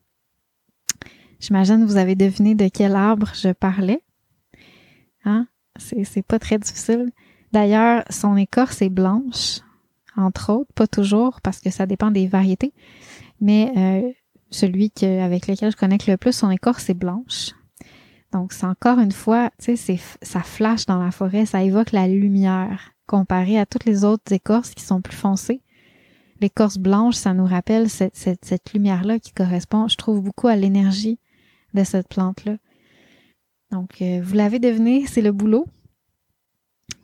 j'imagine 1.39 1.81
que 1.81 1.87
vous 1.87 1.99
avez 1.99 2.15
deviné 2.15 2.55
de 2.55 2.69
quel 2.69 2.95
arbre 2.95 3.31
je 3.35 3.53
parlais. 3.53 4.03
Hein? 5.25 5.47
C'est, 5.77 6.23
pas 6.23 6.39
très 6.39 6.59
difficile. 6.59 7.11
D'ailleurs, 7.53 8.05
son 8.11 8.37
écorce 8.37 8.83
est 8.83 8.91
blanche, 8.91 9.61
entre 10.17 10.53
autres, 10.53 10.73
pas 10.75 10.87
toujours, 10.87 11.41
parce 11.41 11.61
que 11.61 11.71
ça 11.71 11.87
dépend 11.87 12.11
des 12.11 12.27
variétés. 12.27 12.75
Mais 13.41 13.73
euh, 13.77 14.13
celui 14.51 14.93
avec 15.03 15.47
lequel 15.47 15.73
je 15.73 15.77
connecte 15.77 16.07
le 16.07 16.17
plus, 16.17 16.33
son 16.33 16.51
écorce 16.51 16.89
est 16.91 16.95
blanche. 16.95 17.53
Donc, 18.33 18.53
c'est 18.53 18.67
encore 18.67 18.99
une 18.99 19.13
fois, 19.13 19.51
tu 19.63 19.77
sais, 19.77 19.99
ça 20.23 20.41
flash 20.41 20.87
dans 20.87 21.03
la 21.03 21.11
forêt, 21.11 21.47
ça 21.47 21.63
évoque 21.63 21.93
la 21.93 22.09
lumière 22.09 22.93
comparé 23.07 23.59
à 23.59 23.67
toutes 23.67 23.85
les 23.85 24.05
autres 24.05 24.33
écorces 24.33 24.71
qui 24.75 24.83
sont 24.83 25.03
plus 25.03 25.17
foncées. 25.17 25.61
L'écorce 26.41 26.79
blanche, 26.79 27.15
ça 27.15 27.35
nous 27.35 27.45
rappelle 27.45 27.91
cette, 27.91 28.17
cette, 28.17 28.45
cette 28.45 28.73
lumière-là 28.73 29.19
qui 29.19 29.33
correspond, 29.33 29.87
je 29.89 29.97
trouve, 29.97 30.23
beaucoup 30.23 30.49
à 30.49 30.57
l'énergie 30.57 31.19
de 31.75 31.85
cette 31.85 32.09
plante-là. 32.09 32.57
Donc, 33.73 34.03
euh, 34.03 34.21
vous 34.23 34.35
l'avez 34.35 34.59
deviné, 34.59 35.07
c'est 35.07 35.23
le 35.23 35.33
boulot. 35.33 35.67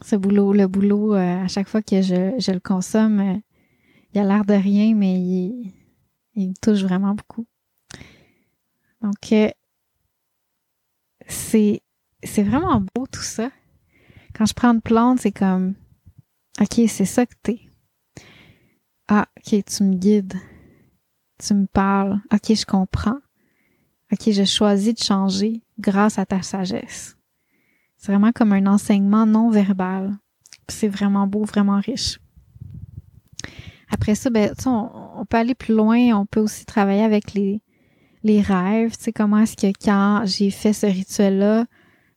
Ce 0.03 0.17
boulot, 0.17 0.53
le 0.53 0.69
boulot, 0.69 1.15
euh, 1.15 1.43
à 1.43 1.49
chaque 1.49 1.67
fois 1.67 1.81
que 1.81 2.03
je, 2.03 2.53
le 2.53 2.61
consomme, 2.61 3.21
euh, 3.21 3.39
il 4.13 4.21
a 4.21 4.25
l'air 4.25 4.45
de 4.45 4.53
rien, 4.53 4.95
mais 4.95 5.19
il, 5.19 5.73
me 6.37 6.53
touche 6.61 6.83
vraiment 6.83 7.15
beaucoup. 7.15 7.47
Donc, 9.01 9.35
c'est, 11.27 11.83
c'est 12.23 12.43
vraiment 12.43 12.81
beau 12.95 13.07
tout 13.11 13.23
ça. 13.23 13.51
Quand 14.35 14.45
je 14.45 14.53
prends 14.53 14.75
une 14.75 14.83
plante, 14.83 15.21
c'est 15.21 15.33
comme, 15.33 15.75
OK, 16.61 16.83
c'est 16.87 17.07
ça 17.07 17.25
que 17.25 17.35
t'es. 17.43 17.61
Ah, 19.09 19.27
OK, 19.39 19.65
tu 19.65 19.83
me 19.85 19.95
guides. 19.95 20.35
Tu 21.39 21.55
me 21.55 21.67
parles. 21.67 22.21
OK, 22.31 22.55
je 22.55 22.67
comprends. 22.67 23.21
OK, 24.13 24.31
je 24.31 24.45
choisis 24.45 24.95
de 24.95 25.03
changer 25.03 25.63
grâce 25.79 26.19
à 26.19 26.27
ta 26.27 26.43
sagesse. 26.43 27.17
C'est 27.97 28.13
vraiment 28.13 28.33
comme 28.33 28.53
un 28.53 28.67
enseignement 28.67 29.27
non 29.27 29.51
verbal. 29.51 30.17
C'est 30.69 30.89
vraiment 30.89 31.27
beau, 31.27 31.45
vraiment 31.45 31.81
riche. 31.81 32.21
Après 33.91 34.15
ça, 34.15 34.31
ben, 34.31 34.53
on, 34.67 34.91
on, 35.17 35.25
peut 35.25 35.39
aller 35.39 35.55
plus 35.55 35.75
loin. 35.75 35.99
On 36.19 36.27
peut 36.27 36.41
aussi 36.41 36.65
travailler 36.67 37.03
avec 37.03 37.35
les, 37.35 37.63
les 38.23 38.41
rêves. 38.41 38.97
Tu 38.97 39.05
sais, 39.05 39.13
comment 39.13 39.39
est-ce 39.39 39.57
que 39.57 39.73
quand 39.83 40.23
j'ai 40.25 40.51
fait 40.51 40.73
ce 40.73 40.87
rituel-là, 40.87 41.67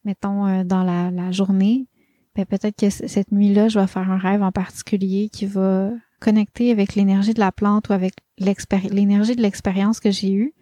mettons, 0.04 0.46
euh, 0.46 0.64
dans 0.64 0.84
la, 0.84 1.32
journée, 1.32 1.88
ben, 2.36 2.46
peut-être 2.46 2.78
que 2.78 2.90
cette 2.90 3.32
nuit-là, 3.32 3.68
je 3.70 3.80
vais 3.80 3.88
faire 3.88 4.10
un 4.10 4.18
rêve 4.18 4.44
en 4.44 4.52
particulier 4.52 5.30
qui 5.30 5.46
va 5.46 5.92
connecter 6.20 6.72
avec 6.72 6.96
l'énergie 6.96 7.34
de 7.34 7.40
la 7.40 7.52
plante 7.52 7.90
ou 7.90 7.94
avec 7.94 8.14
l'énergie 8.38 9.36
de 9.36 9.42
l'expérience 9.42 10.00
que 10.00 10.12
j'ai 10.12 10.34
eue, 10.34 10.54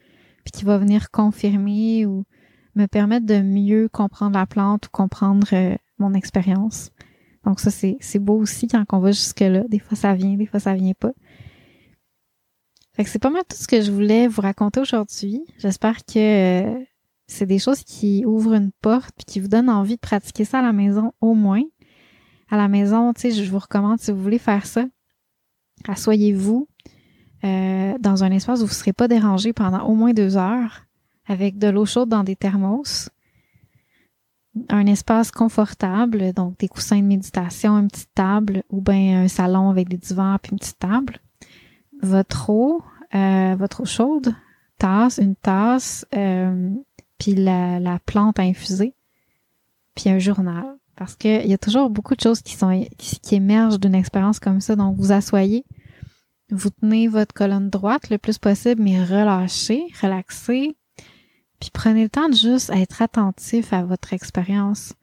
puis 0.44 0.52
qui 0.52 0.66
va 0.66 0.78
venir 0.78 1.12
confirmer 1.12 2.06
ou 2.06 2.24
me 2.76 2.86
permettre 2.86 3.26
de 3.26 3.42
mieux 3.42 3.90
comprendre 3.90 4.38
la 4.38 4.46
plante 4.46 4.88
ou 4.88 4.90
comprendre 4.92 5.48
euh, 5.54 5.76
mon 5.98 6.14
expérience. 6.14 6.92
Donc 7.46 7.60
ça, 7.60 7.72
c'est, 7.72 8.20
beau 8.20 8.38
aussi 8.38 8.68
quand 8.68 8.84
on 8.92 9.00
va 9.00 9.12
jusque-là. 9.12 9.64
Des 9.70 9.80
fois, 9.80 9.98
ça 9.98 10.14
vient, 10.14 10.36
des 10.36 10.46
fois, 10.46 10.60
ça 10.60 10.74
vient 10.74 10.94
pas. 10.94 11.12
Fait 12.94 13.06
c'est 13.06 13.20
pas 13.20 13.30
mal 13.30 13.44
tout 13.50 13.56
ce 13.56 13.68
que 13.68 13.82
je 13.82 13.92
voulais 13.92 14.28
vous 14.28 14.42
raconter 14.42 14.80
aujourd'hui. 14.80 15.46
J'espère 15.58 16.04
que 16.06 16.18
euh, 16.18 16.84
c'est 17.28 17.46
des 17.46 17.60
choses 17.60 17.84
qui 17.84 18.26
ouvrent 18.26 18.56
une 18.56 18.72
porte 18.82 19.12
puis 19.16 19.26
qui 19.26 19.40
vous 19.40 19.48
donnent 19.48 19.70
envie 19.70 19.96
de 19.96 20.02
pratiquer 20.02 20.44
ça 20.44 20.60
à 20.60 20.62
la 20.62 20.74
maison 20.74 21.14
au 21.22 21.34
moins. 21.34 21.64
À 22.50 22.58
la 22.58 22.68
maison, 22.68 23.14
tu 23.14 23.22
sais, 23.22 23.32
je 23.32 23.50
vous 23.50 23.60
recommande 23.60 24.00
si 24.00 24.12
vous 24.12 24.22
voulez 24.22 24.40
faire 24.40 24.66
ça, 24.66 24.86
assoyez-vous 25.88 26.68
euh, 27.44 27.98
dans 28.00 28.24
un 28.24 28.32
espace 28.32 28.60
où 28.60 28.66
vous 28.66 28.72
ne 28.72 28.76
serez 28.76 28.94
pas 28.94 29.08
dérangé 29.08 29.54
pendant 29.54 29.84
au 29.84 29.96
moins 29.96 30.12
deux 30.12 30.36
heures 30.36 30.89
avec 31.30 31.58
de 31.58 31.68
l'eau 31.68 31.86
chaude 31.86 32.10
dans 32.10 32.24
des 32.24 32.36
thermos, 32.36 33.10
un 34.68 34.86
espace 34.88 35.32
confortable, 35.32 36.34
donc 36.34 36.58
des 36.58 36.68
coussins 36.68 37.00
de 37.00 37.06
méditation, 37.06 37.78
une 37.78 37.88
petite 37.88 38.14
table 38.14 38.64
ou 38.70 38.82
bien 38.82 39.24
un 39.24 39.28
salon 39.28 39.70
avec 39.70 39.88
des 39.88 39.98
divans 39.98 40.38
puis 40.42 40.52
une 40.52 40.60
petite 40.60 40.80
table. 40.80 41.20
Votre 42.02 42.50
eau, 42.50 42.82
euh, 43.14 43.56
votre 43.58 43.82
eau 43.82 43.86
chaude, 43.86 44.34
tasse, 44.78 45.20
une 45.20 45.36
tasse, 45.36 46.06
euh, 46.16 46.72
puis 47.20 47.36
la, 47.36 47.80
la, 47.80 48.00
plante 48.00 48.40
à 48.40 48.44
infuser, 48.44 48.96
puis 49.96 50.10
un 50.10 50.20
journal. 50.20 50.66
Parce 50.96 51.16
qu'il 51.16 51.48
y 51.48 51.54
a 51.54 51.58
toujours 51.58 51.90
beaucoup 51.90 52.16
de 52.16 52.22
choses 52.22 52.42
qui 52.42 52.56
sont 52.56 52.86
qui, 52.98 53.36
émergent 53.36 53.80
d'une 53.80 53.96
expérience 53.96 54.40
comme 54.40 54.60
ça. 54.60 54.76
Donc, 54.76 54.98
vous 54.98 55.14
asseyez, 55.14 55.64
vous 56.50 56.70
tenez 56.72 57.08
votre 57.08 57.34
colonne 57.34 57.70
droite 57.70 58.10
le 58.10 58.18
plus 58.18 58.38
possible, 58.38 58.82
mais 58.82 59.02
relâchez, 59.02 59.86
relaxez, 60.02 60.76
puis 61.60 61.70
prenez 61.74 62.04
le 62.04 62.10
temps 62.10 62.30
de 62.30 62.36
juste 62.36 62.70
être 62.70 63.02
attentif 63.02 63.74
à 63.74 63.84
votre 63.84 64.14
expérience, 64.14 64.94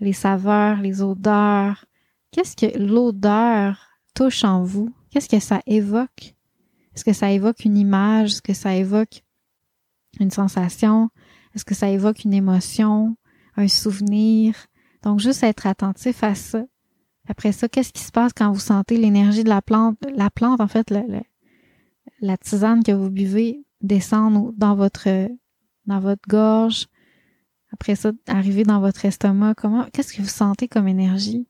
les 0.00 0.12
saveurs, 0.12 0.80
les 0.80 1.02
odeurs. 1.02 1.84
Qu'est-ce 2.30 2.56
que 2.56 2.78
l'odeur 2.78 3.88
touche 4.14 4.44
en 4.44 4.62
vous? 4.62 4.92
Qu'est-ce 5.10 5.28
que 5.28 5.40
ça 5.40 5.60
évoque? 5.66 6.34
Est-ce 6.94 7.04
que 7.04 7.12
ça 7.12 7.30
évoque 7.30 7.64
une 7.64 7.76
image? 7.76 8.32
Est-ce 8.32 8.42
que 8.42 8.54
ça 8.54 8.74
évoque 8.74 9.22
une 10.18 10.30
sensation? 10.30 11.10
Est-ce 11.54 11.64
que 11.64 11.74
ça 11.74 11.88
évoque 11.88 12.24
une 12.24 12.34
émotion? 12.34 13.16
Un 13.56 13.68
souvenir? 13.68 14.54
Donc, 15.02 15.18
juste 15.20 15.42
être 15.42 15.66
attentif 15.66 16.22
à 16.22 16.34
ça. 16.34 16.64
Après 17.28 17.52
ça, 17.52 17.68
qu'est-ce 17.68 17.92
qui 17.92 18.02
se 18.02 18.12
passe 18.12 18.32
quand 18.34 18.52
vous 18.52 18.60
sentez 18.60 18.96
l'énergie 18.96 19.44
de 19.44 19.48
la 19.48 19.62
plante? 19.62 19.98
La 20.14 20.30
plante, 20.30 20.60
en 20.60 20.68
fait, 20.68 20.92
la 22.20 22.36
tisane 22.38 22.82
que 22.82 22.92
vous 22.92 23.10
buvez 23.10 23.64
descendre 23.82 24.52
dans 24.56 24.74
votre 24.74 25.28
dans 25.90 26.00
votre 26.00 26.26
gorge. 26.28 26.86
Après 27.72 27.94
ça, 27.94 28.12
arriver 28.26 28.62
dans 28.62 28.80
votre 28.80 29.04
estomac. 29.04 29.54
Comment, 29.54 29.86
qu'est-ce 29.92 30.14
que 30.14 30.22
vous 30.22 30.28
sentez 30.28 30.68
comme 30.68 30.88
énergie? 30.88 31.46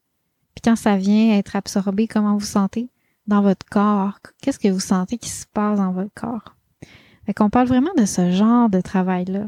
Puis 0.54 0.62
quand 0.64 0.76
ça 0.76 0.96
vient 0.96 1.38
être 1.38 1.56
absorbé, 1.56 2.08
comment 2.08 2.36
vous 2.36 2.44
sentez 2.44 2.90
dans 3.26 3.42
votre 3.42 3.66
corps? 3.66 4.18
Qu'est-ce 4.42 4.58
que 4.58 4.68
vous 4.68 4.80
sentez 4.80 5.18
qui 5.18 5.28
se 5.28 5.46
passe 5.46 5.78
dans 5.78 5.92
votre 5.92 6.12
corps? 6.14 6.56
Fait 7.26 7.34
qu'on 7.34 7.50
parle 7.50 7.68
vraiment 7.68 7.92
de 7.96 8.04
ce 8.06 8.30
genre 8.30 8.68
de 8.68 8.80
travail-là, 8.80 9.46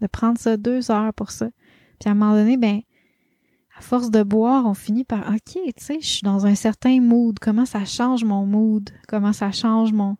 de 0.00 0.06
prendre 0.06 0.38
ça 0.38 0.56
deux 0.56 0.90
heures 0.90 1.14
pour 1.14 1.30
ça. 1.30 1.48
Puis 1.98 2.08
à 2.08 2.12
un 2.12 2.14
moment 2.14 2.34
donné, 2.34 2.56
ben, 2.56 2.80
à 3.76 3.80
force 3.82 4.10
de 4.10 4.22
boire, 4.22 4.66
on 4.66 4.74
finit 4.74 5.04
par, 5.04 5.28
OK, 5.28 5.52
tu 5.54 5.72
sais, 5.76 5.98
je 6.00 6.06
suis 6.06 6.22
dans 6.22 6.46
un 6.46 6.54
certain 6.54 7.00
mood. 7.00 7.38
Comment 7.40 7.66
ça 7.66 7.84
change 7.84 8.24
mon 8.24 8.46
mood? 8.46 8.90
Comment 9.06 9.32
ça 9.32 9.52
change 9.52 9.92
mon, 9.92 10.16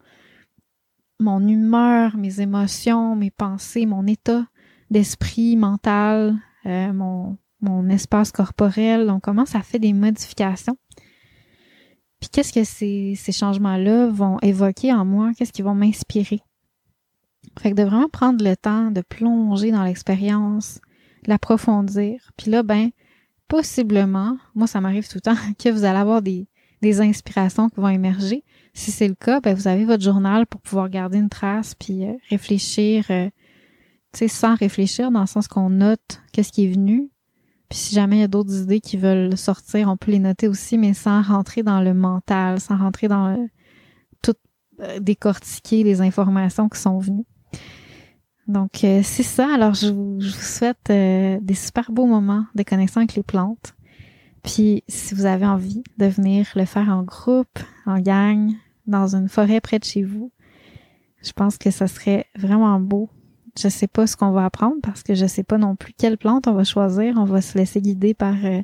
mon 1.20 1.46
humeur, 1.46 2.16
mes 2.16 2.40
émotions, 2.40 3.14
mes 3.14 3.30
pensées, 3.30 3.86
mon 3.86 4.06
état 4.06 4.46
d'esprit, 4.90 5.56
mental, 5.56 6.36
euh, 6.66 6.92
mon, 6.92 7.36
mon 7.60 7.88
espace 7.88 8.32
corporel. 8.32 9.06
Donc, 9.06 9.22
comment 9.22 9.46
ça 9.46 9.60
fait 9.60 9.78
des 9.78 9.92
modifications? 9.92 10.76
Puis 12.18 12.28
qu'est-ce 12.30 12.52
que 12.52 12.64
ces, 12.64 13.14
ces 13.16 13.32
changements-là 13.32 14.08
vont 14.08 14.38
évoquer 14.40 14.92
en 14.92 15.04
moi? 15.04 15.32
Qu'est-ce 15.36 15.52
qu'ils 15.52 15.64
vont 15.64 15.74
m'inspirer? 15.74 16.40
Fait 17.58 17.70
que 17.70 17.76
de 17.76 17.82
vraiment 17.82 18.08
prendre 18.08 18.44
le 18.44 18.56
temps 18.56 18.90
de 18.90 19.00
plonger 19.00 19.70
dans 19.70 19.84
l'expérience, 19.84 20.80
l'approfondir. 21.26 22.30
Puis 22.36 22.50
là, 22.50 22.62
ben, 22.62 22.90
possiblement, 23.48 24.36
moi 24.54 24.66
ça 24.66 24.80
m'arrive 24.80 25.08
tout 25.08 25.16
le 25.16 25.22
temps, 25.22 25.36
que 25.58 25.70
vous 25.70 25.84
allez 25.84 25.98
avoir 25.98 26.22
des, 26.22 26.46
des 26.82 27.00
inspirations 27.00 27.68
qui 27.68 27.80
vont 27.80 27.88
émerger. 27.88 28.44
Si 28.72 28.90
c'est 28.90 29.08
le 29.08 29.14
cas, 29.14 29.40
ben, 29.40 29.54
vous 29.54 29.68
avez 29.68 29.84
votre 29.84 30.02
journal 30.02 30.46
pour 30.46 30.60
pouvoir 30.60 30.88
garder 30.88 31.18
une 31.18 31.28
trace 31.28 31.74
puis 31.74 32.04
euh, 32.04 32.14
réfléchir, 32.30 33.06
euh, 33.10 33.28
tu 34.12 34.20
sais, 34.20 34.28
sans 34.28 34.54
réfléchir, 34.54 35.10
dans 35.10 35.20
le 35.20 35.26
sens 35.26 35.48
qu'on 35.48 35.70
note 35.70 36.22
qu'est-ce 36.32 36.52
qui 36.52 36.64
est 36.64 36.72
venu, 36.72 37.10
puis 37.70 37.78
si 37.78 37.94
jamais 37.94 38.16
il 38.16 38.20
y 38.20 38.24
a 38.24 38.28
d'autres 38.28 38.62
idées 38.62 38.80
qui 38.80 38.96
veulent 38.96 39.38
sortir, 39.38 39.88
on 39.88 39.96
peut 39.96 40.10
les 40.10 40.18
noter 40.18 40.48
aussi, 40.48 40.76
mais 40.76 40.92
sans 40.92 41.22
rentrer 41.22 41.62
dans 41.62 41.80
le 41.80 41.94
mental, 41.94 42.60
sans 42.60 42.76
rentrer 42.76 43.06
dans 43.06 43.28
le, 43.28 43.48
tout 44.22 44.34
euh, 44.80 44.98
décortiquer 44.98 45.84
les 45.84 46.00
informations 46.00 46.68
qui 46.68 46.80
sont 46.80 46.98
venues. 46.98 47.26
Donc 48.48 48.82
euh, 48.82 49.02
c'est 49.04 49.22
ça. 49.22 49.54
Alors 49.54 49.74
je 49.74 49.86
vous, 49.86 50.20
souhaite 50.20 50.90
euh, 50.90 51.38
des 51.40 51.54
super 51.54 51.92
beaux 51.92 52.06
moments 52.06 52.44
de 52.56 52.64
connexion 52.64 53.02
avec 53.02 53.14
les 53.14 53.22
plantes. 53.22 53.76
Puis 54.42 54.82
si 54.88 55.14
vous 55.14 55.24
avez 55.24 55.46
envie 55.46 55.84
de 55.96 56.06
venir 56.06 56.48
le 56.56 56.64
faire 56.64 56.88
en 56.88 57.04
groupe, 57.04 57.60
en 57.90 58.00
gang, 58.00 58.52
dans 58.86 59.14
une 59.14 59.28
forêt 59.28 59.60
près 59.60 59.78
de 59.78 59.84
chez 59.84 60.02
vous, 60.02 60.32
je 61.22 61.32
pense 61.32 61.58
que 61.58 61.70
ça 61.70 61.86
serait 61.86 62.26
vraiment 62.36 62.80
beau 62.80 63.10
je 63.58 63.68
sais 63.68 63.86
pas 63.86 64.06
ce 64.06 64.16
qu'on 64.16 64.30
va 64.30 64.44
apprendre 64.44 64.76
parce 64.82 65.02
que 65.02 65.14
je 65.14 65.26
sais 65.26 65.42
pas 65.42 65.58
non 65.58 65.76
plus 65.76 65.92
quelle 65.92 66.18
plante 66.18 66.46
on 66.46 66.54
va 66.54 66.64
choisir. 66.64 67.14
On 67.16 67.24
va 67.24 67.40
se 67.40 67.56
laisser 67.56 67.80
guider 67.80 68.14
par 68.14 68.34
euh, 68.44 68.62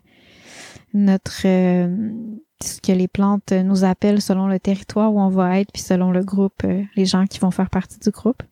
notre 0.94 1.46
euh, 1.46 2.10
ce 2.62 2.80
que 2.80 2.92
les 2.92 3.08
plantes 3.08 3.52
nous 3.52 3.84
appellent 3.84 4.22
selon 4.22 4.46
le 4.46 4.58
territoire 4.58 5.12
où 5.12 5.20
on 5.20 5.28
va 5.28 5.60
être 5.60 5.72
puis 5.72 5.82
selon 5.82 6.10
le 6.10 6.24
groupe, 6.24 6.62
euh, 6.64 6.82
les 6.96 7.04
gens 7.04 7.26
qui 7.26 7.38
vont 7.38 7.50
faire 7.50 7.70
partie 7.70 7.98
du 7.98 8.10
groupe. 8.10 8.42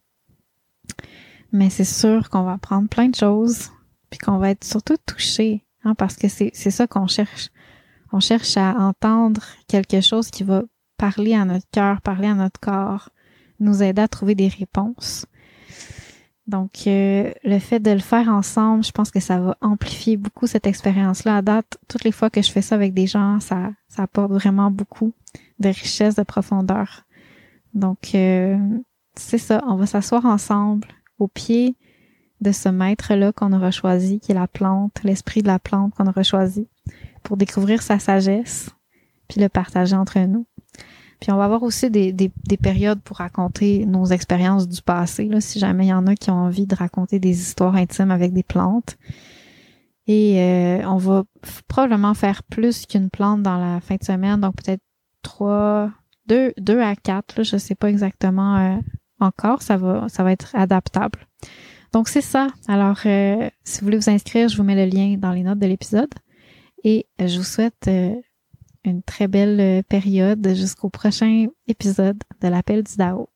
Mais 1.53 1.71
c'est 1.71 1.85
sûr 1.85 2.31
qu'on 2.31 2.43
va 2.43 2.53
apprendre 2.53 2.89
plein 2.89 3.09
de 3.09 3.15
choses 3.15 3.71
puis 4.11 4.19
qu'on 4.19 4.39
va 4.39 4.51
être 4.51 4.65
surtout 4.65 4.97
touché 5.07 5.65
hein, 5.85 5.95
parce 5.95 6.17
que 6.17 6.29
c'est 6.29 6.51
c'est 6.53 6.71
ça 6.71 6.87
qu'on 6.87 7.07
cherche. 7.07 7.51
On 8.17 8.21
cherche 8.21 8.57
à 8.57 8.77
entendre 8.79 9.43
quelque 9.67 10.01
chose 10.01 10.31
qui 10.31 10.45
va 10.45 10.63
parler 10.97 11.35
à 11.35 11.45
notre 11.45 11.69
cœur, 11.73 12.01
parler 12.01 12.29
à 12.29 12.35
notre 12.35 12.61
corps, 12.61 13.09
nous 13.59 13.83
aider 13.83 14.03
à 14.03 14.07
trouver 14.07 14.37
des 14.37 14.47
réponses. 14.47 15.27
Donc, 16.47 16.87
euh, 16.87 17.33
le 17.43 17.59
fait 17.59 17.81
de 17.81 17.91
le 17.91 17.99
faire 17.99 18.29
ensemble, 18.29 18.85
je 18.85 18.93
pense 18.93 19.11
que 19.11 19.19
ça 19.19 19.41
va 19.41 19.57
amplifier 19.61 20.17
beaucoup 20.17 20.47
cette 20.47 20.69
expérience-là. 20.69 21.39
À 21.39 21.43
date, 21.43 21.77
toutes 21.89 22.05
les 22.05 22.13
fois 22.13 22.31
que 22.31 22.41
je 22.41 22.53
fais 22.53 22.63
ça 22.63 22.77
avec 22.77 22.95
des 22.95 23.09
gens, 23.09 23.41
ça, 23.41 23.73
ça 23.89 24.05
apporte 24.05 24.31
vraiment 24.31 24.71
beaucoup 24.71 25.13
de 25.59 25.71
richesse, 25.71 26.15
de 26.15 26.23
profondeur. 26.23 27.07
Donc, 27.73 28.15
euh, 28.15 28.57
c'est 29.17 29.39
ça. 29.39 29.61
On 29.67 29.75
va 29.75 29.87
s'asseoir 29.87 30.25
ensemble 30.25 30.87
au 31.19 31.27
pied 31.27 31.75
de 32.41 32.53
ce 32.53 32.69
maître-là 32.69 33.33
qu'on 33.33 33.53
aura 33.53 33.73
choisi, 33.73 34.21
qui 34.21 34.31
est 34.31 34.37
la 34.37 34.47
plante, 34.47 35.03
l'esprit 35.03 35.43
de 35.43 35.49
la 35.49 35.59
plante 35.59 35.95
qu'on 35.95 36.07
aura 36.07 36.23
choisi, 36.23 36.69
pour 37.23 37.37
découvrir 37.37 37.83
sa 37.83 37.99
sagesse, 37.99 38.71
puis 39.29 39.41
le 39.41 39.49
partager 39.49 39.97
entre 39.97 40.19
nous. 40.21 40.47
Puis 41.21 41.33
on 41.33 41.37
va 41.37 41.45
avoir 41.45 41.63
aussi 41.63 41.91
des, 41.91 42.13
des, 42.13 42.31
périodes 42.57 43.01
pour 43.01 43.19
raconter 43.19 43.87
nos 43.87 44.05
expériences 44.07 44.69
du 44.69 44.83
passé, 44.83 45.25
là, 45.27 45.41
si 45.41 45.59
jamais 45.59 45.87
il 45.87 45.89
y 45.89 45.95
en 45.95 46.07
a 46.07 46.15
qui 46.15 46.31
ont 46.31 46.35
envie 46.35 46.67
de 46.67 46.75
raconter 46.75 47.19
des 47.19 47.41
histoires 47.41 47.77
intimes 47.77 48.11
avec 48.11 48.33
des 48.33 48.43
plantes. 48.43 48.99
Et 50.07 50.39
euh, 50.39 50.87
on 50.87 50.99
va 50.99 51.25
probablement 51.67 52.13
faire 52.13 52.43
plus 52.43 52.85
qu'une 52.85 53.09
plante 53.09 53.43
dans 53.43 53.57
la 53.57 53.81
fin 53.81 53.95
de 53.95 54.05
semaine, 54.05 54.41
donc 54.41 54.57
peut-être 54.57 54.83
trois, 55.23 55.91
deux, 56.27 56.53
deux 56.59 56.81
à 56.81 56.95
quatre, 56.95 57.43
je 57.43 57.57
sais 57.57 57.75
pas 57.75 57.89
exactement 57.89 58.57
euh, 58.57 58.77
encore, 59.19 59.63
ça 59.63 59.77
va, 59.77 60.09
ça 60.09 60.25
va 60.25 60.33
être 60.33 60.55
adaptable. 60.55 61.21
Donc 61.93 62.09
c'est 62.09 62.21
ça. 62.21 62.49
Alors, 62.69 62.99
euh, 63.07 63.49
si 63.63 63.81
vous 63.81 63.87
voulez 63.87 63.97
vous 63.97 64.11
inscrire, 64.11 64.49
je 64.49 64.57
vous 64.57 64.63
mets 64.63 64.75
le 64.75 64.91
lien 64.91 65.17
dans 65.17 65.33
les 65.33 65.43
notes 65.43 65.59
de 65.59 65.67
l'épisode. 65.67 66.13
Et 66.85 67.07
je 67.19 67.39
vous 67.39 67.45
souhaite 67.45 67.89
une 68.85 69.03
très 69.03 69.29
belle 69.29 69.61
euh, 69.61 69.83
période 69.83 70.47
jusqu'au 70.55 70.91
prochain 70.91 71.47
épisode 71.67 72.23
de 72.41 72.49
l'appel 72.49 72.83
du 72.83 72.97
DAO. 72.97 73.29